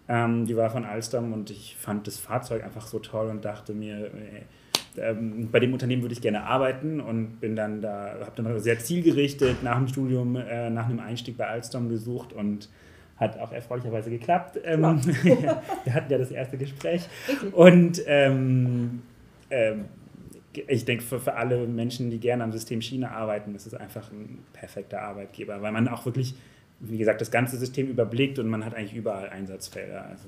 Ähm, 0.08 0.46
die 0.46 0.56
war 0.56 0.70
von 0.70 0.86
Alstom 0.86 1.34
und 1.34 1.50
ich 1.50 1.76
fand 1.78 2.08
das 2.08 2.18
Fahrzeug 2.18 2.64
einfach 2.64 2.88
so 2.88 3.00
toll 3.00 3.28
und 3.28 3.44
dachte 3.44 3.74
mir, 3.74 4.12
ey, 4.14 4.44
ähm, 4.98 5.50
bei 5.52 5.60
dem 5.60 5.74
Unternehmen 5.74 6.02
würde 6.02 6.14
ich 6.14 6.22
gerne 6.22 6.44
arbeiten 6.44 7.00
und 7.00 7.40
bin 7.40 7.56
dann 7.56 7.82
da, 7.82 8.16
habe 8.22 8.32
dann 8.36 8.60
sehr 8.60 8.80
zielgerichtet 8.80 9.64
nach 9.64 9.78
dem 9.78 9.88
Studium, 9.88 10.36
äh, 10.36 10.70
nach 10.70 10.86
einem 10.86 11.00
Einstieg 11.00 11.38
bei 11.38 11.48
Alstom 11.48 11.90
gesucht 11.90 12.34
und 12.34 12.70
hat 13.18 13.40
auch 13.40 13.52
erfreulicherweise 13.52 14.10
geklappt. 14.10 14.60
Ähm, 14.64 14.82
Wir 15.84 15.94
hatten 15.94 16.12
ja 16.12 16.18
das 16.18 16.32
erste 16.32 16.58
Gespräch. 16.58 17.08
Und 17.52 18.02
ähm, 18.08 19.04
ähm, 19.50 19.86
ich 20.68 20.86
denke, 20.86 21.04
für, 21.04 21.20
für 21.20 21.36
alle 21.36 21.68
Menschen, 21.68 22.12
die 22.12 22.20
gerne 22.20 22.44
am 22.44 22.52
System 22.52 22.82
Schiene 22.82 23.12
arbeiten, 23.12 23.56
ist 23.56 23.66
es 23.66 23.74
einfach 23.74 24.12
ein 24.12 24.40
perfekter 24.54 25.02
Arbeitgeber, 25.02 25.62
weil 25.62 25.72
man 25.72 25.88
auch 25.88 26.06
wirklich, 26.06 26.36
wie 26.80 26.98
gesagt, 26.98 27.22
das 27.22 27.32
ganze 27.32 27.58
System 27.58 27.88
überblickt 27.88 28.40
und 28.40 28.48
man 28.48 28.64
hat 28.64 28.76
eigentlich 28.76 28.96
überall 28.96 29.30
Einsatzfelder. 29.30 30.06
Also 30.06 30.28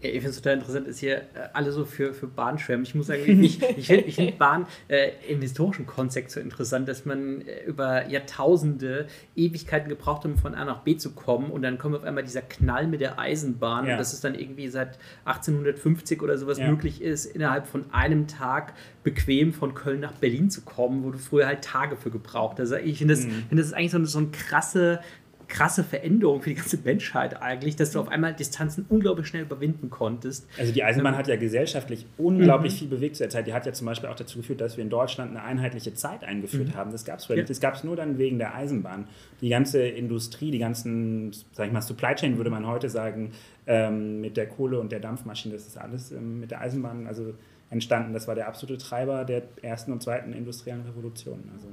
ja, 0.00 0.10
ich 0.10 0.14
finde 0.16 0.28
es 0.28 0.36
total 0.36 0.54
interessant, 0.54 0.86
ist 0.86 1.00
hier 1.00 1.16
äh, 1.16 1.48
alle 1.52 1.72
so 1.72 1.84
für, 1.84 2.14
für 2.14 2.28
Bahn 2.28 2.58
schwärmen. 2.58 2.84
Ich 2.84 2.94
muss 2.94 3.08
sagen, 3.08 3.42
ich, 3.42 3.60
ich 3.62 3.86
finde 3.86 4.04
ich 4.04 4.14
find 4.14 4.38
Bahn 4.38 4.66
äh, 4.86 5.10
im 5.28 5.40
historischen 5.40 5.86
Kontext 5.86 6.34
so 6.34 6.40
interessant, 6.40 6.86
dass 6.88 7.04
man 7.04 7.40
äh, 7.40 7.64
über 7.64 8.06
Jahrtausende 8.06 9.08
Ewigkeiten 9.34 9.88
gebraucht 9.88 10.22
hat, 10.22 10.30
um 10.30 10.38
von 10.38 10.54
A 10.54 10.64
nach 10.64 10.82
B 10.82 10.96
zu 10.96 11.10
kommen. 11.10 11.50
Und 11.50 11.62
dann 11.62 11.78
kommt 11.78 11.96
auf 11.96 12.04
einmal 12.04 12.22
dieser 12.22 12.42
Knall 12.42 12.86
mit 12.86 13.00
der 13.00 13.18
Eisenbahn. 13.18 13.86
Ja. 13.86 13.92
Und 13.92 13.98
dass 13.98 14.12
es 14.12 14.20
dann 14.20 14.36
irgendwie 14.36 14.68
seit 14.68 14.98
1850 15.24 16.22
oder 16.22 16.38
sowas 16.38 16.58
ja. 16.58 16.70
möglich 16.70 17.02
ist, 17.02 17.24
innerhalb 17.24 17.66
von 17.66 17.92
einem 17.92 18.28
Tag 18.28 18.74
bequem 19.02 19.52
von 19.52 19.74
Köln 19.74 20.00
nach 20.00 20.12
Berlin 20.12 20.48
zu 20.48 20.60
kommen, 20.60 21.02
wo 21.02 21.10
du 21.10 21.18
früher 21.18 21.46
halt 21.46 21.62
Tage 21.62 21.96
für 21.96 22.10
gebraucht 22.10 22.60
hast. 22.60 22.72
Also 22.72 22.76
ich 22.76 22.98
finde 22.98 23.14
das, 23.14 23.24
mhm. 23.24 23.30
find 23.48 23.60
das 23.60 23.66
ist 23.66 23.72
eigentlich 23.72 23.90
so 23.90 24.04
so 24.04 24.18
eine 24.18 24.28
krasse 24.28 25.00
krasse 25.48 25.82
Veränderung 25.82 26.42
für 26.42 26.50
die 26.50 26.56
ganze 26.56 26.78
Menschheit 26.84 27.40
eigentlich, 27.40 27.74
dass 27.74 27.92
du 27.92 28.00
auf 28.00 28.08
einmal 28.08 28.34
Distanzen 28.34 28.84
unglaublich 28.88 29.26
schnell 29.26 29.42
überwinden 29.42 29.90
konntest. 29.90 30.46
Also 30.58 30.72
die 30.72 30.84
Eisenbahn 30.84 31.14
ähm, 31.14 31.18
hat 31.18 31.26
ja 31.26 31.36
gesellschaftlich 31.36 32.06
unglaublich 32.18 32.74
mhm. 32.74 32.78
viel 32.78 32.88
bewegt 32.88 33.16
zu 33.16 33.22
der 33.22 33.30
Zeit. 33.30 33.46
Die 33.46 33.54
hat 33.54 33.66
ja 33.66 33.72
zum 33.72 33.86
Beispiel 33.86 34.08
auch 34.08 34.14
dazu 34.14 34.38
geführt, 34.38 34.60
dass 34.60 34.76
wir 34.76 34.84
in 34.84 34.90
Deutschland 34.90 35.30
eine 35.30 35.42
einheitliche 35.42 35.94
Zeit 35.94 36.22
eingeführt 36.22 36.68
mhm. 36.68 36.74
haben. 36.74 36.92
Das 36.92 37.04
gab 37.04 37.18
es 37.18 37.24
vorher 37.24 37.38
ja. 37.38 37.42
nicht. 37.42 37.50
Das 37.50 37.60
gab 37.60 37.74
es 37.74 37.84
nur 37.84 37.96
dann 37.96 38.18
wegen 38.18 38.38
der 38.38 38.54
Eisenbahn. 38.54 39.08
Die 39.40 39.48
ganze 39.48 39.82
Industrie, 39.82 40.50
die 40.50 40.58
ganzen, 40.58 41.32
sag 41.52 41.66
ich 41.66 41.72
mal, 41.72 41.80
Supply 41.80 42.14
Chain 42.14 42.36
würde 42.36 42.50
man 42.50 42.66
heute 42.66 42.90
sagen, 42.90 43.32
ähm, 43.66 44.20
mit 44.20 44.36
der 44.36 44.48
Kohle 44.48 44.78
und 44.78 44.92
der 44.92 45.00
Dampfmaschine, 45.00 45.54
das 45.54 45.66
ist 45.66 45.78
alles 45.78 46.12
ähm, 46.12 46.40
mit 46.40 46.50
der 46.50 46.60
Eisenbahn 46.60 47.06
also 47.06 47.34
entstanden. 47.70 48.12
Das 48.12 48.28
war 48.28 48.34
der 48.34 48.48
absolute 48.48 48.78
Treiber 48.78 49.24
der 49.24 49.42
ersten 49.62 49.92
und 49.92 50.02
zweiten 50.02 50.32
industriellen 50.32 50.82
Revolution. 50.82 51.50
Also 51.54 51.68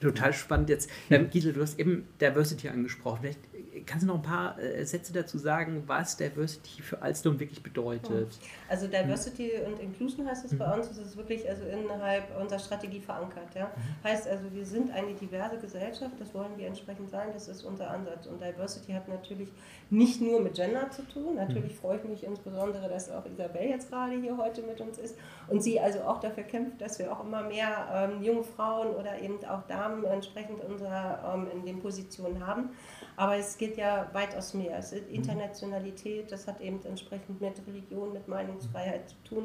Total 0.00 0.32
spannend 0.32 0.70
jetzt. 0.70 0.90
Ähm, 1.10 1.28
Gisela, 1.30 1.54
du 1.54 1.62
hast 1.62 1.78
eben 1.78 2.06
Diversity 2.20 2.68
angesprochen. 2.68 3.18
Vielleicht 3.22 3.40
kannst 3.86 4.04
du 4.04 4.08
noch 4.08 4.16
ein 4.16 4.22
paar 4.22 4.58
äh, 4.58 4.84
Sätze 4.84 5.12
dazu 5.12 5.38
sagen, 5.38 5.82
was 5.86 6.16
Diversity 6.16 6.82
für 6.82 7.00
Alstom 7.02 7.38
wirklich 7.38 7.62
bedeutet? 7.62 8.38
Also 8.68 8.86
Diversity 8.86 9.52
mhm. 9.58 9.72
und 9.72 9.80
Inclusion 9.80 10.26
heißt 10.26 10.44
es 10.44 10.52
mhm. 10.52 10.58
bei 10.58 10.74
uns. 10.74 10.88
Das 10.88 10.98
ist 10.98 11.16
wirklich 11.16 11.48
also 11.48 11.64
innerhalb 11.64 12.38
unserer 12.38 12.58
Strategie 12.58 13.00
verankert. 13.00 13.54
Ja? 13.54 13.66
Mhm. 13.66 14.08
Heißt 14.08 14.28
also, 14.28 14.44
wir 14.52 14.64
sind 14.64 14.92
eine 14.92 15.14
diverse 15.14 15.58
Gesellschaft, 15.58 16.12
das 16.18 16.34
wollen 16.34 16.56
wir 16.56 16.66
entsprechend 16.66 17.10
sein, 17.10 17.28
das 17.32 17.48
ist 17.48 17.62
unser 17.64 17.90
Ansatz. 17.90 18.26
Und 18.26 18.42
Diversity 18.42 18.92
hat 18.92 19.08
natürlich 19.08 19.48
nicht 19.90 20.20
nur 20.20 20.40
mit 20.40 20.54
Gender 20.54 20.90
zu 20.90 21.02
tun. 21.02 21.36
Natürlich 21.36 21.74
mhm. 21.74 21.78
freue 21.78 21.98
ich 21.98 22.04
mich 22.04 22.24
insbesondere, 22.24 22.88
dass 22.88 23.10
auch 23.10 23.24
Isabel 23.26 23.68
jetzt 23.68 23.90
gerade 23.90 24.20
hier 24.20 24.36
heute 24.36 24.62
mit 24.62 24.80
uns 24.80 24.98
ist 24.98 25.16
und 25.48 25.62
sie 25.62 25.80
also 25.80 26.00
auch 26.00 26.20
dafür 26.20 26.44
kämpft, 26.44 26.80
dass 26.80 26.98
wir 26.98 27.12
auch 27.12 27.24
immer 27.24 27.42
mehr 27.42 27.88
ähm, 27.92 28.22
junge 28.22 28.44
Frauen 28.44 28.94
oder 28.94 29.20
eben 29.20 29.44
auch 29.44 29.62
Damen 29.66 30.04
entsprechend 30.04 30.62
unserer, 30.62 31.34
ähm, 31.34 31.48
in 31.52 31.64
den 31.64 31.80
Positionen 31.80 32.46
haben. 32.46 32.70
Aber 33.18 33.36
es 33.36 33.58
geht 33.58 33.76
ja 33.76 34.08
weitaus 34.12 34.54
mehr. 34.54 34.78
Es 34.78 34.92
ist. 34.92 35.08
Internationalität, 35.10 36.30
das 36.30 36.46
hat 36.46 36.60
eben 36.60 36.80
entsprechend 36.84 37.40
mit 37.40 37.60
Religion, 37.66 38.12
mit 38.12 38.28
Meinungsfreiheit 38.28 39.08
zu 39.08 39.16
tun. 39.24 39.44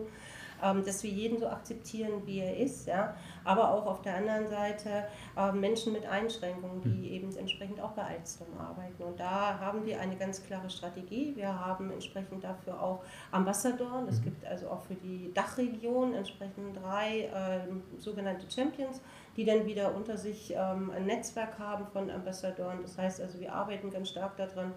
Ähm, 0.64 0.86
dass 0.86 1.04
wir 1.04 1.10
jeden 1.10 1.40
so 1.40 1.48
akzeptieren, 1.48 2.26
wie 2.26 2.40
er 2.40 2.56
ist, 2.56 2.88
ja? 2.88 3.18
aber 3.44 3.72
auch 3.72 3.86
auf 3.86 4.02
der 4.02 4.16
anderen 4.16 4.48
Seite 4.48 5.08
ähm, 5.38 5.60
Menschen 5.60 5.92
mit 5.92 6.06
Einschränkungen, 6.06 6.82
die 6.82 6.90
mhm. 6.90 7.04
eben 7.04 7.36
entsprechend 7.36 7.82
auch 7.82 7.92
bei 7.92 8.04
Alstom 8.04 8.48
arbeiten. 8.58 9.04
Und 9.04 9.20
da 9.20 9.60
haben 9.60 9.86
wir 9.86 10.00
eine 10.00 10.16
ganz 10.16 10.42
klare 10.46 10.70
Strategie. 10.70 11.34
Wir 11.36 11.60
haben 11.60 11.92
entsprechend 11.92 12.46
dafür 12.46 12.82
auch 12.82 13.04
Ambassadoren. 13.32 14.08
Es 14.08 14.20
mhm. 14.20 14.26
gibt 14.26 14.46
also 14.46 14.70
auch 14.70 14.84
für 14.84 14.96
die 14.96 15.34
Dachregion 15.34 16.14
entsprechend 16.14 16.78
drei 16.82 17.24
äh, 17.24 18.00
sogenannte 18.00 18.50
Champions, 18.50 19.02
die 19.36 19.46
dann 19.46 19.66
wieder 19.66 19.96
unter 19.96 20.18
sich 20.18 20.54
ähm, 20.56 20.92
ein 20.92 21.06
Netzwerk 21.06 21.58
haben 21.60 21.86
von 21.88 22.10
Ambassadoren. 22.10 22.82
Das 22.82 22.98
heißt 22.98 23.22
also, 23.22 23.40
wir 23.40 23.54
arbeiten 23.54 23.90
ganz 23.90 24.10
stark 24.10 24.38
daran, 24.38 24.74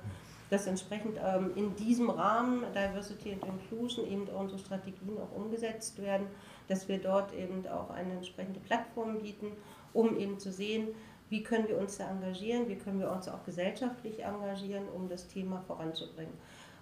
dass 0.50 0.66
entsprechend 0.66 1.18
ähm, 1.22 1.52
in 1.56 1.74
diesem 1.76 2.08
Rahmen 2.08 2.64
Diversity 2.72 3.32
and 3.32 3.44
Inclusion 3.44 4.06
eben 4.06 4.28
unsere 4.28 4.58
Strategien 4.58 5.18
auch 5.18 5.36
umgesetzt 5.36 6.00
werden, 6.00 6.26
dass 6.68 6.88
wir 6.88 6.98
dort 6.98 7.34
eben 7.34 7.66
auch 7.66 7.90
eine 7.90 8.12
entsprechende 8.12 8.60
Plattform 8.60 9.20
bieten, 9.20 9.52
um 9.92 10.16
eben 10.18 10.38
zu 10.38 10.52
sehen, 10.52 10.88
wie 11.28 11.42
können 11.42 11.66
wir 11.66 11.78
uns 11.78 11.98
da 11.98 12.08
engagieren, 12.08 12.68
wie 12.68 12.76
können 12.76 13.00
wir 13.00 13.10
uns 13.10 13.28
auch 13.28 13.44
gesellschaftlich 13.44 14.22
engagieren, 14.22 14.88
um 14.88 15.08
das 15.08 15.26
Thema 15.26 15.60
voranzubringen. 15.66 16.32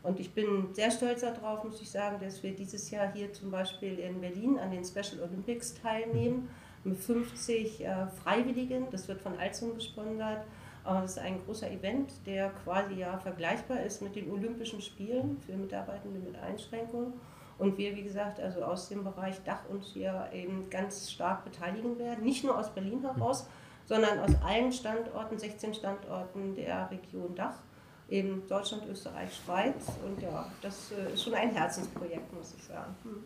Und 0.02 0.20
ich 0.20 0.34
bin 0.34 0.74
sehr 0.74 0.90
stolz 0.90 1.22
darauf, 1.22 1.64
muss 1.64 1.80
ich 1.80 1.90
sagen, 1.90 2.18
dass 2.20 2.42
wir 2.42 2.54
dieses 2.54 2.90
Jahr 2.90 3.10
hier 3.10 3.32
zum 3.32 3.50
Beispiel 3.50 3.98
in 3.98 4.20
Berlin 4.20 4.58
an 4.58 4.70
den 4.70 4.84
Special 4.84 5.22
Olympics 5.22 5.74
teilnehmen 5.74 6.50
mit 6.84 6.98
50 6.98 7.84
äh, 7.84 8.06
Freiwilligen. 8.22 8.86
Das 8.90 9.08
wird 9.08 9.20
von 9.20 9.38
Alzum 9.38 9.74
gesponsert 9.74 10.44
das 10.84 11.12
ist 11.12 11.18
ein 11.18 11.42
großer 11.44 11.70
Event, 11.70 12.12
der 12.26 12.50
quasi 12.62 12.94
ja 12.94 13.18
vergleichbar 13.18 13.82
ist 13.82 14.02
mit 14.02 14.16
den 14.16 14.30
Olympischen 14.30 14.82
Spielen 14.82 15.38
für 15.40 15.56
Mitarbeitende 15.56 16.20
mit 16.20 16.36
Einschränkungen. 16.36 17.14
Und 17.56 17.78
wir, 17.78 17.94
wie 17.96 18.02
gesagt, 18.02 18.40
also 18.40 18.62
aus 18.62 18.88
dem 18.88 19.04
Bereich 19.04 19.42
Dach 19.44 19.60
uns 19.68 19.86
hier 19.86 20.28
eben 20.32 20.68
ganz 20.70 21.10
stark 21.10 21.44
beteiligen 21.44 21.98
werden. 21.98 22.24
Nicht 22.24 22.44
nur 22.44 22.58
aus 22.58 22.74
Berlin 22.74 23.00
heraus, 23.00 23.48
sondern 23.86 24.18
aus 24.18 24.34
allen 24.44 24.72
Standorten, 24.72 25.38
16 25.38 25.72
Standorten 25.72 26.54
der 26.54 26.90
Region 26.90 27.34
Dach. 27.34 27.56
Eben 28.10 28.46
Deutschland, 28.48 28.86
Österreich, 28.86 29.34
Schweiz. 29.34 29.86
Und 30.04 30.20
ja, 30.20 30.50
das 30.60 30.92
äh, 30.92 31.14
ist 31.14 31.22
schon 31.22 31.34
ein 31.34 31.50
Herzensprojekt, 31.50 32.30
muss 32.34 32.54
ich 32.58 32.64
sagen. 32.64 32.94
Hm. 33.04 33.24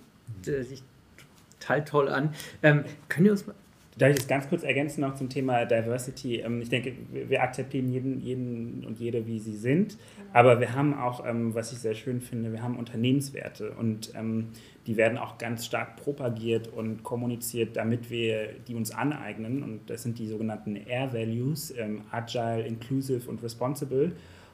Total 1.61 1.85
toll 1.85 2.09
an. 2.09 2.35
Ähm, 2.63 2.85
können 3.09 3.27
wir 3.27 3.33
uns 3.33 3.47
mal 3.47 3.55
Darf 3.99 4.11
ich 4.11 4.17
das 4.17 4.29
ganz 4.29 4.49
kurz 4.49 4.63
ergänzen 4.63 5.01
noch 5.01 5.17
zum 5.17 5.29
Thema 5.29 5.65
Diversity? 5.65 6.37
Ähm, 6.37 6.63
ich 6.63 6.69
denke, 6.69 6.93
wir 7.11 7.43
akzeptieren 7.43 7.89
jeden, 7.89 8.21
jeden 8.21 8.85
und 8.87 9.01
jede, 9.01 9.27
wie 9.27 9.41
sie 9.41 9.57
sind. 9.57 9.99
Aber 10.33 10.61
wir 10.61 10.73
haben 10.75 10.95
auch, 10.95 11.27
ähm, 11.27 11.53
was 11.55 11.73
ich 11.73 11.79
sehr 11.79 11.95
schön 11.95 12.21
finde, 12.21 12.53
wir 12.53 12.63
haben 12.63 12.77
Unternehmenswerte 12.77 13.73
und 13.73 14.13
ähm, 14.15 14.51
die 14.87 14.97
werden 14.97 15.19
auch 15.19 15.37
ganz 15.39 15.67
stark 15.67 15.97
propagiert 15.97 16.69
und 16.69 17.03
kommuniziert, 17.03 17.77
damit 17.77 18.09
wir 18.09 18.53
die 18.69 18.77
uns 18.77 18.93
aneignen. 18.93 19.65
Und 19.65 19.91
das 19.91 20.05
sind 20.05 20.19
die 20.19 20.29
sogenannten 20.29 20.77
Air 20.77 21.13
Values, 21.13 21.75
Agile, 22.11 22.63
Inclusive 22.63 23.29
und 23.29 23.43
Responsible. 23.43 24.13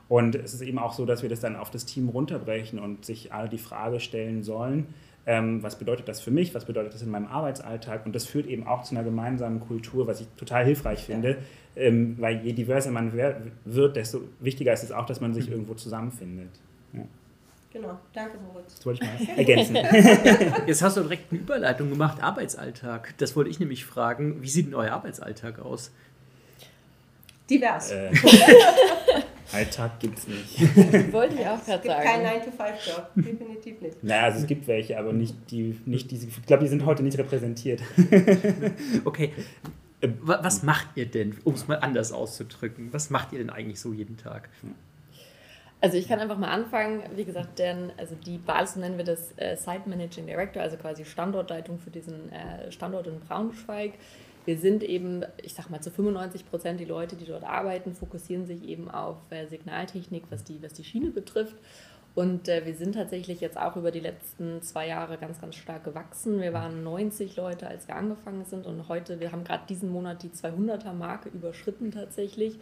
Und 0.09 0.35
es 0.35 0.55
ist 0.55 0.63
eben 0.63 0.79
auch 0.79 0.93
so, 0.93 1.07
dass 1.07 1.23
wir 1.23 1.29
das 1.29 1.41
dann 1.41 1.55
auf 1.55 1.71
das 1.71 1.85
Team 1.87 2.09
runterbrechen 2.09 2.79
und 2.79 3.05
sich 3.05 3.33
alle 3.33 3.49
die 3.49 3.59
Frage 3.59 4.01
stellen 4.01 4.43
sollen, 4.43 4.87
ähm, 5.27 5.63
was 5.63 5.79
bedeutet 5.79 6.09
das 6.09 6.21
für 6.21 6.31
mich, 6.31 6.55
was 6.55 6.65
bedeutet 6.65 6.95
das 6.95 7.03
in 7.03 7.11
meinem 7.11 7.27
Arbeitsalltag 7.27 8.05
und 8.07 8.15
das 8.15 8.27
führt 8.27 8.47
eben 8.47 8.67
auch 8.67 8.83
zu 8.83 8.95
einer 8.95 9.05
gemeinsamen 9.05 9.61
Kultur, 9.61 10.07
was 10.07 10.21
ich 10.21 10.27
total 10.37 10.65
hilfreich 10.65 11.05
finde, 11.05 11.39
ja. 11.77 11.83
ähm, 11.83 12.17
weil 12.19 12.45
je 12.45 12.53
diverser 12.53 12.91
man 12.91 13.13
wird, 13.15 13.97
desto 13.97 14.23
wichtiger 14.41 14.73
ist 14.73 14.85
es 14.85 14.93
auch, 14.93 15.07
dass 15.07 15.21
man 15.21 15.33
sich 15.33 15.47
mhm. 15.47 15.53
irgendwo 15.53 15.75
zusammenfindet. 15.75 16.51
Ja. 16.93 17.03
Genau, 17.73 17.99
danke 18.13 18.39
Moritz. 18.39 18.77
Das 18.77 18.87
wollte 18.87 19.05
ich 19.05 19.27
mal 19.27 19.37
ergänzen. 19.37 19.77
Jetzt 20.67 20.83
hast 20.83 20.97
du 20.97 21.01
direkt 21.03 21.33
eine 21.33 21.41
Überleitung 21.41 21.91
gemacht, 21.91 22.23
Arbeitsalltag. 22.23 23.15
Das 23.19 23.35
wollte 23.35 23.51
ich 23.51 23.59
nämlich 23.59 23.85
fragen. 23.85 24.43
Wie 24.43 24.49
sieht 24.49 24.67
denn 24.67 24.75
euer 24.75 24.93
Arbeitsalltag 24.93 25.59
aus? 25.59 25.91
Divers. 27.51 27.91
Äh. 27.91 28.13
Alltag 29.55 30.01
gibt 30.01 30.19
es 30.19 30.29
nicht. 30.29 30.61
Wollte 31.13 31.35
ich 31.35 31.47
auch 31.47 31.65
gerade 31.65 31.87
sagen. 31.87 32.03
Kein 32.03 32.21
9-to-5-Job, 32.27 33.11
definitiv 33.15 33.81
nicht. 33.81 34.03
Naja, 34.03 34.23
also 34.25 34.41
es 34.41 34.47
gibt 34.47 34.67
welche, 34.67 34.99
aber 34.99 35.13
nicht 35.13 35.35
die, 35.51 35.79
nicht 35.87 36.11
diese, 36.11 36.27
ich 36.27 36.47
glaube, 36.47 36.65
die 36.65 36.69
sind 36.69 36.85
heute 36.85 37.03
nicht 37.03 37.19
repräsentiert. 37.19 37.81
okay. 39.05 39.33
Was 40.21 40.63
macht 40.63 40.89
ihr 40.97 41.07
denn, 41.07 41.39
um 41.45 41.55
es 41.55 41.67
mal 41.67 41.77
anders 41.77 42.13
auszudrücken? 42.13 42.93
Was 42.93 43.09
macht 43.09 43.33
ihr 43.33 43.39
denn 43.39 43.49
eigentlich 43.49 43.81
so 43.81 43.95
jeden 43.95 44.19
Tag? 44.19 44.51
Also 45.81 45.97
ich 45.97 46.09
kann 46.09 46.19
einfach 46.19 46.39
mal 46.39 46.49
anfangen, 46.49 47.03
wie 47.15 47.25
gesagt, 47.25 47.59
denn 47.59 47.93
also 47.97 48.15
die 48.15 48.39
Basis 48.39 48.77
nennen 48.77 48.97
wir 48.97 49.05
das 49.05 49.33
äh, 49.37 49.57
Site 49.57 49.83
Managing 49.87 50.27
Director, 50.27 50.63
also 50.63 50.77
quasi 50.77 51.05
Standortleitung 51.05 51.79
für 51.79 51.91
diesen 51.91 52.33
äh, 52.33 52.73
Standort 52.73 53.07
in 53.07 53.21
Braunschweig 53.21 53.93
wir 54.45 54.59
sind 54.59 54.83
eben, 54.83 55.25
ich 55.43 55.55
sag 55.55 55.71
mal, 55.71 55.81
zu 55.81 55.91
95 55.91 56.49
Prozent 56.49 56.81
die 56.81 56.85
Leute, 56.85 57.17
die 57.17 57.25
dort 57.25 57.45
arbeiten, 57.45 57.95
fokussieren 57.95 58.47
sich 58.47 58.63
eben 58.65 58.91
auf 58.91 59.17
äh, 59.31 59.47
Signaltechnik, 59.47 60.25
was 60.31 60.45
die, 60.45 60.63
was 60.63 60.75
die 60.75 60.85
Schiene 60.85 61.11
betrifft. 61.11 61.57
Und 62.15 62.49
äh, 62.49 62.65
wir 62.65 62.75
sind 62.75 62.95
tatsächlich 62.95 63.41
jetzt 63.41 63.59
auch 63.59 63.77
über 63.77 63.91
die 63.91 64.01
letzten 64.01 64.63
zwei 64.63 64.87
Jahre 64.87 65.19
ganz, 65.19 65.41
ganz 65.41 65.57
stark 65.57 65.83
gewachsen. 65.83 66.41
Wir 66.41 66.53
waren 66.53 66.85
90 66.85 67.35
Leute, 67.37 67.67
als 67.67 67.89
wir 67.89 67.97
angefangen 67.97 68.45
sind 68.45 68.67
und 68.67 68.89
heute, 68.89 69.19
wir 69.19 69.33
haben 69.33 69.43
gerade 69.43 69.65
diesen 69.69 69.91
Monat 69.91 70.23
die 70.23 70.29
200er-Marke 70.29 71.29
überschritten 71.31 71.91
tatsächlich. 71.91 72.59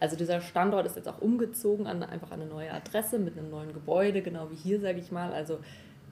Also 0.00 0.16
dieser 0.16 0.40
Standort 0.40 0.86
ist 0.86 0.96
jetzt 0.96 1.08
auch 1.08 1.20
umgezogen 1.20 1.86
an 1.86 2.02
einfach 2.02 2.30
eine 2.30 2.46
neue 2.46 2.72
Adresse 2.72 3.18
mit 3.18 3.38
einem 3.38 3.48
neuen 3.48 3.72
Gebäude, 3.72 4.22
genau 4.22 4.50
wie 4.50 4.56
hier, 4.56 4.80
sage 4.80 4.98
ich 4.98 5.12
mal. 5.12 5.32
Also 5.32 5.58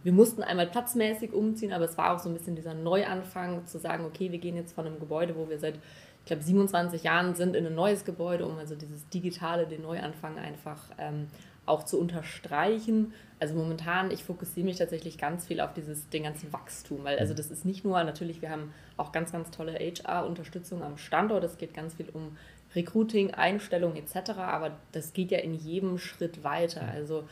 wir 0.04 0.12
mussten 0.12 0.42
einmal 0.42 0.66
platzmäßig 0.66 1.32
umziehen, 1.32 1.72
aber 1.72 1.86
es 1.86 1.98
war 1.98 2.14
auch 2.14 2.18
so 2.18 2.28
ein 2.28 2.34
bisschen 2.34 2.54
dieser 2.54 2.74
Neuanfang 2.74 3.66
zu 3.66 3.78
sagen, 3.78 4.05
okay, 4.05 4.30
wir 4.30 4.38
gehen 4.38 4.55
jetzt 4.55 4.74
von 4.74 4.86
einem 4.86 5.00
Gebäude, 5.00 5.34
wo 5.36 5.48
wir 5.48 5.59
seit 5.59 5.74
ich 6.24 6.28
glaube, 6.28 6.42
27 6.42 7.02
Jahren 7.02 7.34
sind 7.34 7.55
in 7.55 7.66
ein 7.66 7.74
neues 7.74 8.07
Gebäude, 8.07 8.46
um 8.46 8.57
also 8.57 8.74
dieses 8.74 9.07
Digitale, 9.11 9.66
den 9.66 9.82
Neuanfang 9.82 10.38
einfach 10.38 10.80
ähm, 10.96 11.28
auch 11.66 11.84
zu 11.84 12.00
unterstreichen. 12.00 13.12
Also 13.40 13.55
momentan, 13.55 14.11
ich 14.11 14.24
fokussiere 14.24 14.64
mich 14.64 14.78
tatsächlich 14.78 15.18
ganz 15.18 15.46
viel 15.46 15.61
auf 15.61 15.74
dieses, 15.74 16.09
den 16.09 16.22
ganzen 16.22 16.50
Wachstum, 16.50 17.05
weil 17.05 17.18
also 17.18 17.34
das 17.34 17.50
ist 17.50 17.66
nicht 17.66 17.84
nur, 17.84 18.02
natürlich, 18.05 18.40
wir 18.40 18.48
haben 18.48 18.72
auch 18.96 19.12
ganz, 19.12 19.32
ganz 19.32 19.50
tolle 19.50 19.74
HR-Unterstützung 19.74 20.82
am 20.82 20.96
Standort, 20.96 21.44
es 21.44 21.59
geht 21.59 21.74
ganz 21.74 21.92
viel 21.92 22.09
um 22.09 22.38
Recruiting, 22.74 23.34
Einstellung 23.34 23.94
etc., 23.94 24.30
aber 24.38 24.78
das 24.92 25.12
geht 25.12 25.30
ja 25.30 25.38
in 25.38 25.52
jedem 25.52 25.98
Schritt 25.98 26.42
weiter. 26.42 26.88
Also 26.88 27.24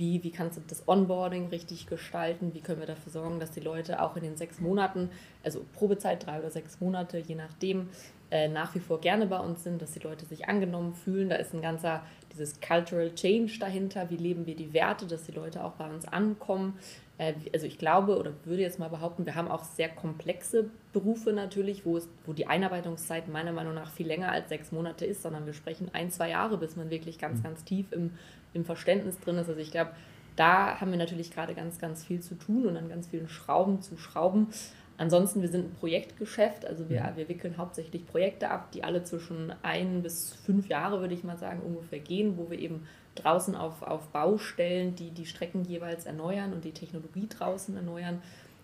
wie, 0.00 0.24
wie 0.24 0.32
kannst 0.32 0.56
du 0.56 0.62
das 0.66 0.88
Onboarding 0.88 1.48
richtig 1.48 1.86
gestalten, 1.86 2.52
wie 2.54 2.60
können 2.60 2.80
wir 2.80 2.86
dafür 2.86 3.12
sorgen, 3.12 3.38
dass 3.38 3.52
die 3.52 3.60
Leute 3.60 4.02
auch 4.02 4.16
in 4.16 4.22
den 4.22 4.36
sechs 4.36 4.58
Monaten, 4.58 5.10
also 5.44 5.64
Probezeit 5.74 6.26
drei 6.26 6.40
oder 6.40 6.50
sechs 6.50 6.80
Monate, 6.80 7.18
je 7.18 7.36
nachdem, 7.36 7.90
äh, 8.30 8.48
nach 8.48 8.74
wie 8.74 8.80
vor 8.80 9.00
gerne 9.00 9.26
bei 9.26 9.38
uns 9.38 9.62
sind, 9.62 9.82
dass 9.82 9.92
die 9.92 9.98
Leute 9.98 10.24
sich 10.24 10.48
angenommen 10.48 10.94
fühlen. 10.94 11.28
Da 11.28 11.36
ist 11.36 11.52
ein 11.52 11.62
ganzer, 11.62 12.02
dieses 12.32 12.60
Cultural 12.60 13.14
Change 13.14 13.58
dahinter, 13.58 14.08
wie 14.08 14.16
leben 14.16 14.46
wir 14.46 14.56
die 14.56 14.72
Werte, 14.72 15.06
dass 15.06 15.24
die 15.24 15.32
Leute 15.32 15.64
auch 15.64 15.72
bei 15.72 15.88
uns 15.88 16.06
ankommen. 16.06 16.78
Äh, 17.18 17.34
also 17.52 17.66
ich 17.66 17.76
glaube 17.76 18.18
oder 18.18 18.32
würde 18.44 18.62
jetzt 18.62 18.78
mal 18.78 18.88
behaupten, 18.88 19.26
wir 19.26 19.34
haben 19.34 19.48
auch 19.48 19.64
sehr 19.64 19.90
komplexe 19.90 20.70
Berufe 20.92 21.32
natürlich, 21.32 21.84
wo, 21.84 21.96
es, 21.96 22.08
wo 22.24 22.32
die 22.32 22.46
Einarbeitungszeit 22.46 23.28
meiner 23.28 23.52
Meinung 23.52 23.74
nach 23.74 23.90
viel 23.90 24.06
länger 24.06 24.32
als 24.32 24.48
sechs 24.48 24.72
Monate 24.72 25.04
ist, 25.04 25.22
sondern 25.22 25.44
wir 25.44 25.52
sprechen 25.52 25.90
ein, 25.92 26.10
zwei 26.10 26.30
Jahre, 26.30 26.56
bis 26.56 26.76
man 26.76 26.88
wirklich 26.88 27.18
ganz, 27.18 27.40
mhm. 27.40 27.42
ganz 27.42 27.64
tief 27.64 27.92
im, 27.92 28.12
im 28.54 28.64
Verständnis 28.64 29.18
drin 29.20 29.36
ist. 29.36 29.48
Also 29.48 29.60
ich 29.60 29.70
glaube, 29.70 29.90
da 30.36 30.80
haben 30.80 30.90
wir 30.90 30.98
natürlich 30.98 31.30
gerade 31.30 31.54
ganz, 31.54 31.78
ganz 31.78 32.04
viel 32.04 32.20
zu 32.20 32.34
tun 32.36 32.66
und 32.66 32.76
an 32.76 32.88
ganz 32.88 33.08
vielen 33.08 33.28
Schrauben 33.28 33.82
zu 33.82 33.96
schrauben. 33.96 34.48
Ansonsten, 34.96 35.40
wir 35.40 35.48
sind 35.48 35.70
ein 35.70 35.74
Projektgeschäft, 35.74 36.66
also 36.66 36.88
wir, 36.90 37.02
mhm. 37.02 37.16
wir 37.16 37.28
wickeln 37.28 37.56
hauptsächlich 37.56 38.06
Projekte 38.06 38.50
ab, 38.50 38.70
die 38.72 38.84
alle 38.84 39.02
zwischen 39.02 39.52
ein 39.62 40.02
bis 40.02 40.34
fünf 40.44 40.68
Jahre, 40.68 41.00
würde 41.00 41.14
ich 41.14 41.24
mal 41.24 41.38
sagen, 41.38 41.60
ungefähr 41.60 42.00
gehen, 42.00 42.36
wo 42.36 42.50
wir 42.50 42.58
eben 42.58 42.86
draußen 43.14 43.54
auf, 43.54 43.82
auf 43.82 44.08
Baustellen, 44.08 44.94
die 44.94 45.10
die 45.10 45.26
Strecken 45.26 45.64
jeweils 45.64 46.06
erneuern 46.06 46.52
und 46.52 46.64
die 46.64 46.72
Technologie 46.72 47.28
draußen 47.28 47.74
erneuern, 47.76 48.20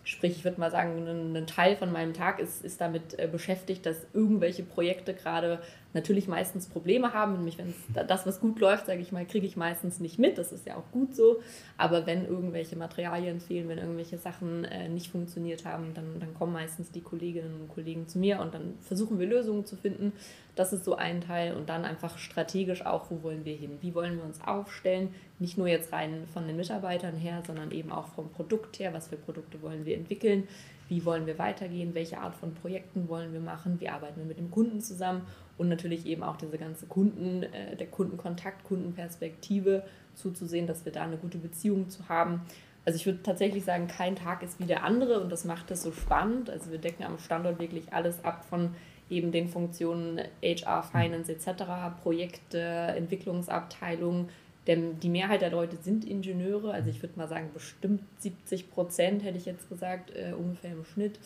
Sprich, 0.06 0.36
ich 0.36 0.44
würde 0.44 0.60
mal 0.60 0.70
sagen, 0.70 1.04
ein, 1.04 1.36
ein, 1.36 1.46
Teil 1.48 1.74
von 1.74 1.90
meinem 1.90 2.14
Tag 2.14 2.38
ist, 2.38 2.64
ist 2.64 2.80
damit 2.80 3.18
äh, 3.18 3.26
beschäftigt, 3.26 3.84
dass 3.84 4.06
irgendwelche 4.12 4.62
Projekte 4.62 5.14
gerade 5.14 5.58
natürlich 5.96 6.28
meistens 6.28 6.68
Probleme 6.68 7.12
haben. 7.12 7.32
Nämlich, 7.32 7.58
wenn 7.58 7.74
das, 8.06 8.24
was 8.24 8.38
gut 8.38 8.60
läuft, 8.60 8.86
sage 8.86 9.00
ich 9.00 9.10
mal, 9.10 9.26
kriege 9.26 9.46
ich 9.46 9.56
meistens 9.56 9.98
nicht 9.98 10.20
mit. 10.20 10.38
Das 10.38 10.52
ist 10.52 10.64
ja 10.64 10.76
auch 10.76 10.88
gut 10.92 11.16
so. 11.16 11.40
Aber 11.76 12.06
wenn 12.06 12.24
irgendwelche 12.24 12.76
Materialien 12.76 13.40
fehlen, 13.40 13.68
wenn 13.68 13.78
irgendwelche 13.78 14.18
Sachen 14.18 14.64
äh, 14.64 14.88
nicht 14.88 15.10
funktioniert 15.10 15.64
haben, 15.64 15.94
dann, 15.94 16.20
dann 16.20 16.34
kommen 16.34 16.52
meistens 16.52 16.92
die 16.92 17.00
Kolleginnen 17.00 17.60
und 17.60 17.68
Kollegen 17.68 18.06
zu 18.06 18.20
mir 18.20 18.38
und 18.38 18.54
dann 18.54 18.74
versuchen 18.82 19.18
wir 19.18 19.26
Lösungen 19.26 19.66
zu 19.66 19.74
finden. 19.74 20.12
Das 20.54 20.72
ist 20.72 20.84
so 20.84 20.94
ein 20.94 21.20
Teil. 21.20 21.56
Und 21.56 21.68
dann 21.68 21.84
einfach 21.84 22.18
strategisch 22.18 22.86
auch, 22.86 23.10
wo 23.10 23.22
wollen 23.22 23.44
wir 23.44 23.56
hin? 23.56 23.78
Wie 23.80 23.94
wollen 23.94 24.16
wir 24.18 24.24
uns 24.24 24.40
aufstellen? 24.40 25.12
Nicht 25.38 25.58
nur 25.58 25.66
jetzt 25.66 25.92
rein 25.92 26.24
von 26.32 26.46
den 26.46 26.56
Mitarbeitern 26.56 27.16
her, 27.16 27.42
sondern 27.46 27.72
eben 27.72 27.90
auch 27.90 28.08
vom 28.08 28.30
Produkt 28.30 28.78
her. 28.78 28.92
Was 28.92 29.08
für 29.08 29.16
Produkte 29.16 29.60
wollen 29.62 29.84
wir 29.84 29.96
entwickeln? 29.96 30.46
Wie 30.88 31.04
wollen 31.04 31.26
wir 31.26 31.38
weitergehen? 31.38 31.94
Welche 31.94 32.18
Art 32.18 32.34
von 32.34 32.54
Projekten 32.54 33.08
wollen 33.08 33.32
wir 33.32 33.40
machen? 33.40 33.80
Wie 33.80 33.88
arbeiten 33.88 34.18
wir 34.20 34.26
mit 34.26 34.38
dem 34.38 34.50
Kunden 34.50 34.80
zusammen? 34.80 35.22
Und 35.58 35.68
natürlich 35.68 36.06
eben 36.06 36.22
auch 36.22 36.36
diese 36.36 36.58
ganze 36.58 36.86
Kunden, 36.86 37.42
äh, 37.42 37.76
der 37.76 37.86
Kundenkontakt, 37.86 38.64
Kundenperspektive 38.64 39.84
zuzusehen, 40.14 40.66
dass 40.66 40.84
wir 40.84 40.92
da 40.92 41.02
eine 41.02 41.16
gute 41.16 41.38
Beziehung 41.38 41.88
zu 41.88 42.08
haben. 42.08 42.42
Also 42.84 42.96
ich 42.96 43.06
würde 43.06 43.22
tatsächlich 43.22 43.64
sagen, 43.64 43.88
kein 43.88 44.14
Tag 44.14 44.42
ist 44.42 44.60
wie 44.60 44.64
der 44.64 44.84
andere 44.84 45.20
und 45.20 45.30
das 45.30 45.44
macht 45.44 45.70
es 45.70 45.82
so 45.82 45.92
spannend. 45.92 46.50
Also 46.50 46.70
wir 46.70 46.78
decken 46.78 47.04
am 47.04 47.18
Standort 47.18 47.58
wirklich 47.58 47.92
alles 47.92 48.24
ab 48.24 48.44
von 48.44 48.74
eben 49.10 49.32
den 49.32 49.48
Funktionen 49.48 50.20
HR, 50.42 50.82
Finance 50.82 51.32
etc., 51.32 51.64
Projekte, 52.02 52.60
Entwicklungsabteilungen, 52.60 54.28
denn 54.66 54.98
die 55.00 55.08
Mehrheit 55.08 55.42
der 55.42 55.50
Leute 55.50 55.76
sind 55.76 56.04
Ingenieure, 56.04 56.72
also 56.72 56.90
ich 56.90 57.02
würde 57.02 57.18
mal 57.18 57.28
sagen, 57.28 57.50
bestimmt 57.54 58.02
70 58.18 58.70
Prozent 58.70 59.24
hätte 59.24 59.38
ich 59.38 59.46
jetzt 59.46 59.68
gesagt, 59.68 60.10
äh, 60.14 60.32
ungefähr 60.32 60.72
im 60.72 60.84
Schnitt. 60.84 61.18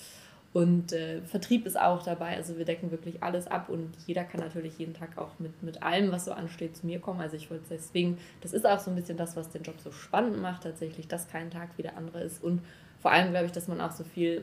Und 0.52 0.92
äh, 0.92 1.22
Vertrieb 1.22 1.64
ist 1.64 1.78
auch 1.78 2.02
dabei, 2.02 2.36
also 2.36 2.58
wir 2.58 2.64
decken 2.64 2.90
wirklich 2.90 3.22
alles 3.22 3.46
ab 3.46 3.68
und 3.68 3.94
jeder 4.06 4.24
kann 4.24 4.40
natürlich 4.40 4.78
jeden 4.78 4.94
Tag 4.94 5.16
auch 5.16 5.38
mit, 5.38 5.62
mit 5.62 5.82
allem, 5.84 6.10
was 6.10 6.24
so 6.24 6.32
ansteht, 6.32 6.76
zu 6.76 6.86
mir 6.86 6.98
kommen. 6.98 7.20
Also 7.20 7.36
ich 7.36 7.50
wollte 7.50 7.64
deswegen, 7.70 8.18
das 8.40 8.52
ist 8.52 8.66
auch 8.66 8.80
so 8.80 8.90
ein 8.90 8.96
bisschen 8.96 9.16
das, 9.16 9.36
was 9.36 9.50
den 9.50 9.62
Job 9.62 9.76
so 9.80 9.92
spannend 9.92 10.42
macht, 10.42 10.64
tatsächlich, 10.64 11.06
dass 11.06 11.28
kein 11.28 11.50
Tag 11.50 11.70
wie 11.76 11.82
der 11.82 11.96
andere 11.96 12.22
ist 12.22 12.42
und 12.42 12.62
vor 13.00 13.12
allem 13.12 13.30
glaube 13.30 13.46
ich, 13.46 13.52
dass 13.52 13.68
man 13.68 13.80
auch 13.80 13.92
so 13.92 14.04
viel 14.04 14.42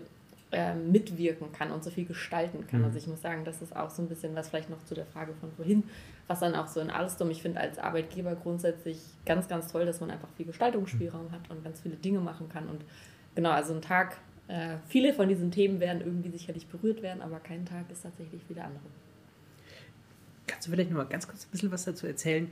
äh, 0.52 0.74
mitwirken 0.74 1.52
kann 1.52 1.72
und 1.72 1.84
so 1.84 1.90
viel 1.90 2.06
gestalten 2.06 2.66
kann. 2.68 2.80
Mhm. 2.80 2.86
Also 2.86 2.98
ich 2.98 3.08
muss 3.08 3.22
sagen, 3.22 3.44
das 3.44 3.62
ist 3.62 3.76
auch 3.76 3.90
so 3.90 4.02
ein 4.02 4.08
bisschen 4.08 4.36
was 4.36 4.50
vielleicht 4.50 4.70
noch 4.70 4.84
zu 4.86 4.96
der 4.96 5.06
Frage 5.06 5.34
von 5.34 5.52
vorhin, 5.52 5.84
was 6.28 6.40
dann 6.40 6.56
auch 6.56 6.68
so 6.68 6.80
in 6.80 6.90
Alstom, 6.90 7.30
ich 7.30 7.42
finde 7.42 7.60
als 7.60 7.78
Arbeitgeber 7.80 8.36
grundsätzlich 8.36 8.98
ganz, 9.26 9.48
ganz 9.48 9.72
toll, 9.72 9.86
dass 9.86 10.00
man 10.00 10.10
einfach 10.10 10.30
viel 10.38 10.46
Gestaltungsspielraum 10.46 11.32
hat 11.32 11.50
und 11.50 11.64
ganz 11.64 11.82
viele 11.82 11.96
Dinge 11.96 12.20
machen 12.20 12.48
kann. 12.48 12.70
Und 12.70 12.86
genau, 13.36 13.52
also 13.52 13.74
ein 13.74 13.82
Tag, 13.82 14.18
äh, 14.48 14.78
viele 14.88 15.14
von 15.14 15.28
diesen 15.28 15.52
Themen 15.52 15.80
werden 15.82 16.02
irgendwie 16.02 16.30
sicherlich 16.30 16.68
berührt 16.68 17.02
werden, 17.02 17.22
aber 17.22 17.40
kein 17.40 17.66
Tag 17.66 17.92
ist 17.92 18.04
tatsächlich 18.04 18.42
wie 18.48 18.54
der 18.54 18.66
andere. 18.66 18.86
Kannst 20.48 20.68
du 20.68 20.72
vielleicht 20.72 20.90
noch 20.90 20.98
mal 20.98 21.08
ganz 21.08 21.28
kurz 21.28 21.46
ein 21.46 21.52
bisschen 21.52 21.72
was 21.72 21.84
dazu 21.84 22.08
erzählen, 22.08 22.50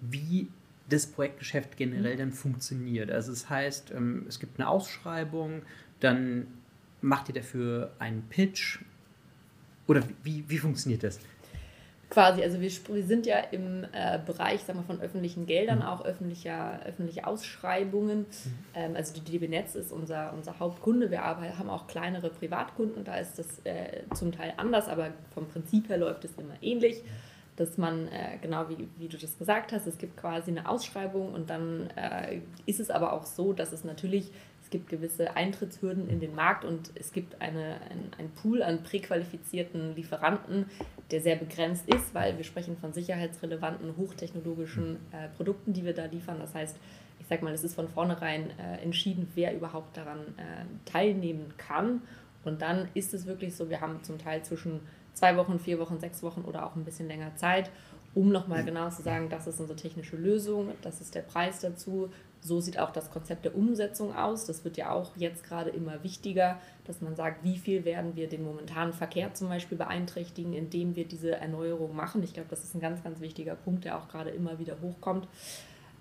wie 0.00 0.48
das 0.88 1.06
Projektgeschäft 1.06 1.76
generell 1.76 2.14
mhm. 2.14 2.18
dann 2.18 2.32
funktioniert? 2.32 3.12
Also 3.12 3.30
es 3.30 3.42
das 3.42 3.50
heißt, 3.50 3.92
ähm, 3.92 4.26
es 4.28 4.40
gibt 4.40 4.58
eine 4.58 4.68
Ausschreibung, 4.68 5.62
dann 6.00 6.48
macht 7.00 7.28
ihr 7.28 7.34
dafür 7.34 7.92
einen 7.98 8.22
Pitch? 8.28 8.80
Oder 9.86 10.02
wie, 10.22 10.44
wie 10.48 10.58
funktioniert 10.58 11.02
das? 11.02 11.18
Quasi, 12.10 12.42
also 12.42 12.58
wir, 12.58 12.70
wir 12.70 13.04
sind 13.04 13.26
ja 13.26 13.38
im 13.38 13.84
äh, 13.92 14.18
Bereich 14.24 14.62
sagen 14.62 14.78
wir, 14.78 14.84
von 14.84 15.00
öffentlichen 15.02 15.44
Geldern, 15.44 15.80
mhm. 15.80 15.84
auch 15.84 16.06
öffentlicher, 16.06 16.80
öffentliche 16.86 17.26
Ausschreibungen. 17.26 18.20
Mhm. 18.20 18.54
Ähm, 18.74 18.96
also 18.96 19.12
die 19.12 19.20
DB 19.20 19.46
Netz 19.46 19.74
ist 19.74 19.92
unser, 19.92 20.32
unser 20.32 20.58
Hauptkunde. 20.58 21.10
Wir 21.10 21.22
haben 21.22 21.68
auch 21.68 21.86
kleinere 21.86 22.30
Privatkunden, 22.30 23.04
da 23.04 23.16
ist 23.16 23.38
das 23.38 23.60
äh, 23.64 24.04
zum 24.14 24.32
Teil 24.32 24.54
anders, 24.56 24.88
aber 24.88 25.10
vom 25.34 25.48
Prinzip 25.48 25.90
her 25.90 25.98
läuft 25.98 26.24
es 26.24 26.34
immer 26.38 26.54
ähnlich. 26.62 27.02
Dass 27.56 27.76
man, 27.76 28.08
äh, 28.08 28.38
genau 28.40 28.70
wie, 28.70 28.88
wie 28.98 29.08
du 29.08 29.18
das 29.18 29.36
gesagt 29.36 29.72
hast, 29.72 29.86
es 29.86 29.98
gibt 29.98 30.16
quasi 30.16 30.50
eine 30.50 30.66
Ausschreibung 30.66 31.34
und 31.34 31.50
dann 31.50 31.90
äh, 31.90 32.40
ist 32.64 32.80
es 32.80 32.88
aber 32.88 33.12
auch 33.12 33.26
so, 33.26 33.52
dass 33.52 33.72
es 33.72 33.84
natürlich 33.84 34.30
es 34.68 34.72
gibt 34.72 34.90
gewisse 34.90 35.34
Eintrittshürden 35.34 36.10
in 36.10 36.20
den 36.20 36.34
Markt 36.34 36.66
und 36.66 36.90
es 36.94 37.12
gibt 37.12 37.40
eine, 37.40 37.80
ein, 37.88 38.10
ein 38.18 38.30
Pool 38.42 38.62
an 38.62 38.82
präqualifizierten 38.82 39.96
Lieferanten, 39.96 40.66
der 41.10 41.22
sehr 41.22 41.36
begrenzt 41.36 41.88
ist, 41.88 42.14
weil 42.14 42.36
wir 42.36 42.44
sprechen 42.44 42.76
von 42.76 42.92
sicherheitsrelevanten, 42.92 43.96
hochtechnologischen 43.96 44.96
äh, 45.10 45.28
Produkten, 45.34 45.72
die 45.72 45.86
wir 45.86 45.94
da 45.94 46.04
liefern. 46.04 46.38
Das 46.38 46.54
heißt, 46.54 46.76
ich 47.18 47.26
sage 47.26 47.46
mal, 47.46 47.54
es 47.54 47.64
ist 47.64 47.76
von 47.76 47.88
vornherein 47.88 48.50
äh, 48.58 48.82
entschieden, 48.82 49.26
wer 49.34 49.56
überhaupt 49.56 49.96
daran 49.96 50.18
äh, 50.36 50.66
teilnehmen 50.84 51.54
kann. 51.56 52.02
Und 52.44 52.60
dann 52.60 52.88
ist 52.92 53.14
es 53.14 53.24
wirklich 53.24 53.56
so, 53.56 53.70
wir 53.70 53.80
haben 53.80 54.02
zum 54.02 54.18
Teil 54.18 54.42
zwischen 54.42 54.80
zwei 55.14 55.38
Wochen, 55.38 55.58
vier 55.58 55.78
Wochen, 55.78 55.98
sechs 55.98 56.22
Wochen 56.22 56.42
oder 56.42 56.66
auch 56.66 56.76
ein 56.76 56.84
bisschen 56.84 57.08
länger 57.08 57.34
Zeit, 57.36 57.70
um 58.14 58.30
nochmal 58.30 58.64
genau 58.64 58.90
zu 58.90 59.00
sagen, 59.00 59.28
das 59.30 59.46
ist 59.46 59.60
unsere 59.60 59.78
technische 59.78 60.16
Lösung, 60.16 60.72
das 60.82 61.00
ist 61.00 61.14
der 61.14 61.22
Preis 61.22 61.60
dazu, 61.60 62.10
so 62.40 62.60
sieht 62.60 62.78
auch 62.78 62.90
das 62.90 63.10
Konzept 63.10 63.44
der 63.44 63.56
Umsetzung 63.56 64.14
aus. 64.14 64.46
Das 64.46 64.64
wird 64.64 64.76
ja 64.76 64.90
auch 64.90 65.16
jetzt 65.16 65.44
gerade 65.44 65.70
immer 65.70 66.02
wichtiger, 66.02 66.58
dass 66.84 67.00
man 67.00 67.16
sagt, 67.16 67.44
wie 67.44 67.58
viel 67.58 67.84
werden 67.84 68.16
wir 68.16 68.28
den 68.28 68.44
momentanen 68.44 68.92
Verkehr 68.92 69.34
zum 69.34 69.48
Beispiel 69.48 69.78
beeinträchtigen, 69.78 70.54
indem 70.54 70.96
wir 70.96 71.06
diese 71.06 71.36
Erneuerung 71.36 71.94
machen. 71.94 72.22
Ich 72.22 72.34
glaube, 72.34 72.48
das 72.50 72.64
ist 72.64 72.74
ein 72.74 72.80
ganz, 72.80 73.02
ganz 73.02 73.20
wichtiger 73.20 73.54
Punkt, 73.54 73.84
der 73.84 73.98
auch 73.98 74.08
gerade 74.08 74.30
immer 74.30 74.58
wieder 74.58 74.76
hochkommt. 74.80 75.26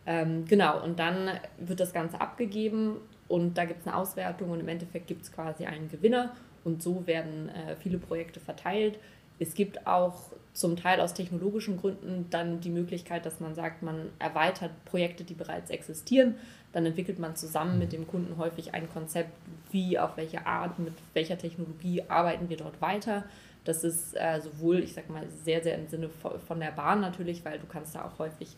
Ähm, 0.06 0.46
genau, 0.46 0.82
und 0.84 1.00
dann 1.00 1.32
wird 1.58 1.80
das 1.80 1.92
Ganze 1.92 2.22
abgegeben 2.22 2.98
und 3.28 3.58
da 3.58 3.66
gibt 3.66 3.82
es 3.82 3.88
eine 3.88 3.98
Auswertung 3.98 4.52
und 4.52 4.60
im 4.62 4.68
Endeffekt 4.70 5.08
gibt 5.08 5.24
es 5.24 5.32
quasi 5.32 5.66
einen 5.66 5.90
Gewinner 5.90 6.32
und 6.64 6.82
so 6.82 7.06
werden 7.08 7.50
äh, 7.50 7.76
viele 7.76 7.98
Projekte 7.98 8.40
verteilt. 8.40 9.00
Es 9.40 9.54
gibt 9.54 9.86
auch 9.86 10.32
zum 10.54 10.76
Teil 10.76 11.00
aus 11.00 11.14
technologischen 11.14 11.78
Gründen 11.78 12.26
dann 12.32 12.60
die 12.60 12.72
Möglichkeit, 12.72 13.26
dass 13.28 13.40
man 13.40 13.54
sagt, 13.54 13.84
man 13.84 14.10
erweitert 14.18 14.72
Projekte, 14.86 15.24
die 15.24 15.36
bereits 15.36 15.70
existieren. 15.70 16.36
Dann 16.74 16.86
entwickelt 16.86 17.20
man 17.20 17.36
zusammen 17.36 17.78
mit 17.78 17.94
dem 17.94 18.08
Kunden 18.08 18.38
häufig 18.38 18.74
ein 18.74 18.90
Konzept, 18.90 19.30
wie, 19.72 20.00
auf 20.00 20.18
welche 20.18 20.48
Art, 20.48 20.80
mit 20.80 20.94
welcher 21.14 21.38
Technologie 21.38 22.04
arbeiten 22.08 22.50
wir 22.50 22.58
dort 22.58 22.82
weiter. 22.82 23.24
Das 23.66 23.84
ist 23.84 24.16
äh, 24.16 24.42
sowohl, 24.42 24.80
ich 24.80 24.94
sag 24.94 25.10
mal, 25.10 25.28
sehr, 25.44 25.62
sehr 25.62 25.76
im 25.76 25.88
Sinne 25.88 26.10
von 26.10 26.60
der 26.60 26.72
Bahn 26.72 27.02
natürlich, 27.02 27.46
weil 27.46 27.60
du 27.60 27.68
kannst 27.68 27.94
da 27.94 28.06
auch 28.06 28.18
häufig 28.18 28.56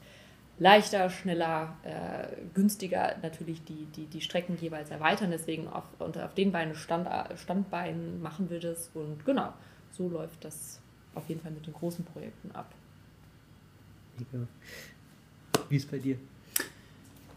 leichter, 0.57 1.09
schneller, 1.09 1.75
äh, 1.83 2.27
günstiger 2.53 3.15
natürlich 3.21 3.63
die, 3.65 3.87
die, 3.95 4.05
die 4.05 4.21
Strecken 4.21 4.57
jeweils 4.61 4.89
erweitern. 4.89 5.31
Deswegen 5.31 5.67
auf, 5.67 5.83
unter, 5.99 6.23
auf 6.25 6.33
den 6.33 6.53
beiden 6.53 6.75
Stand, 6.75 7.09
Standbeinen 7.35 8.21
machen 8.21 8.49
wir 8.49 8.61
das 8.61 8.91
und 8.93 9.25
genau 9.25 9.51
so 9.99 10.07
läuft 10.07 10.45
das 10.45 10.79
auf 11.13 11.27
jeden 11.27 11.41
Fall 11.41 11.51
mit 11.51 11.67
den 11.67 11.73
großen 11.73 12.05
Projekten 12.05 12.51
ab. 12.53 12.73
Wie 15.67 15.75
ist 15.75 15.83
es 15.83 15.91
bei 15.91 15.99
dir? 15.99 16.15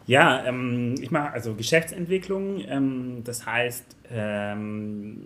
Ja, 0.06 0.44
ähm, 0.44 0.94
ich 1.00 1.10
mache 1.10 1.32
also 1.32 1.54
Geschäftsentwicklung. 1.54 2.60
Ähm, 2.60 3.22
das 3.24 3.46
heißt, 3.46 3.96
ähm, 4.10 5.18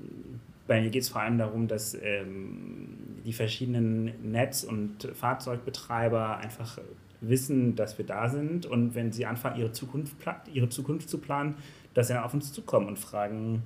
bei 0.66 0.80
mir 0.80 0.90
geht 0.90 1.02
es 1.02 1.10
vor 1.10 1.20
allem 1.20 1.38
darum, 1.38 1.68
dass 1.68 1.94
ähm, 1.94 2.96
die 3.24 3.32
verschiedenen 3.32 4.30
Netz- 4.32 4.64
und 4.64 5.04
Fahrzeugbetreiber 5.14 6.38
einfach 6.38 6.78
wissen, 7.20 7.76
dass 7.76 7.98
wir 7.98 8.06
da 8.06 8.28
sind 8.28 8.66
und 8.66 8.94
wenn 8.94 9.12
sie 9.12 9.26
anfangen, 9.26 9.58
ihre 9.58 9.72
Zukunft, 9.72 10.16
ihre 10.52 10.68
Zukunft 10.68 11.08
zu 11.08 11.18
planen, 11.18 11.56
dass 11.94 12.08
sie 12.08 12.14
dann 12.14 12.24
auf 12.24 12.34
uns 12.34 12.52
zukommen 12.52 12.88
und 12.88 12.98
fragen, 12.98 13.62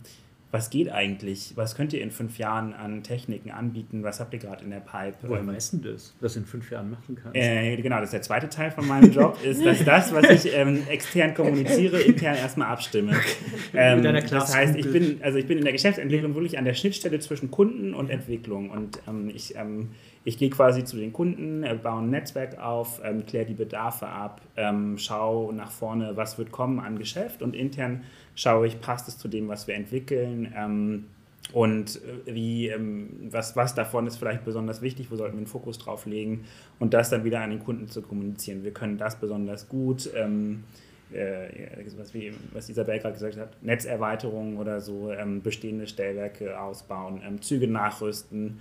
was 0.53 0.71
geht 0.71 0.91
eigentlich? 0.91 1.53
Was 1.55 1.77
könnt 1.77 1.93
ihr 1.93 2.03
in 2.03 2.11
fünf 2.11 2.39
Jahren 2.39 2.75
an 2.75 3.05
Techniken 3.05 3.53
anbieten? 3.53 4.03
Was 4.03 4.19
habt 4.19 4.33
ihr 4.33 4.41
gerade 4.41 4.65
in 4.65 4.71
der 4.71 4.81
Pipe? 4.81 5.15
Woher 5.23 5.41
ähm, 5.41 5.47
weißt 5.47 5.75
du 5.75 5.93
das, 5.93 6.15
was 6.21 6.35
du 6.35 6.41
in 6.41 6.47
fünf 6.47 6.71
Jahren 6.71 6.91
machen 6.91 7.17
kannst? 7.21 7.37
Äh, 7.37 7.77
genau, 7.77 7.97
das 7.97 8.07
ist 8.07 8.13
der 8.15 8.23
zweite 8.23 8.49
Teil 8.49 8.73
von 8.73 8.87
meinem 8.87 9.13
Job, 9.13 9.39
ist, 9.45 9.65
dass 9.65 9.85
das, 9.85 10.13
was 10.13 10.29
ich 10.29 10.53
ähm, 10.53 10.83
extern 10.89 11.35
kommuniziere, 11.35 12.01
intern 12.01 12.37
erstmal 12.37 12.69
abstimme. 12.69 13.13
Ähm, 13.73 14.03
das 14.03 14.55
heißt, 14.55 14.75
ich 14.75 14.91
bin, 14.91 15.21
also 15.23 15.39
ich 15.39 15.47
bin 15.47 15.59
in 15.59 15.65
der 15.65 15.73
Geschäftsentwicklung 15.73 16.35
wirklich 16.35 16.59
an 16.59 16.65
der 16.65 16.75
Schnittstelle 16.75 17.21
zwischen 17.21 17.51
Kunden 17.51 17.95
und 17.95 18.11
Entwicklung 18.11 18.71
und 18.71 19.01
ähm, 19.07 19.31
ich 19.33 19.55
ähm, 19.55 19.91
ich 20.25 20.37
gehe 20.37 20.51
quasi 20.51 20.85
zu 20.85 20.97
den 20.97 21.13
Kunden, 21.13 21.63
äh, 21.63 21.75
baue 21.75 22.03
ein 22.03 22.11
Netzwerk 22.11 22.59
auf, 22.59 23.01
ähm, 23.05 23.25
kläre 23.25 23.47
die 23.47 23.55
Bedarfe 23.55 24.07
ab, 24.07 24.43
ähm, 24.57 24.99
schaue 24.99 25.55
nach 25.55 25.71
vorne, 25.71 26.17
was 26.17 26.37
wird 26.37 26.53
kommen 26.53 26.79
an 26.79 26.99
Geschäft 26.99 27.43
und 27.43 27.55
intern 27.57 28.05
schaue 28.35 28.67
ich, 28.67 28.81
passt 28.81 29.09
es 29.09 29.17
zu 29.17 29.29
dem, 29.29 29.49
was 29.49 29.67
wir 29.67 29.75
entwickeln 29.75 30.53
ähm, 30.55 31.07
und 31.53 31.97
äh, 31.97 32.35
wie, 32.35 32.69
ähm, 32.69 33.29
was, 33.31 33.57
was 33.57 33.75
davon 33.75 34.07
ist 34.07 34.19
vielleicht 34.19 34.45
besonders 34.45 34.83
wichtig, 34.83 35.11
wo 35.11 35.17
sollten 35.17 35.37
wir 35.37 35.45
den 35.45 35.47
Fokus 35.47 35.79
drauf 35.79 36.05
legen 36.05 36.45
und 36.79 36.93
das 36.93 37.09
dann 37.09 37.25
wieder 37.25 37.41
an 37.41 37.51
den 37.51 37.61
Kunden 37.61 37.89
zu 37.89 38.03
kommunizieren. 38.03 38.63
Wir 38.63 38.73
können 38.73 38.99
das 38.99 39.17
besonders 39.17 39.69
gut. 39.69 40.11
Ähm, 40.15 40.65
äh, 41.13 41.49
was, 41.97 42.15
wie, 42.15 42.33
was 42.53 42.69
Isabel 42.69 42.99
gerade 42.99 43.15
gesagt 43.15 43.37
hat, 43.37 43.63
Netzerweiterungen 43.63 44.59
oder 44.59 44.81
so, 44.81 45.11
ähm, 45.11 45.43
bestehende 45.43 45.87
Stellwerke 45.87 46.61
ausbauen, 46.61 47.21
Züge 47.41 47.67
nachrüsten, 47.67 48.61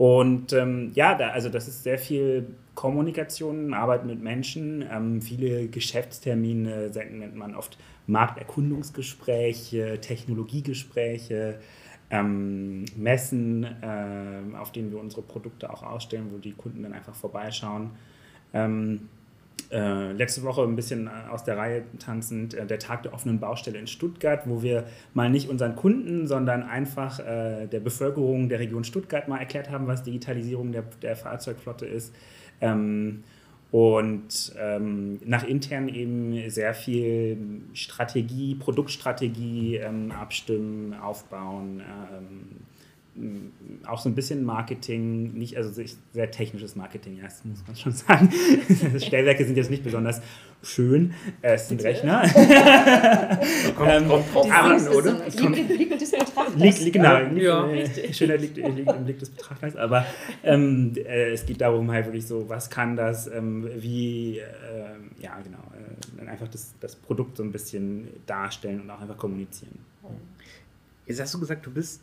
und 0.00 0.54
ähm, 0.54 0.92
ja, 0.94 1.14
da, 1.14 1.28
also 1.28 1.50
das 1.50 1.68
ist 1.68 1.82
sehr 1.82 1.98
viel 1.98 2.54
Kommunikation, 2.74 3.74
Arbeit 3.74 4.06
mit 4.06 4.22
Menschen, 4.22 4.82
ähm, 4.90 5.20
viele 5.20 5.68
Geschäftstermine, 5.68 6.90
nennt 7.10 7.36
man 7.36 7.54
oft 7.54 7.76
Markterkundungsgespräche, 8.06 10.00
Technologiegespräche, 10.00 11.60
ähm, 12.08 12.86
Messen, 12.96 13.64
äh, 13.64 14.56
auf 14.56 14.72
denen 14.72 14.90
wir 14.90 14.98
unsere 14.98 15.20
Produkte 15.20 15.70
auch 15.70 15.82
ausstellen, 15.82 16.30
wo 16.32 16.38
die 16.38 16.52
Kunden 16.52 16.82
dann 16.82 16.94
einfach 16.94 17.14
vorbeischauen. 17.14 17.90
Ähm, 18.54 19.10
äh, 19.70 20.12
letzte 20.12 20.42
Woche 20.42 20.62
ein 20.62 20.76
bisschen 20.76 21.06
äh, 21.06 21.10
aus 21.30 21.44
der 21.44 21.56
Reihe 21.56 21.84
tanzend, 21.98 22.54
äh, 22.54 22.66
der 22.66 22.78
Tag 22.78 23.02
der 23.02 23.14
offenen 23.14 23.40
Baustelle 23.40 23.78
in 23.78 23.86
Stuttgart, 23.86 24.42
wo 24.46 24.62
wir 24.62 24.84
mal 25.14 25.30
nicht 25.30 25.48
unseren 25.48 25.76
Kunden, 25.76 26.26
sondern 26.26 26.62
einfach 26.62 27.20
äh, 27.20 27.66
der 27.66 27.80
Bevölkerung 27.80 28.48
der 28.48 28.60
Region 28.60 28.84
Stuttgart 28.84 29.28
mal 29.28 29.38
erklärt 29.38 29.70
haben, 29.70 29.86
was 29.86 30.02
Digitalisierung 30.02 30.72
der, 30.72 30.84
der 31.02 31.16
Fahrzeugflotte 31.16 31.86
ist. 31.86 32.14
Ähm, 32.60 33.24
und 33.70 34.52
ähm, 34.58 35.20
nach 35.24 35.44
intern 35.44 35.88
eben 35.88 36.50
sehr 36.50 36.74
viel 36.74 37.38
Strategie, 37.72 38.56
Produktstrategie 38.56 39.76
ähm, 39.76 40.10
abstimmen, 40.10 40.94
aufbauen, 40.94 41.80
ähm, 41.80 42.66
auch 43.86 43.98
so 43.98 44.08
ein 44.08 44.14
bisschen 44.14 44.44
Marketing, 44.44 45.32
nicht, 45.34 45.56
also 45.56 45.82
sehr 46.12 46.30
technisches 46.30 46.76
Marketing, 46.76 47.16
ja, 47.16 47.24
das 47.24 47.44
muss 47.44 47.62
man 47.66 47.76
schon 47.76 47.92
sagen. 47.92 48.30
Stellwerke 48.98 49.44
sind 49.44 49.56
jetzt 49.56 49.70
nicht 49.70 49.82
besonders 49.82 50.20
schön, 50.62 51.14
äh, 51.42 51.54
es 51.54 51.68
sind 51.68 51.82
Rechner. 51.82 52.22
kommt, 53.76 53.90
ähm, 53.90 54.08
kommt 54.08 54.34
drauf 54.34 54.50
an, 54.50 54.88
oder? 54.88 55.24
Liegt 55.24 55.40
im 55.40 55.52
Blick 55.52 55.98
des 55.98 56.10
Betrachters. 56.12 56.56
Liegt, 56.56 56.92
genau, 56.92 57.18
ja. 57.34 57.68
äh, 57.68 58.12
Schönheit 58.12 58.40
liegt, 58.42 58.56
liegt, 58.56 58.90
im 58.90 59.04
Blick 59.04 59.18
des 59.18 59.30
Betrachters, 59.30 59.76
aber 59.76 60.06
ähm, 60.44 60.92
äh, 60.96 61.32
es 61.32 61.44
geht 61.44 61.60
darum 61.60 61.90
halt 61.90 62.06
wirklich 62.06 62.26
so, 62.26 62.48
was 62.48 62.70
kann 62.70 62.96
das, 62.96 63.26
ähm, 63.26 63.68
wie, 63.76 64.38
äh, 64.38 64.42
ja 65.20 65.36
genau, 65.42 65.58
äh, 65.74 66.16
dann 66.16 66.28
einfach 66.28 66.48
das, 66.48 66.74
das 66.80 66.94
Produkt 66.94 67.36
so 67.36 67.42
ein 67.42 67.50
bisschen 67.50 68.08
darstellen 68.26 68.82
und 68.82 68.90
auch 68.90 69.00
einfach 69.00 69.18
kommunizieren. 69.18 69.78
Jetzt 71.06 71.20
hast 71.20 71.34
du 71.34 71.40
gesagt, 71.40 71.66
du 71.66 71.72
bist 71.72 72.02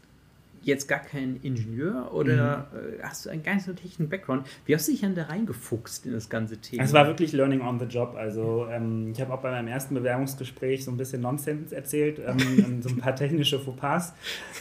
jetzt 0.61 0.87
gar 0.87 0.99
kein 0.99 1.37
Ingenieur 1.41 2.13
oder 2.13 2.69
mhm. 2.71 2.97
Äh, 2.99 3.03
hast 3.03 3.25
du 3.25 3.29
einen 3.29 3.43
ganz 3.43 3.65
so 3.65 3.73
technischen 3.73 4.09
Background? 4.09 4.47
Wie 4.65 4.75
hast 4.75 4.87
du 4.87 4.91
dich 4.91 5.01
dann 5.01 5.15
da 5.15 5.23
reingefuchst 5.23 6.05
in 6.05 6.13
das 6.13 6.29
ganze 6.29 6.57
Thema? 6.57 6.83
Es 6.83 6.93
war 6.93 7.07
wirklich 7.07 7.33
Learning 7.33 7.61
on 7.61 7.79
the 7.79 7.85
Job. 7.85 8.15
Also 8.17 8.67
ähm, 8.69 9.11
ich 9.11 9.21
habe 9.21 9.33
auch 9.33 9.41
bei 9.41 9.51
meinem 9.51 9.67
ersten 9.67 9.95
Bewerbungsgespräch 9.95 10.83
so 10.83 10.91
ein 10.91 10.97
bisschen 10.97 11.21
Nonsens 11.21 11.71
erzählt, 11.71 12.19
ähm, 12.25 12.81
so 12.81 12.89
ein 12.89 12.97
paar 12.97 13.15
technische 13.15 13.59
Fauxpas 13.59 14.13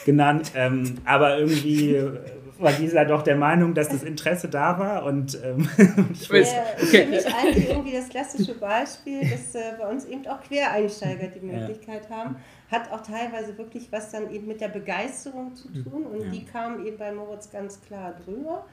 genannt. 0.05 0.53
Ähm, 0.55 0.97
aber 1.05 1.39
irgendwie 1.39 1.97
war 2.59 2.73
Gisela 2.73 3.05
doch 3.05 3.23
der 3.23 3.37
Meinung, 3.37 3.75
dass 3.75 3.89
das 3.89 4.03
Interesse 4.03 4.49
da 4.49 4.79
war 4.79 5.05
und 5.05 5.39
ähm, 5.43 5.69
ich 6.13 6.31
weiß, 6.31 6.55
okay. 6.83 7.05
Für 7.05 7.11
mich 7.11 7.27
eigentlich 7.27 7.69
irgendwie 7.69 7.93
das 7.93 8.09
klassische 8.09 8.55
Beispiel, 8.55 9.21
dass 9.21 9.55
äh, 9.55 9.75
bei 9.79 9.89
uns 9.89 10.05
eben 10.05 10.27
auch 10.27 10.43
Quereinsteiger 10.43 11.29
die 11.29 11.45
Möglichkeit 11.45 12.09
ja. 12.09 12.17
haben 12.17 12.37
hat 12.71 12.91
auch 12.91 13.01
teilweise 13.01 13.57
wirklich 13.59 13.93
was 13.93 14.11
dann 14.11 14.31
eben 14.31 14.47
mit 14.47 14.61
der 14.61 14.69
Begeisterung 14.69 15.55
zu 15.55 15.69
mhm. 15.69 15.85
tun 15.85 16.07
und 16.07 16.21
ja. 16.23 16.31
die 16.31 16.45
kam 16.45 16.85
eben 16.85 16.97
bei 16.97 17.13
Moritz 17.13 17.51
ganz 17.51 17.81
klar 17.81 18.15
drüber 18.25 18.67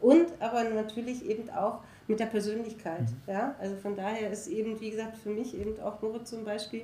und 0.00 0.26
aber 0.40 0.64
natürlich 0.64 1.28
eben 1.28 1.50
auch 1.50 1.80
mit 2.06 2.20
der 2.20 2.26
Persönlichkeit. 2.26 3.02
Mhm. 3.02 3.32
Ja? 3.32 3.54
Also 3.58 3.76
von 3.76 3.96
daher 3.96 4.30
ist 4.30 4.48
eben, 4.48 4.80
wie 4.80 4.90
gesagt, 4.90 5.16
für 5.16 5.30
mich 5.30 5.58
eben 5.58 5.80
auch 5.80 6.00
Moritz 6.02 6.30
zum 6.30 6.44
Beispiel 6.44 6.82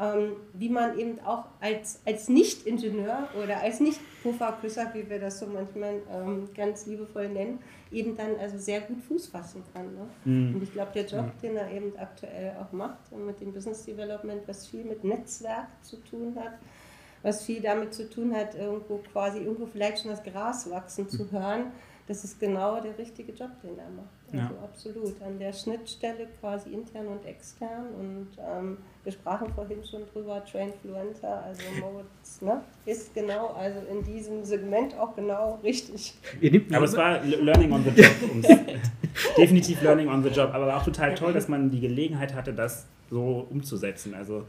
ähm, 0.00 0.36
wie 0.52 0.68
man 0.68 0.98
eben 0.98 1.18
auch 1.20 1.44
als, 1.60 2.00
als 2.06 2.28
Nicht-Ingenieur 2.28 3.28
oder 3.42 3.60
als 3.60 3.80
Nicht-Pufferküsser, 3.80 4.92
wie 4.94 5.08
wir 5.10 5.18
das 5.18 5.40
so 5.40 5.46
manchmal 5.46 5.94
ähm, 6.12 6.48
ganz 6.54 6.86
liebevoll 6.86 7.28
nennen, 7.28 7.58
eben 7.90 8.16
dann 8.16 8.36
also 8.40 8.58
sehr 8.58 8.80
gut 8.82 9.00
Fuß 9.02 9.28
fassen 9.28 9.64
kann. 9.72 9.94
Ne? 9.94 10.08
Mhm. 10.24 10.54
Und 10.54 10.62
ich 10.62 10.72
glaube, 10.72 10.92
der 10.94 11.06
Job, 11.06 11.26
den 11.42 11.56
er 11.56 11.70
eben 11.72 11.92
aktuell 11.98 12.56
auch 12.60 12.72
macht 12.72 13.10
mit 13.12 13.40
dem 13.40 13.52
Business 13.52 13.84
Development, 13.84 14.46
was 14.46 14.66
viel 14.68 14.84
mit 14.84 15.02
Netzwerk 15.02 15.68
zu 15.82 15.96
tun 15.96 16.36
hat, 16.38 16.52
was 17.22 17.44
viel 17.44 17.60
damit 17.60 17.92
zu 17.92 18.08
tun 18.08 18.34
hat, 18.34 18.54
irgendwo 18.54 18.98
quasi 19.12 19.38
irgendwo 19.38 19.66
vielleicht 19.66 20.02
schon 20.02 20.12
das 20.12 20.22
Gras 20.22 20.70
wachsen 20.70 21.08
zu 21.08 21.24
mhm. 21.24 21.32
hören, 21.32 21.72
das 22.06 22.24
ist 22.24 22.38
genau 22.38 22.80
der 22.80 22.96
richtige 22.96 23.32
Job, 23.32 23.50
den 23.62 23.78
er 23.78 23.90
macht. 23.90 24.17
Also 24.32 24.54
ja. 24.54 24.62
absolut. 24.62 25.22
An 25.22 25.38
der 25.38 25.52
Schnittstelle 25.52 26.28
quasi 26.40 26.70
intern 26.70 27.06
und 27.08 27.24
extern. 27.24 27.86
Und 27.98 28.28
ähm, 28.38 28.78
wir 29.04 29.12
sprachen 29.12 29.52
vorhin 29.54 29.82
schon 29.84 30.02
drüber, 30.12 30.44
Trainfluencer, 30.44 31.42
also 31.44 31.62
Moritz, 31.80 32.42
ne, 32.42 32.60
ist 32.84 33.14
genau, 33.14 33.48
also 33.48 33.80
in 33.90 34.04
diesem 34.04 34.44
Segment 34.44 34.98
auch 34.98 35.16
genau 35.16 35.58
richtig. 35.62 36.14
Aber 36.72 36.84
es 36.84 36.96
war 36.96 37.24
Learning 37.24 37.72
on 37.72 37.84
the 37.84 37.90
Job. 37.90 38.12
definitiv 39.36 39.82
Learning 39.82 40.08
on 40.08 40.22
the 40.22 40.28
Job. 40.28 40.50
Aber 40.52 40.76
auch 40.76 40.84
total 40.84 41.14
toll, 41.14 41.32
dass 41.32 41.48
man 41.48 41.70
die 41.70 41.80
Gelegenheit 41.80 42.34
hatte, 42.34 42.52
das 42.52 42.86
so 43.10 43.46
umzusetzen. 43.50 44.14
Also 44.14 44.44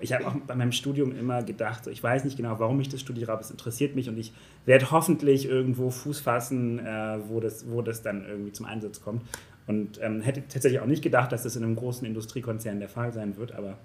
ich 0.00 0.12
habe 0.12 0.26
auch 0.26 0.34
bei 0.46 0.54
meinem 0.54 0.72
Studium 0.72 1.16
immer 1.16 1.42
gedacht, 1.42 1.86
ich 1.86 2.02
weiß 2.02 2.24
nicht 2.24 2.36
genau, 2.36 2.58
warum 2.58 2.80
ich 2.80 2.88
das 2.88 3.00
studiere, 3.00 3.32
aber 3.32 3.40
es 3.40 3.50
interessiert 3.50 3.94
mich 3.94 4.08
und 4.08 4.18
ich 4.18 4.32
werde 4.66 4.90
hoffentlich 4.90 5.46
irgendwo 5.46 5.90
Fuß 5.90 6.20
fassen, 6.20 6.78
äh, 6.78 7.18
wo, 7.28 7.40
das, 7.40 7.70
wo 7.70 7.82
das 7.82 8.02
dann 8.02 8.26
irgendwie 8.26 8.52
zum 8.52 8.66
Einsatz 8.66 9.00
kommt. 9.00 9.22
Und 9.66 10.00
ähm, 10.02 10.22
hätte 10.22 10.42
tatsächlich 10.48 10.80
auch 10.80 10.86
nicht 10.86 11.02
gedacht, 11.02 11.30
dass 11.30 11.42
das 11.42 11.56
in 11.56 11.62
einem 11.62 11.76
großen 11.76 12.06
Industriekonzern 12.06 12.80
der 12.80 12.88
Fall 12.88 13.12
sein 13.12 13.36
wird, 13.36 13.52
aber 13.52 13.78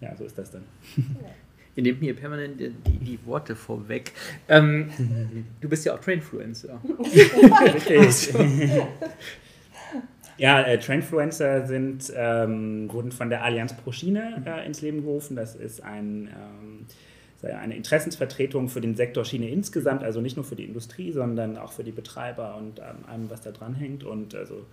ja, 0.00 0.14
so 0.16 0.24
ist 0.24 0.36
das 0.36 0.50
dann. 0.50 0.62
Ihr 1.74 1.82
nehmt 1.84 2.02
mir 2.02 2.14
permanent 2.14 2.60
die, 2.60 2.70
die 2.98 3.18
Worte 3.24 3.56
vorweg. 3.56 4.12
Ähm, 4.48 4.90
du 5.60 5.68
bist 5.68 5.86
ja 5.86 5.94
auch 5.94 6.00
Trainfluencer. 6.00 6.80
Richtig. 7.88 8.34
Ja, 10.38 10.62
äh, 10.62 10.78
Trainfluencer 10.78 11.66
sind, 11.66 12.12
ähm, 12.16 12.92
wurden 12.92 13.12
von 13.12 13.30
der 13.30 13.44
Allianz 13.44 13.74
Pro 13.74 13.92
Schiene 13.92 14.42
äh, 14.46 14.66
ins 14.66 14.80
Leben 14.80 15.02
gerufen. 15.02 15.36
Das 15.36 15.54
ist 15.54 15.82
ein, 15.82 16.28
ähm, 17.42 17.54
eine 17.54 17.76
Interessensvertretung 17.76 18.68
für 18.68 18.80
den 18.80 18.94
Sektor 18.94 19.24
Schiene 19.24 19.48
insgesamt, 19.48 20.02
also 20.02 20.20
nicht 20.20 20.36
nur 20.36 20.44
für 20.44 20.56
die 20.56 20.64
Industrie, 20.64 21.12
sondern 21.12 21.58
auch 21.58 21.72
für 21.72 21.84
die 21.84 21.92
Betreiber 21.92 22.56
und 22.56 22.78
ähm, 22.78 23.04
allem, 23.06 23.30
was 23.30 23.42
da 23.42 23.50
dran 23.50 23.74
hängt. 23.74 24.04
Und 24.04 24.34
also 24.34 24.64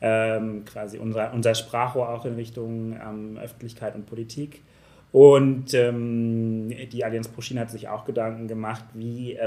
ähm, 0.00 0.64
quasi 0.64 0.98
unser, 0.98 1.32
unser 1.32 1.54
Sprachrohr 1.54 2.08
auch 2.08 2.24
in 2.24 2.34
Richtung 2.34 2.92
ähm, 2.92 3.38
Öffentlichkeit 3.38 3.94
und 3.94 4.06
Politik. 4.06 4.62
Und 5.10 5.72
ähm, 5.74 6.68
die 6.92 7.04
Allianz 7.04 7.28
Pro 7.28 7.40
Schiene 7.40 7.60
hat 7.60 7.70
sich 7.70 7.88
auch 7.88 8.04
Gedanken 8.04 8.46
gemacht, 8.46 8.84
wie 8.92 9.38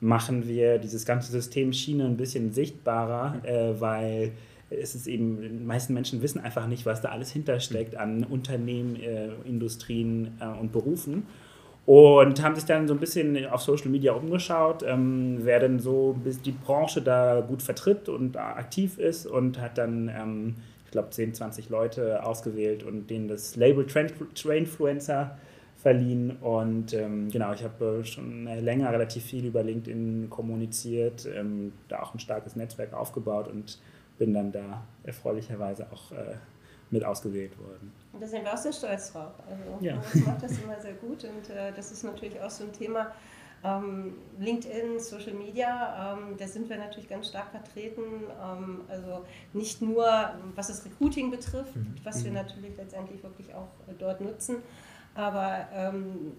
machen 0.00 0.46
wir 0.46 0.78
dieses 0.78 1.04
ganze 1.04 1.32
System 1.32 1.72
Schiene 1.72 2.04
ein 2.04 2.16
bisschen 2.16 2.52
sichtbarer, 2.52 3.44
äh, 3.44 3.80
weil 3.80 4.32
es 4.70 4.94
ist 4.94 5.06
eben, 5.06 5.40
die 5.40 5.64
meisten 5.64 5.94
Menschen 5.94 6.22
wissen 6.22 6.40
einfach 6.40 6.66
nicht, 6.66 6.84
was 6.84 7.00
da 7.00 7.08
alles 7.08 7.30
hintersteckt 7.30 7.96
an 7.96 8.24
Unternehmen, 8.24 8.96
äh, 8.96 9.28
Industrien 9.44 10.36
äh, 10.40 10.46
und 10.46 10.72
Berufen. 10.72 11.26
Und 11.86 12.42
haben 12.42 12.54
sich 12.54 12.66
dann 12.66 12.86
so 12.86 12.92
ein 12.92 13.00
bisschen 13.00 13.46
auf 13.46 13.62
Social 13.62 13.88
Media 13.88 14.12
umgeschaut, 14.12 14.84
ähm, 14.86 15.38
wer 15.40 15.58
denn 15.58 15.80
so 15.80 16.16
die 16.44 16.52
Branche 16.52 17.00
da 17.00 17.40
gut 17.40 17.62
vertritt 17.62 18.10
und 18.10 18.36
aktiv 18.36 18.98
ist 18.98 19.26
und 19.26 19.58
hat 19.58 19.78
dann, 19.78 20.10
ähm, 20.14 20.56
ich 20.84 20.90
glaube, 20.90 21.08
10, 21.08 21.32
20 21.32 21.70
Leute 21.70 22.26
ausgewählt 22.26 22.82
und 22.82 23.08
denen 23.08 23.26
das 23.26 23.56
Label 23.56 23.86
Trainfluencer 23.86 25.38
verliehen. 25.78 26.36
Und 26.42 26.92
ähm, 26.92 27.30
genau, 27.30 27.54
ich 27.54 27.64
habe 27.64 28.04
schon 28.04 28.44
länger 28.44 28.92
relativ 28.92 29.24
viel 29.24 29.46
über 29.46 29.62
LinkedIn 29.62 30.28
kommuniziert, 30.28 31.26
ähm, 31.34 31.72
da 31.88 32.02
auch 32.02 32.12
ein 32.12 32.20
starkes 32.20 32.54
Netzwerk 32.54 32.92
aufgebaut 32.92 33.48
und 33.48 33.78
bin 34.18 34.34
dann 34.34 34.52
da 34.52 34.84
erfreulicherweise 35.04 35.86
auch 35.92 36.12
äh, 36.12 36.36
mit 36.90 37.04
ausgewählt 37.04 37.58
worden. 37.58 37.92
Da 38.18 38.26
sind 38.26 38.44
wir 38.44 38.52
auch 38.52 38.58
sehr 38.58 38.72
stolz 38.72 39.12
drauf. 39.12 39.32
Also 39.48 39.84
ja. 39.84 39.96
das 39.96 40.14
macht 40.26 40.42
das 40.42 40.58
immer 40.58 40.80
sehr 40.80 40.94
gut 40.94 41.24
und 41.24 41.50
äh, 41.50 41.72
das 41.74 41.92
ist 41.92 42.02
natürlich 42.04 42.40
auch 42.40 42.50
so 42.50 42.64
ein 42.64 42.72
Thema. 42.72 43.12
Ähm, 43.64 44.14
LinkedIn, 44.38 45.00
Social 45.00 45.34
Media, 45.34 46.16
ähm, 46.16 46.36
da 46.38 46.46
sind 46.46 46.68
wir 46.68 46.78
natürlich 46.78 47.08
ganz 47.08 47.28
stark 47.28 47.50
vertreten. 47.50 48.02
Ähm, 48.40 48.82
also 48.88 49.24
nicht 49.52 49.82
nur 49.82 50.06
was 50.54 50.68
das 50.68 50.84
Recruiting 50.84 51.30
betrifft, 51.30 51.74
mhm. 51.74 51.94
was 52.04 52.22
wir 52.24 52.30
mhm. 52.30 52.36
natürlich 52.36 52.76
letztendlich 52.76 53.22
wirklich 53.22 53.52
auch 53.54 53.68
äh, 53.88 53.94
dort 53.98 54.20
nutzen, 54.20 54.58
aber 55.14 55.66
ähm, 55.72 56.32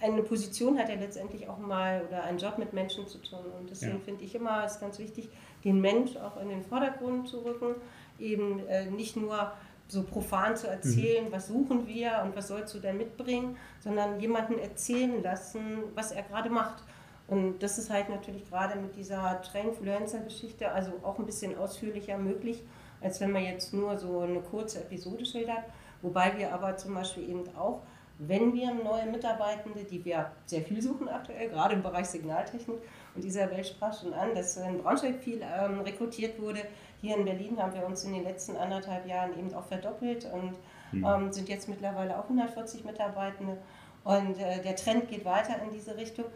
eine 0.00 0.22
Position 0.22 0.78
hat 0.78 0.88
ja 0.88 0.96
letztendlich 0.96 1.48
auch 1.48 1.58
mal 1.58 2.02
oder 2.08 2.24
einen 2.24 2.38
Job 2.38 2.58
mit 2.58 2.72
Menschen 2.72 3.06
zu 3.06 3.18
tun. 3.18 3.44
Und 3.58 3.70
deswegen 3.70 3.98
ja. 3.98 4.04
finde 4.04 4.24
ich 4.24 4.34
immer, 4.34 4.64
es 4.64 4.72
ist 4.72 4.80
ganz 4.80 4.98
wichtig, 4.98 5.30
den 5.64 5.80
Mensch 5.80 6.16
auch 6.16 6.40
in 6.40 6.48
den 6.48 6.62
Vordergrund 6.62 7.28
zu 7.28 7.38
rücken. 7.44 7.74
Eben 8.18 8.66
äh, 8.68 8.90
nicht 8.90 9.16
nur 9.16 9.52
so 9.88 10.02
profan 10.02 10.56
zu 10.56 10.68
erzählen, 10.68 11.26
mhm. 11.26 11.32
was 11.32 11.48
suchen 11.48 11.86
wir 11.86 12.22
und 12.24 12.36
was 12.36 12.48
sollst 12.48 12.74
du 12.74 12.78
denn 12.78 12.96
mitbringen, 12.96 13.56
sondern 13.80 14.18
jemanden 14.20 14.58
erzählen 14.58 15.22
lassen, 15.22 15.78
was 15.94 16.12
er 16.12 16.22
gerade 16.22 16.50
macht. 16.50 16.82
Und 17.26 17.62
das 17.62 17.78
ist 17.78 17.90
halt 17.90 18.08
natürlich 18.08 18.48
gerade 18.48 18.78
mit 18.78 18.96
dieser 18.96 19.40
Trainfluencer-Geschichte 19.42 20.70
also 20.70 20.92
auch 21.02 21.18
ein 21.18 21.26
bisschen 21.26 21.56
ausführlicher 21.56 22.18
möglich, 22.18 22.62
als 23.00 23.20
wenn 23.20 23.32
man 23.32 23.44
jetzt 23.44 23.72
nur 23.72 23.98
so 23.98 24.20
eine 24.20 24.40
kurze 24.40 24.80
Episode 24.80 25.24
schildert. 25.24 25.64
Wobei 26.02 26.36
wir 26.36 26.52
aber 26.52 26.76
zum 26.76 26.94
Beispiel 26.94 27.28
eben 27.28 27.44
auch 27.56 27.80
wenn 28.18 28.52
wir 28.52 28.72
neue 28.72 29.06
Mitarbeitende, 29.06 29.84
die 29.84 30.04
wir 30.04 30.30
sehr 30.46 30.62
viel 30.62 30.80
suchen 30.80 31.08
aktuell, 31.08 31.48
gerade 31.48 31.74
im 31.74 31.82
Bereich 31.82 32.06
Signaltechnik, 32.06 32.78
Isabel 33.16 33.64
sprach 33.64 33.98
schon 33.98 34.12
an, 34.12 34.34
dass 34.34 34.56
in 34.56 34.82
Braunschweig 34.82 35.22
viel 35.22 35.40
ähm, 35.42 35.80
rekrutiert 35.80 36.40
wurde. 36.40 36.60
Hier 37.00 37.16
in 37.16 37.24
Berlin 37.24 37.58
haben 37.60 37.74
wir 37.74 37.86
uns 37.86 38.04
in 38.04 38.12
den 38.12 38.24
letzten 38.24 38.56
anderthalb 38.56 39.06
Jahren 39.06 39.38
eben 39.38 39.52
auch 39.54 39.64
verdoppelt 39.66 40.28
und 40.32 40.54
mhm. 40.92 41.04
ähm, 41.04 41.32
sind 41.32 41.48
jetzt 41.48 41.68
mittlerweile 41.68 42.18
auch 42.18 42.24
140 42.24 42.84
Mitarbeitende. 42.84 43.58
Und 44.04 44.38
äh, 44.38 44.62
der 44.62 44.76
Trend 44.76 45.08
geht 45.08 45.24
weiter 45.24 45.62
in 45.62 45.70
diese 45.70 45.96
Richtung, 45.96 46.26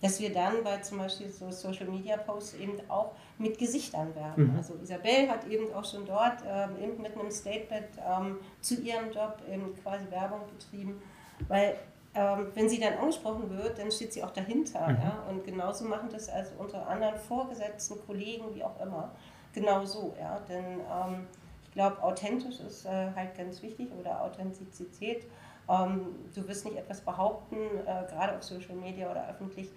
dass 0.00 0.20
wir 0.20 0.32
dann 0.32 0.62
bei 0.62 0.78
zum 0.78 0.98
Beispiel 0.98 1.28
so 1.28 1.50
Social 1.50 1.86
Media 1.86 2.16
Posts 2.16 2.54
eben 2.54 2.78
auch 2.88 3.12
mit 3.38 3.58
Gesichtern 3.58 4.14
werben. 4.14 4.52
Mhm. 4.52 4.56
Also 4.56 4.74
Isabel 4.82 5.28
hat 5.28 5.46
eben 5.48 5.72
auch 5.74 5.84
schon 5.84 6.06
dort 6.06 6.42
ähm, 6.46 6.70
eben 6.80 7.02
mit 7.02 7.18
einem 7.18 7.30
Statement 7.30 7.88
ähm, 8.06 8.38
zu 8.60 8.80
ihrem 8.80 9.10
Job 9.10 9.38
eben 9.50 9.74
quasi 9.82 10.08
Werbung 10.10 10.42
betrieben 10.56 11.02
weil 11.46 11.76
ähm, 12.14 12.48
wenn 12.54 12.68
sie 12.68 12.80
dann 12.80 12.94
angesprochen 12.94 13.50
wird, 13.50 13.78
dann 13.78 13.90
steht 13.90 14.12
sie 14.12 14.22
auch 14.24 14.30
dahinter. 14.30 14.88
Mhm. 14.88 14.98
Ja? 15.02 15.22
Und 15.28 15.44
genauso 15.44 15.84
machen 15.84 16.08
das 16.10 16.28
also 16.28 16.52
unsere 16.58 16.86
anderen 16.86 17.16
Vorgesetzten, 17.16 17.96
Kollegen, 18.06 18.54
wie 18.54 18.64
auch 18.64 18.80
immer, 18.80 19.10
genauso. 19.52 20.14
Ja? 20.18 20.40
Denn 20.48 20.80
ähm, 20.80 21.26
ich 21.64 21.72
glaube, 21.72 22.02
authentisch 22.02 22.60
ist 22.60 22.86
äh, 22.86 23.10
halt 23.14 23.36
ganz 23.36 23.62
wichtig 23.62 23.88
oder 23.98 24.22
Authentizität. 24.22 25.26
Ähm, 25.68 26.16
du 26.34 26.48
wirst 26.48 26.64
nicht 26.64 26.76
etwas 26.76 27.00
behaupten, 27.02 27.56
äh, 27.56 28.10
gerade 28.10 28.36
auf 28.36 28.42
Social 28.42 28.74
Media 28.74 29.10
oder 29.10 29.28
öffentlich, 29.28 29.70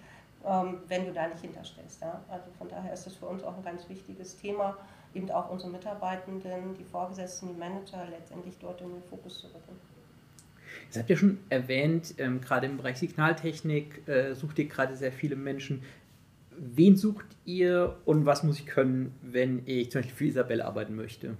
ähm, 0.44 0.80
wenn 0.88 1.04
du 1.04 1.12
da 1.12 1.28
nicht 1.28 1.42
hinterstellst. 1.42 2.00
Ja? 2.00 2.22
Also 2.28 2.50
von 2.58 2.68
daher 2.68 2.92
ist 2.92 3.06
das 3.06 3.14
für 3.14 3.26
uns 3.26 3.44
auch 3.44 3.56
ein 3.56 3.62
ganz 3.62 3.88
wichtiges 3.88 4.36
Thema, 4.36 4.76
eben 5.14 5.30
auch 5.30 5.50
unsere 5.50 5.70
Mitarbeitenden, 5.70 6.74
die 6.74 6.84
Vorgesetzten, 6.84 7.48
die 7.48 7.54
Manager 7.54 8.06
letztendlich 8.10 8.58
dort 8.58 8.80
in 8.80 8.90
den 8.90 9.02
Fokus 9.02 9.40
zu 9.40 9.48
rücken. 9.48 9.78
Das 10.92 10.98
habt 10.98 11.08
ihr 11.08 11.16
schon 11.16 11.38
erwähnt, 11.48 12.14
ähm, 12.18 12.42
gerade 12.42 12.66
im 12.66 12.76
Bereich 12.76 12.98
Signaltechnik 12.98 14.06
äh, 14.06 14.34
sucht 14.34 14.58
ihr 14.58 14.66
gerade 14.66 14.94
sehr 14.94 15.10
viele 15.10 15.36
Menschen. 15.36 15.82
Wen 16.58 16.98
sucht 16.98 17.24
ihr 17.46 17.96
und 18.04 18.26
was 18.26 18.42
muss 18.42 18.58
ich 18.58 18.66
können, 18.66 19.14
wenn 19.22 19.62
ich 19.64 19.90
zum 19.90 20.02
Beispiel 20.02 20.16
für 20.16 20.26
Isabelle 20.26 20.66
arbeiten 20.66 20.94
möchte? 20.94 21.38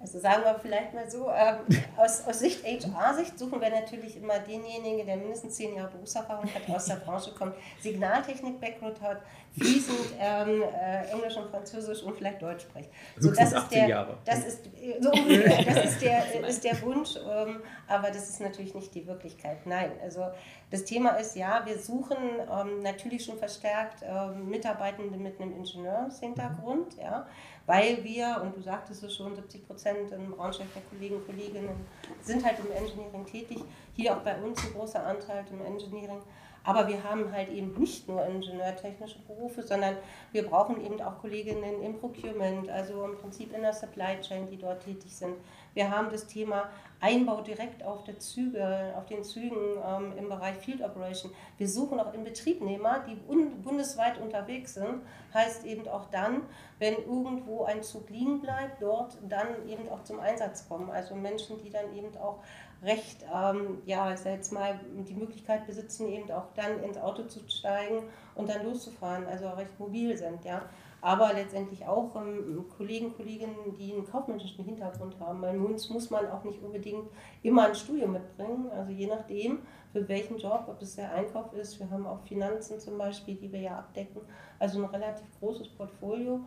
Also 0.00 0.20
sagen 0.20 0.44
wir 0.44 0.56
vielleicht 0.60 0.94
mal 0.94 1.10
so, 1.10 1.28
ähm, 1.28 1.56
aus, 1.96 2.24
aus 2.24 2.38
Sicht 2.38 2.64
HR-Sicht 2.64 3.36
suchen 3.36 3.60
wir 3.60 3.68
natürlich 3.68 4.16
immer 4.16 4.38
denjenigen, 4.38 5.04
der 5.04 5.16
mindestens 5.16 5.56
zehn 5.56 5.74
Jahre 5.74 5.90
Berufserfahrung 5.90 6.44
hat, 6.54 6.72
aus 6.72 6.84
der 6.86 6.96
Branche 6.96 7.32
kommt, 7.32 7.54
Signaltechnik-Background 7.80 9.00
hat, 9.00 9.22
fließend 9.58 10.14
ähm, 10.20 10.62
äh, 10.62 11.10
Englisch 11.10 11.36
und 11.36 11.50
Französisch 11.50 12.04
und 12.04 12.16
vielleicht 12.16 12.40
Deutsch 12.40 12.62
spricht. 12.62 12.90
So, 13.18 13.32
das 13.32 13.52
ist 13.52 13.68
der, 13.70 13.88
Jahre. 13.88 14.18
Das 14.24 14.46
ist, 14.46 14.68
so 15.00 15.10
ungefähr, 15.10 15.64
das 15.64 15.84
ist 15.86 16.02
der, 16.02 16.48
ist 16.48 16.62
der 16.62 16.80
Wunsch, 16.82 17.16
ähm, 17.16 17.60
aber 17.88 18.08
das 18.08 18.28
ist 18.28 18.40
natürlich 18.40 18.76
nicht 18.76 18.94
die 18.94 19.04
Wirklichkeit. 19.04 19.66
Nein, 19.66 19.90
also 20.00 20.26
das 20.70 20.84
Thema 20.84 21.10
ist 21.12 21.34
ja, 21.34 21.62
wir 21.64 21.78
suchen 21.78 22.16
ähm, 22.16 22.82
natürlich 22.82 23.24
schon 23.24 23.38
verstärkt 23.38 24.04
ähm, 24.04 24.48
Mitarbeitende 24.48 25.18
mit 25.18 25.40
einem 25.40 25.56
Ingenieurshintergrund, 25.56 26.98
ja, 26.98 27.26
weil 27.68 28.02
wir, 28.02 28.40
und 28.42 28.56
du 28.56 28.62
sagtest 28.62 29.02
es 29.02 29.14
schon, 29.14 29.36
70 29.36 29.66
Prozent 29.66 30.10
im 30.10 30.30
Braunschweig 30.30 30.68
der 30.74 30.82
Kollegen 30.90 31.16
und 31.16 31.26
Kolleginnen 31.26 31.86
sind 32.22 32.42
halt 32.42 32.58
im 32.60 32.72
Engineering 32.72 33.26
tätig. 33.26 33.58
Hier 33.94 34.16
auch 34.16 34.22
bei 34.22 34.40
uns 34.40 34.64
ein 34.64 34.72
großer 34.72 35.06
Anteil 35.06 35.44
im 35.52 35.62
Engineering. 35.62 36.22
Aber 36.64 36.88
wir 36.88 37.04
haben 37.04 37.30
halt 37.30 37.50
eben 37.50 37.78
nicht 37.78 38.08
nur 38.08 38.24
ingenieurtechnische 38.24 39.18
Berufe, 39.20 39.62
sondern 39.62 39.98
wir 40.32 40.46
brauchen 40.46 40.82
eben 40.82 40.98
auch 41.02 41.18
Kolleginnen 41.18 41.82
im 41.82 41.98
Procurement, 41.98 42.70
also 42.70 43.04
im 43.04 43.18
Prinzip 43.18 43.52
in 43.52 43.60
der 43.60 43.74
Supply 43.74 44.18
Chain, 44.22 44.48
die 44.50 44.56
dort 44.56 44.82
tätig 44.82 45.14
sind. 45.14 45.36
Wir 45.74 45.90
haben 45.90 46.08
das 46.10 46.26
Thema 46.26 46.70
Einbau 47.00 47.42
direkt 47.42 47.84
auf, 47.84 48.02
der 48.04 48.18
Züge, 48.18 48.92
auf 48.96 49.06
den 49.06 49.22
Zügen 49.22 49.78
ähm, 49.86 50.12
im 50.16 50.28
Bereich 50.28 50.56
Field 50.56 50.82
Operation. 50.82 51.32
Wir 51.56 51.68
suchen 51.68 52.00
auch 52.00 52.12
Inbetriebnehmer, 52.12 53.04
die 53.08 53.14
bundesweit 53.14 54.18
unterwegs 54.18 54.74
sind. 54.74 55.02
Heißt 55.32 55.64
eben 55.64 55.86
auch 55.86 56.06
dann, 56.10 56.42
wenn 56.78 56.94
irgendwo 56.94 57.64
ein 57.64 57.82
Zug 57.82 58.10
liegen 58.10 58.40
bleibt, 58.40 58.82
dort 58.82 59.16
dann 59.28 59.68
eben 59.68 59.88
auch 59.88 60.02
zum 60.02 60.18
Einsatz 60.18 60.68
kommen. 60.68 60.90
Also 60.90 61.14
Menschen, 61.14 61.58
die 61.58 61.70
dann 61.70 61.94
eben 61.94 62.16
auch 62.16 62.40
recht, 62.82 63.24
ähm, 63.32 63.82
ja, 63.86 64.12
ich 64.12 64.20
sag 64.20 64.32
jetzt 64.32 64.52
mal, 64.52 64.80
die 65.08 65.14
Möglichkeit 65.14 65.66
besitzen, 65.66 66.08
eben 66.08 66.30
auch 66.30 66.46
dann 66.54 66.82
ins 66.82 66.98
Auto 66.98 67.24
zu 67.24 67.40
steigen 67.48 68.04
und 68.34 68.48
dann 68.48 68.64
loszufahren, 68.64 69.26
also 69.26 69.48
recht 69.50 69.78
mobil 69.78 70.16
sind, 70.16 70.44
ja. 70.44 70.62
Aber 71.00 71.32
letztendlich 71.32 71.86
auch 71.86 72.16
ähm, 72.16 72.64
Kollegen, 72.76 73.14
Kolleginnen, 73.14 73.76
die 73.78 73.92
einen 73.92 74.04
kaufmännischen 74.04 74.64
Hintergrund 74.64 75.18
haben. 75.20 75.40
Bei 75.40 75.56
uns 75.56 75.88
muss 75.90 76.10
man 76.10 76.26
auch 76.26 76.42
nicht 76.44 76.62
unbedingt 76.62 77.08
immer 77.42 77.66
ein 77.66 77.74
Studium 77.74 78.12
mitbringen, 78.12 78.68
also 78.70 78.90
je 78.90 79.06
nachdem, 79.06 79.60
für 79.92 80.08
welchen 80.08 80.38
Job, 80.38 80.64
ob 80.66 80.82
es 80.82 80.96
der 80.96 81.12
Einkauf 81.12 81.52
ist. 81.52 81.78
Wir 81.78 81.88
haben 81.90 82.06
auch 82.06 82.20
Finanzen 82.22 82.80
zum 82.80 82.98
Beispiel, 82.98 83.36
die 83.36 83.52
wir 83.52 83.60
ja 83.60 83.78
abdecken, 83.78 84.22
also 84.58 84.82
ein 84.82 84.90
relativ 84.90 85.26
großes 85.38 85.68
Portfolio, 85.68 86.40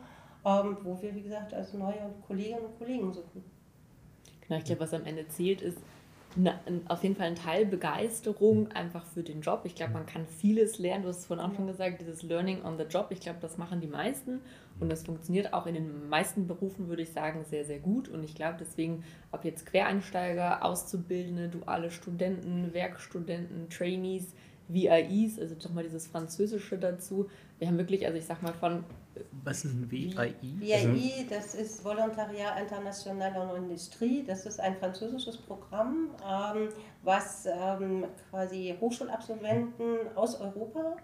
ähm, 0.46 0.78
wo 0.84 1.02
wir, 1.02 1.16
wie 1.16 1.22
gesagt, 1.22 1.54
als 1.54 1.74
neue 1.74 2.14
Kolleginnen 2.28 2.66
und 2.66 2.78
Kollegen 2.78 3.14
suchen. 3.14 3.44
Genau, 4.42 4.60
ich 4.60 4.66
glaube, 4.66 4.82
was 4.82 4.94
am 4.94 5.06
Ende 5.06 5.28
zählt, 5.30 5.62
ist, 5.62 5.78
eine, 6.36 6.60
auf 6.88 7.04
jeden 7.04 7.16
Fall 7.16 7.28
ein 7.28 7.36
Teil 7.36 7.66
Begeisterung 7.66 8.72
einfach 8.72 9.06
für 9.06 9.24
den 9.24 9.42
Job. 9.42 9.62
Ich 9.66 9.76
glaube, 9.76 9.94
man 9.94 10.06
kann 10.06 10.26
vieles 10.26 10.80
lernen. 10.80 11.04
Du 11.04 11.10
hast 11.10 11.20
es 11.20 11.26
vorhin 11.26 11.46
auch 11.46 11.54
schon 11.56 11.68
gesagt, 11.68 12.02
dieses 12.02 12.24
Learning 12.24 12.64
on 12.64 12.78
the 12.78 12.86
Job. 12.86 13.08
Ich 13.10 13.20
glaube, 13.20 13.40
das 13.42 13.58
machen 13.58 13.82
die 13.82 13.88
meisten 13.88 14.42
und 14.80 14.90
das 14.90 15.04
funktioniert 15.04 15.54
auch 15.54 15.68
in 15.68 15.76
den 15.76 16.10
meisten 16.10 16.48
Berufen, 16.48 16.88
würde 16.88 17.04
ich 17.04 17.12
sagen, 17.12 17.44
sehr, 17.44 17.66
sehr 17.66 17.80
gut. 17.80 18.08
Und 18.10 18.24
ich 18.24 18.36
glaube 18.36 18.58
deswegen, 18.60 19.04
ob 19.32 19.46
jetzt 19.46 19.66
Quereinsteiger, 19.66 20.64
Auszubildende, 20.64 21.50
duale 21.50 21.92
Studenten, 21.92 22.74
Werkstudenten, 22.74 23.70
Trainees, 23.70 24.34
VIEs, 24.70 25.40
also 25.40 25.56
doch 25.56 25.74
mal 25.74 25.84
dieses 25.84 26.08
Französische 26.08 26.78
dazu. 26.78 27.30
Wir 27.60 27.68
haben 27.68 27.78
wirklich, 27.78 28.06
also 28.06 28.18
ich 28.18 28.26
sag 28.26 28.42
mal 28.42 28.54
von 28.54 28.84
was 29.44 29.66
ist 29.66 29.74
ein 29.74 29.92
WII? 29.92 30.36
WII, 30.42 31.28
das 31.30 31.56
ist 31.56 31.84
Volontariat 31.84 32.60
International 32.60 33.56
en 33.56 33.64
Industrie. 33.64 34.24
Das 34.26 34.46
ist 34.46 34.60
ein 34.60 34.78
französisches 34.78 35.38
Programm, 35.38 36.12
ähm, 36.26 36.70
was 37.04 37.46
ähm, 37.46 38.06
quasi 38.30 38.76
Hochschulabsolventen 38.80 40.16
aus 40.16 40.40
Europa 40.40 40.98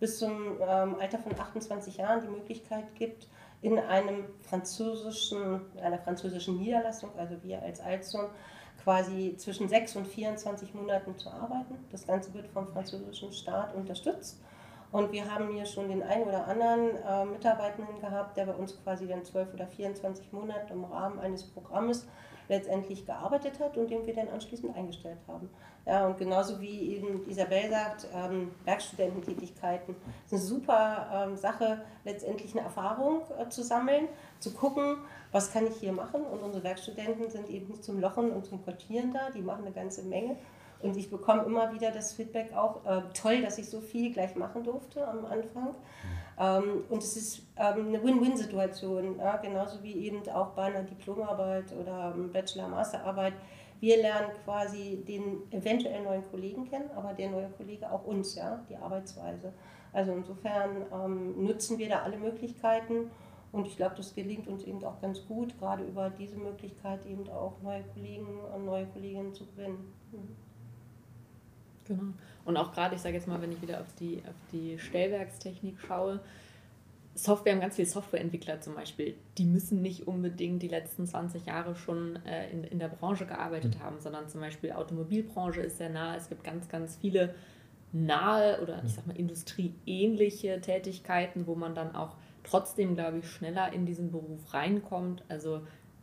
bis 0.00 0.18
zum 0.18 0.58
ähm, 0.60 0.96
Alter 0.98 1.18
von 1.18 1.38
28 1.38 1.98
Jahren 1.98 2.22
die 2.22 2.28
Möglichkeit 2.28 2.94
gibt, 2.94 3.28
in 3.60 3.78
einem 3.78 4.24
französischen, 4.40 5.60
einer 5.80 5.98
französischen 5.98 6.58
Niederlassung, 6.58 7.10
also 7.16 7.36
wir 7.42 7.62
als 7.62 7.80
Alzon, 7.80 8.26
quasi 8.82 9.36
zwischen 9.36 9.68
6 9.68 9.96
und 9.96 10.08
24 10.08 10.74
Monaten 10.74 11.16
zu 11.16 11.30
arbeiten. 11.30 11.76
Das 11.92 12.04
Ganze 12.04 12.34
wird 12.34 12.48
vom 12.48 12.66
französischen 12.66 13.32
Staat 13.32 13.74
unterstützt. 13.76 14.40
Und 14.92 15.10
wir 15.10 15.32
haben 15.32 15.48
hier 15.50 15.64
schon 15.64 15.88
den 15.88 16.02
einen 16.02 16.24
oder 16.24 16.46
anderen 16.46 16.96
äh, 16.96 17.24
Mitarbeitenden 17.24 17.98
gehabt, 17.98 18.36
der 18.36 18.44
bei 18.44 18.54
uns 18.54 18.80
quasi 18.82 19.08
dann 19.08 19.24
12 19.24 19.54
oder 19.54 19.66
24 19.66 20.32
Monate 20.32 20.74
im 20.74 20.84
Rahmen 20.84 21.18
eines 21.18 21.44
Programmes 21.44 22.06
letztendlich 22.48 23.06
gearbeitet 23.06 23.58
hat 23.58 23.78
und 23.78 23.90
den 23.90 24.06
wir 24.06 24.14
dann 24.14 24.28
anschließend 24.28 24.76
eingestellt 24.76 25.18
haben. 25.26 25.48
Ja, 25.86 26.06
und 26.06 26.18
genauso 26.18 26.60
wie 26.60 26.94
eben 26.94 27.26
Isabel 27.28 27.70
sagt, 27.70 28.06
ähm, 28.14 28.52
Werkstudententätigkeiten 28.64 29.96
ist 30.26 30.32
eine 30.32 30.42
super 30.42 31.08
ähm, 31.12 31.36
Sache, 31.36 31.82
letztendlich 32.04 32.52
eine 32.52 32.64
Erfahrung 32.64 33.22
äh, 33.38 33.48
zu 33.48 33.62
sammeln, 33.62 34.08
zu 34.38 34.52
gucken, 34.52 34.98
was 35.32 35.52
kann 35.52 35.66
ich 35.66 35.76
hier 35.76 35.92
machen. 35.92 36.22
Und 36.22 36.40
unsere 36.40 36.62
Werkstudenten 36.62 37.30
sind 37.30 37.48
eben 37.48 37.68
nicht 37.68 37.82
zum 37.82 37.98
Lochen 37.98 38.30
und 38.30 38.44
zum 38.44 38.62
Quartieren 38.62 39.12
da, 39.12 39.30
die 39.30 39.42
machen 39.42 39.64
eine 39.64 39.74
ganze 39.74 40.02
Menge. 40.02 40.36
Und 40.82 40.96
ich 40.96 41.10
bekomme 41.10 41.42
immer 41.42 41.72
wieder 41.72 41.90
das 41.90 42.12
Feedback 42.12 42.52
auch, 42.54 42.84
äh, 42.84 43.02
toll, 43.14 43.42
dass 43.42 43.58
ich 43.58 43.68
so 43.68 43.80
viel 43.80 44.12
gleich 44.12 44.34
machen 44.34 44.64
durfte 44.64 45.06
am 45.06 45.24
Anfang. 45.24 45.74
Ähm, 46.38 46.84
und 46.88 47.02
es 47.02 47.16
ist 47.16 47.42
ähm, 47.56 47.88
eine 47.88 48.02
Win-Win-Situation, 48.02 49.18
ja, 49.18 49.36
genauso 49.36 49.82
wie 49.82 50.06
eben 50.06 50.28
auch 50.30 50.50
bei 50.50 50.64
einer 50.64 50.82
Diplomarbeit 50.82 51.72
oder 51.72 52.14
Bachelor-Masterarbeit. 52.32 53.34
Wir 53.80 53.96
lernen 53.96 54.30
quasi 54.44 55.02
den 55.06 55.42
eventuell 55.50 56.02
neuen 56.02 56.22
Kollegen 56.30 56.68
kennen, 56.68 56.90
aber 56.96 57.12
der 57.12 57.30
neue 57.30 57.50
Kollege 57.50 57.90
auch 57.90 58.04
uns, 58.04 58.34
ja, 58.34 58.64
die 58.68 58.76
Arbeitsweise. 58.76 59.52
Also 59.92 60.12
insofern 60.12 60.86
ähm, 60.92 61.44
nutzen 61.44 61.78
wir 61.78 61.88
da 61.88 62.02
alle 62.02 62.16
Möglichkeiten 62.16 63.10
und 63.52 63.66
ich 63.66 63.76
glaube, 63.76 63.94
das 63.96 64.14
gelingt 64.14 64.48
uns 64.48 64.64
eben 64.64 64.82
auch 64.82 65.00
ganz 65.00 65.26
gut, 65.26 65.58
gerade 65.58 65.84
über 65.84 66.08
diese 66.08 66.36
Möglichkeit 66.38 67.04
eben 67.04 67.28
auch 67.28 67.60
neue 67.62 67.84
Kollegen 67.84 68.40
und 68.54 68.64
neue 68.64 68.86
Kolleginnen 68.86 69.34
zu 69.34 69.46
gewinnen. 69.46 69.92
Mhm. 70.10 70.51
Genau. 71.86 72.12
Und 72.44 72.56
auch 72.56 72.72
gerade, 72.72 72.94
ich 72.94 73.00
sage 73.00 73.14
jetzt 73.14 73.28
mal, 73.28 73.40
wenn 73.40 73.52
ich 73.52 73.62
wieder 73.62 73.80
auf 73.80 73.94
die, 73.98 74.22
auf 74.26 74.34
die 74.52 74.78
Stellwerkstechnik 74.78 75.78
schaue, 75.80 76.20
Software, 77.14 77.52
haben 77.52 77.60
ganz 77.60 77.76
viele 77.76 77.88
Softwareentwickler 77.88 78.60
zum 78.62 78.74
Beispiel, 78.74 79.14
die 79.36 79.44
müssen 79.44 79.82
nicht 79.82 80.08
unbedingt 80.08 80.62
die 80.62 80.68
letzten 80.68 81.06
20 81.06 81.44
Jahre 81.44 81.76
schon 81.76 82.16
äh, 82.24 82.50
in, 82.50 82.64
in 82.64 82.78
der 82.78 82.88
Branche 82.88 83.26
gearbeitet 83.26 83.76
mhm. 83.78 83.82
haben, 83.82 84.00
sondern 84.00 84.28
zum 84.28 84.40
Beispiel 84.40 84.72
Automobilbranche 84.72 85.60
ist 85.60 85.76
sehr 85.76 85.90
nah. 85.90 86.16
Es 86.16 86.30
gibt 86.30 86.42
ganz, 86.42 86.68
ganz 86.68 86.96
viele 86.96 87.34
nahe 87.92 88.62
oder 88.62 88.82
ich 88.84 88.94
sag 88.94 89.06
mal 89.06 89.16
industrieähnliche 89.16 90.60
Tätigkeiten, 90.62 91.46
wo 91.46 91.54
man 91.54 91.74
dann 91.74 91.94
auch 91.94 92.16
trotzdem, 92.44 92.94
glaube 92.94 93.18
ich, 93.18 93.28
schneller 93.28 93.72
in 93.72 93.84
diesen 93.84 94.10
Beruf 94.10 94.54
reinkommt. 94.54 95.22
Also 95.28 95.60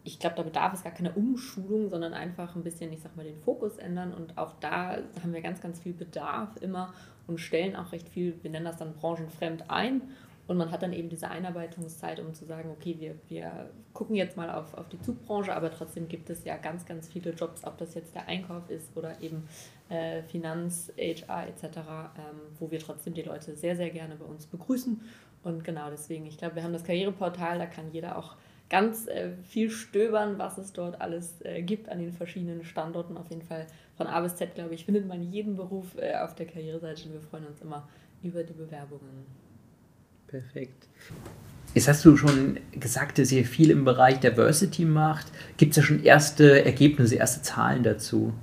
ich 0.10 0.20
glaube, 0.20 0.36
da 0.36 0.44
bedarf 0.44 0.74
es 0.74 0.84
gar 0.84 0.92
keine 0.92 1.12
Umschulung, 1.14 1.90
sondern 1.90 2.14
einfach 2.14 2.56
ein 2.56 2.64
bisschen, 2.64 2.92
ich 2.92 3.02
sag 3.02 3.16
mal, 3.16 3.24
den 3.24 3.38
Fokus 3.38 3.78
ändern. 3.78 4.14
Und 4.14 4.38
auch 4.38 4.54
da 4.60 4.98
haben 5.22 5.34
wir 5.34 5.42
ganz, 5.42 5.62
ganz 5.62 5.80
viel 5.80 5.94
Bedarf 5.94 6.58
immer 6.62 6.94
und 7.28 7.40
stellen 7.40 7.76
auch 7.76 7.92
recht 7.92 8.10
viel, 8.10 8.36
wir 8.42 8.50
nennen 8.50 8.66
das 8.66 8.78
dann 8.78 8.94
branchenfremd 8.94 9.70
ein. 9.70 10.02
Und 10.48 10.58
man 10.58 10.72
hat 10.72 10.82
dann 10.82 10.94
eben 10.94 11.10
diese 11.10 11.30
Einarbeitungszeit, 11.30 12.20
um 12.20 12.34
zu 12.34 12.44
sagen, 12.44 12.72
okay, 12.72 12.96
wir, 12.98 13.14
wir 13.28 13.70
gucken 13.94 14.16
jetzt 14.16 14.36
mal 14.36 14.50
auf, 14.50 14.74
auf 14.74 14.90
die 14.90 15.00
Zugbranche, 15.00 15.56
aber 15.56 15.70
trotzdem 15.70 16.08
gibt 16.08 16.32
es 16.32 16.44
ja 16.44 16.58
ganz, 16.58 16.88
ganz 16.88 17.08
viele 17.08 17.34
Jobs, 17.34 17.64
ob 17.66 17.78
das 17.78 17.94
jetzt 17.94 18.16
der 18.16 18.28
Einkauf 18.28 18.68
ist 18.72 18.98
oder 18.98 19.22
eben 19.22 19.48
äh, 19.90 20.24
Finanz, 20.24 20.92
HR 20.98 21.50
etc., 21.50 21.64
ähm, 21.66 22.40
wo 22.58 22.72
wir 22.72 22.80
trotzdem 22.80 23.14
die 23.14 23.22
Leute 23.22 23.56
sehr, 23.56 23.76
sehr 23.76 23.92
gerne 23.92 24.16
bei 24.16 24.26
uns 24.26 24.48
begrüßen. 24.48 25.00
Und 25.44 25.64
genau 25.64 25.92
deswegen, 25.92 26.26
ich 26.26 26.40
glaube, 26.40 26.56
wir 26.56 26.64
haben 26.64 26.74
das 26.74 26.84
Karriereportal, 26.84 27.60
da 27.60 27.68
kann 27.68 27.92
jeder 27.92 28.18
auch 28.18 28.36
ganz 28.70 29.08
äh, 29.08 29.32
viel 29.44 29.70
stöbern, 29.70 30.38
was 30.38 30.58
es 30.58 30.74
dort 30.74 31.02
alles 31.02 31.42
äh, 31.44 31.62
gibt 31.62 31.90
an 31.90 32.00
den 32.00 32.14
verschiedenen 32.14 32.64
Standorten. 32.64 33.18
Auf 33.18 33.30
jeden 33.30 33.42
Fall 33.42 33.66
von 33.98 34.08
A 34.08 34.22
bis 34.22 34.36
Z, 34.36 34.56
glaube 34.56 34.76
ich, 34.76 34.86
findet 34.86 35.08
man 35.08 35.24
jeden 35.32 35.56
Beruf 35.56 35.98
äh, 35.98 36.16
auf 36.16 36.36
der 36.36 36.46
Karriereseite 36.46 37.08
und 37.08 37.14
wir 37.14 37.22
freuen 37.22 37.48
uns 37.48 37.62
immer 37.62 37.88
über 38.24 38.44
die 38.44 38.54
Bewerbungen. 38.54 39.26
Perfekt. 40.28 40.88
Jetzt 41.74 41.88
hast 41.88 42.04
du 42.06 42.18
schon 42.18 42.60
gesagt, 42.72 43.20
dass 43.20 43.32
ihr 43.32 43.46
viel 43.46 43.70
im 43.70 43.86
Bereich 43.86 44.20
Diversity 44.20 44.86
macht. 44.86 45.28
Gibt 45.58 45.72
es 45.72 45.78
ja 45.78 45.84
schon 45.84 46.04
erste 46.04 46.66
Ergebnisse, 46.66 47.16
erste 47.16 47.42
Zahlen 47.42 47.84
dazu? 47.84 48.34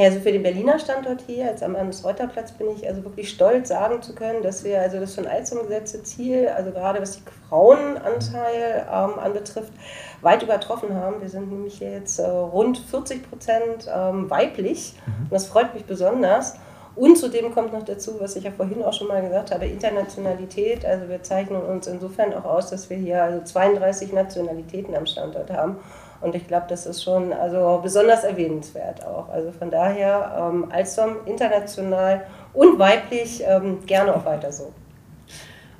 Ja, 0.00 0.06
also 0.06 0.20
für 0.20 0.32
den 0.32 0.42
Berliner 0.42 0.78
Standort 0.78 1.24
hier, 1.26 1.48
als 1.48 1.62
am 1.62 1.76
Hans-Reuter-Platz, 1.76 2.52
bin 2.52 2.70
ich 2.70 2.88
also 2.88 3.04
wirklich 3.04 3.28
stolz 3.28 3.68
sagen 3.68 4.00
zu 4.00 4.14
können, 4.14 4.42
dass 4.42 4.64
wir 4.64 4.80
also 4.80 4.98
das 4.98 5.14
von 5.14 5.26
Alstom 5.26 5.60
gesetzte 5.60 6.02
Ziel, 6.02 6.48
also 6.48 6.70
gerade 6.70 7.02
was 7.02 7.18
die 7.18 7.22
Frauenanteil 7.50 8.86
ähm, 8.90 9.18
anbetrifft, 9.18 9.74
weit 10.22 10.42
übertroffen 10.42 10.94
haben. 10.94 11.20
Wir 11.20 11.28
sind 11.28 11.50
nämlich 11.50 11.76
hier 11.76 11.90
jetzt 11.90 12.18
äh, 12.18 12.26
rund 12.26 12.78
40 12.78 13.28
Prozent 13.28 13.90
ähm, 13.94 14.30
weiblich 14.30 14.94
mhm. 15.04 15.24
und 15.24 15.32
das 15.32 15.44
freut 15.44 15.74
mich 15.74 15.84
besonders. 15.84 16.54
Und 16.96 17.18
zudem 17.18 17.52
kommt 17.52 17.74
noch 17.74 17.84
dazu, 17.84 18.18
was 18.20 18.36
ich 18.36 18.44
ja 18.44 18.52
vorhin 18.52 18.82
auch 18.82 18.94
schon 18.94 19.08
mal 19.08 19.20
gesagt 19.20 19.52
habe, 19.52 19.66
Internationalität. 19.66 20.82
Also 20.86 21.10
wir 21.10 21.22
zeichnen 21.22 21.60
uns 21.60 21.86
insofern 21.86 22.32
auch 22.32 22.46
aus, 22.46 22.70
dass 22.70 22.88
wir 22.88 22.96
hier 22.96 23.22
also 23.22 23.44
32 23.44 24.14
Nationalitäten 24.14 24.94
am 24.94 25.04
Standort 25.04 25.50
haben. 25.50 25.76
Und 26.20 26.34
ich 26.34 26.46
glaube, 26.46 26.66
das 26.68 26.86
ist 26.86 27.02
schon 27.02 27.32
also 27.32 27.80
besonders 27.82 28.24
erwähnenswert 28.24 29.04
auch. 29.06 29.28
Also 29.30 29.52
von 29.52 29.70
daher 29.70 30.50
ähm, 30.52 30.70
Alstom 30.70 31.16
international 31.24 32.26
und 32.52 32.78
weiblich 32.78 33.42
ähm, 33.46 33.84
gerne 33.86 34.14
auch 34.14 34.24
weiter 34.24 34.52
so. 34.52 34.72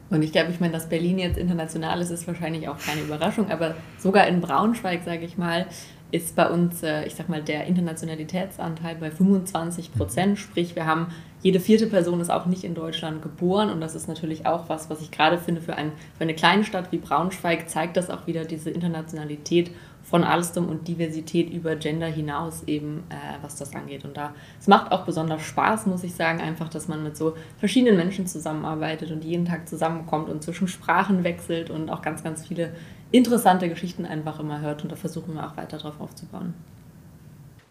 Und 0.09 0.22
ich 0.22 0.32
glaube, 0.32 0.51
ich 0.51 0.59
meine, 0.59 0.72
dass 0.72 0.88
Berlin 0.88 1.18
jetzt 1.18 1.38
international 1.38 2.01
ist, 2.01 2.11
ist 2.11 2.26
wahrscheinlich 2.26 2.68
auch 2.68 2.78
keine 2.78 3.03
Überraschung, 3.03 3.51
aber 3.51 3.74
sogar 3.99 4.26
in 4.26 4.41
Braunschweig, 4.41 5.03
sage 5.05 5.24
ich 5.24 5.38
mal, 5.38 5.66
ist 6.12 6.34
bei 6.34 6.49
uns, 6.49 6.82
äh, 6.82 7.05
ich 7.05 7.14
sag 7.14 7.28
mal, 7.28 7.43
der 7.43 7.66
Internationalitätsanteil 7.66 8.97
bei 8.97 9.11
25 9.11 9.95
Prozent. 9.95 10.38
Sprich, 10.38 10.74
wir 10.74 10.86
haben 10.86 11.09
jede 11.43 11.61
vierte 11.61 11.86
Person 11.86 12.20
ist 12.20 12.30
auch 12.30 12.47
nicht 12.47 12.64
in 12.64 12.74
Deutschland 12.74 13.22
geboren 13.22 13.70
und 13.70 13.80
das 13.80 13.95
ist 13.95 14.09
natürlich 14.09 14.47
auch 14.47 14.68
was, 14.68 14.91
was 14.91 15.01
ich 15.01 15.11
gerade 15.11 15.38
finde 15.38 15.61
für, 15.61 15.74
ein, 15.74 15.93
für 16.18 16.24
eine 16.24 16.34
kleine 16.34 16.64
Stadt 16.64 16.93
wie 16.93 16.99
Braunschweig 16.99 17.70
zeigt 17.70 17.97
das 17.97 18.11
auch 18.11 18.26
wieder 18.26 18.45
diese 18.45 18.70
Internationalität 18.70 19.70
von 20.11 20.24
Alstom 20.24 20.68
und 20.68 20.88
Diversität 20.88 21.50
über 21.50 21.76
Gender 21.76 22.08
hinaus 22.08 22.64
eben, 22.66 23.04
äh, 23.11 23.42
was 23.42 23.54
das 23.54 23.74
angeht. 23.76 24.04
Und 24.04 24.16
da, 24.16 24.34
es 24.58 24.66
macht 24.66 24.90
auch 24.90 25.04
besonders 25.04 25.42
Spaß, 25.42 25.86
muss 25.86 26.02
ich 26.02 26.14
sagen, 26.14 26.40
einfach, 26.40 26.68
dass 26.68 26.88
man 26.88 27.04
mit 27.04 27.16
so 27.16 27.36
verschiedenen 27.58 27.96
Menschen 27.96 28.26
zusammenarbeitet 28.26 29.12
und 29.12 29.22
jeden 29.24 29.44
Tag 29.44 29.68
zusammenkommt 29.68 30.28
und 30.28 30.42
zwischen 30.42 30.66
Sprachen 30.66 31.22
wechselt 31.22 31.70
und 31.70 31.88
auch 31.90 32.02
ganz, 32.02 32.24
ganz 32.24 32.44
viele 32.44 32.74
interessante 33.12 33.68
Geschichten 33.68 34.04
einfach 34.04 34.40
immer 34.40 34.61
hört. 34.61 34.82
Und 34.82 34.90
da 34.90 34.96
versuchen 34.96 35.34
wir 35.34 35.46
auch 35.46 35.56
weiter 35.56 35.78
drauf 35.78 36.00
aufzubauen. 36.00 36.54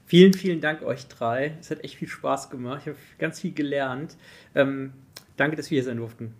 Vielen, 0.06 0.34
vielen 0.34 0.62
Dank 0.62 0.82
euch 0.82 1.08
drei. 1.08 1.58
Es 1.60 1.70
hat 1.70 1.84
echt 1.84 1.96
viel 1.96 2.08
Spaß 2.08 2.50
gemacht. 2.50 2.84
Ich 2.84 2.88
habe 2.88 2.98
ganz 3.18 3.42
viel 3.42 3.52
gelernt. 3.52 4.16
Ähm, 4.56 4.94
danke, 5.36 5.58
dass 5.58 5.70
wir 5.70 5.76
hier 5.76 5.84
sein 5.84 5.98
durften. 5.98 6.34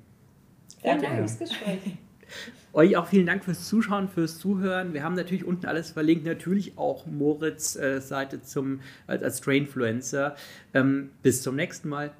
Vielen 0.82 1.02
Dank 1.02 1.18
fürs 1.18 1.40
Gespräch. 1.40 1.80
Euch 2.72 2.98
auch 2.98 3.08
vielen 3.08 3.26
Dank 3.26 3.44
fürs 3.44 3.68
Zuschauen, 3.68 4.10
fürs 4.10 4.38
Zuhören. 4.38 4.94
Wir 4.94 5.04
haben 5.04 5.16
natürlich 5.16 5.44
unten 5.44 5.66
alles 5.66 5.90
verlinkt, 5.92 6.26
natürlich 6.26 6.78
auch 6.78 7.08
Moritz 7.08 7.76
äh, 7.76 8.00
Seite 8.00 8.42
zum, 8.42 8.82
als, 9.08 9.24
als 9.24 9.42
Trainfluencer. 9.42 10.36
Ähm, 10.74 11.10
bis 11.24 11.42
zum 11.42 11.56
nächsten 11.56 11.90
Mal. 11.90 12.12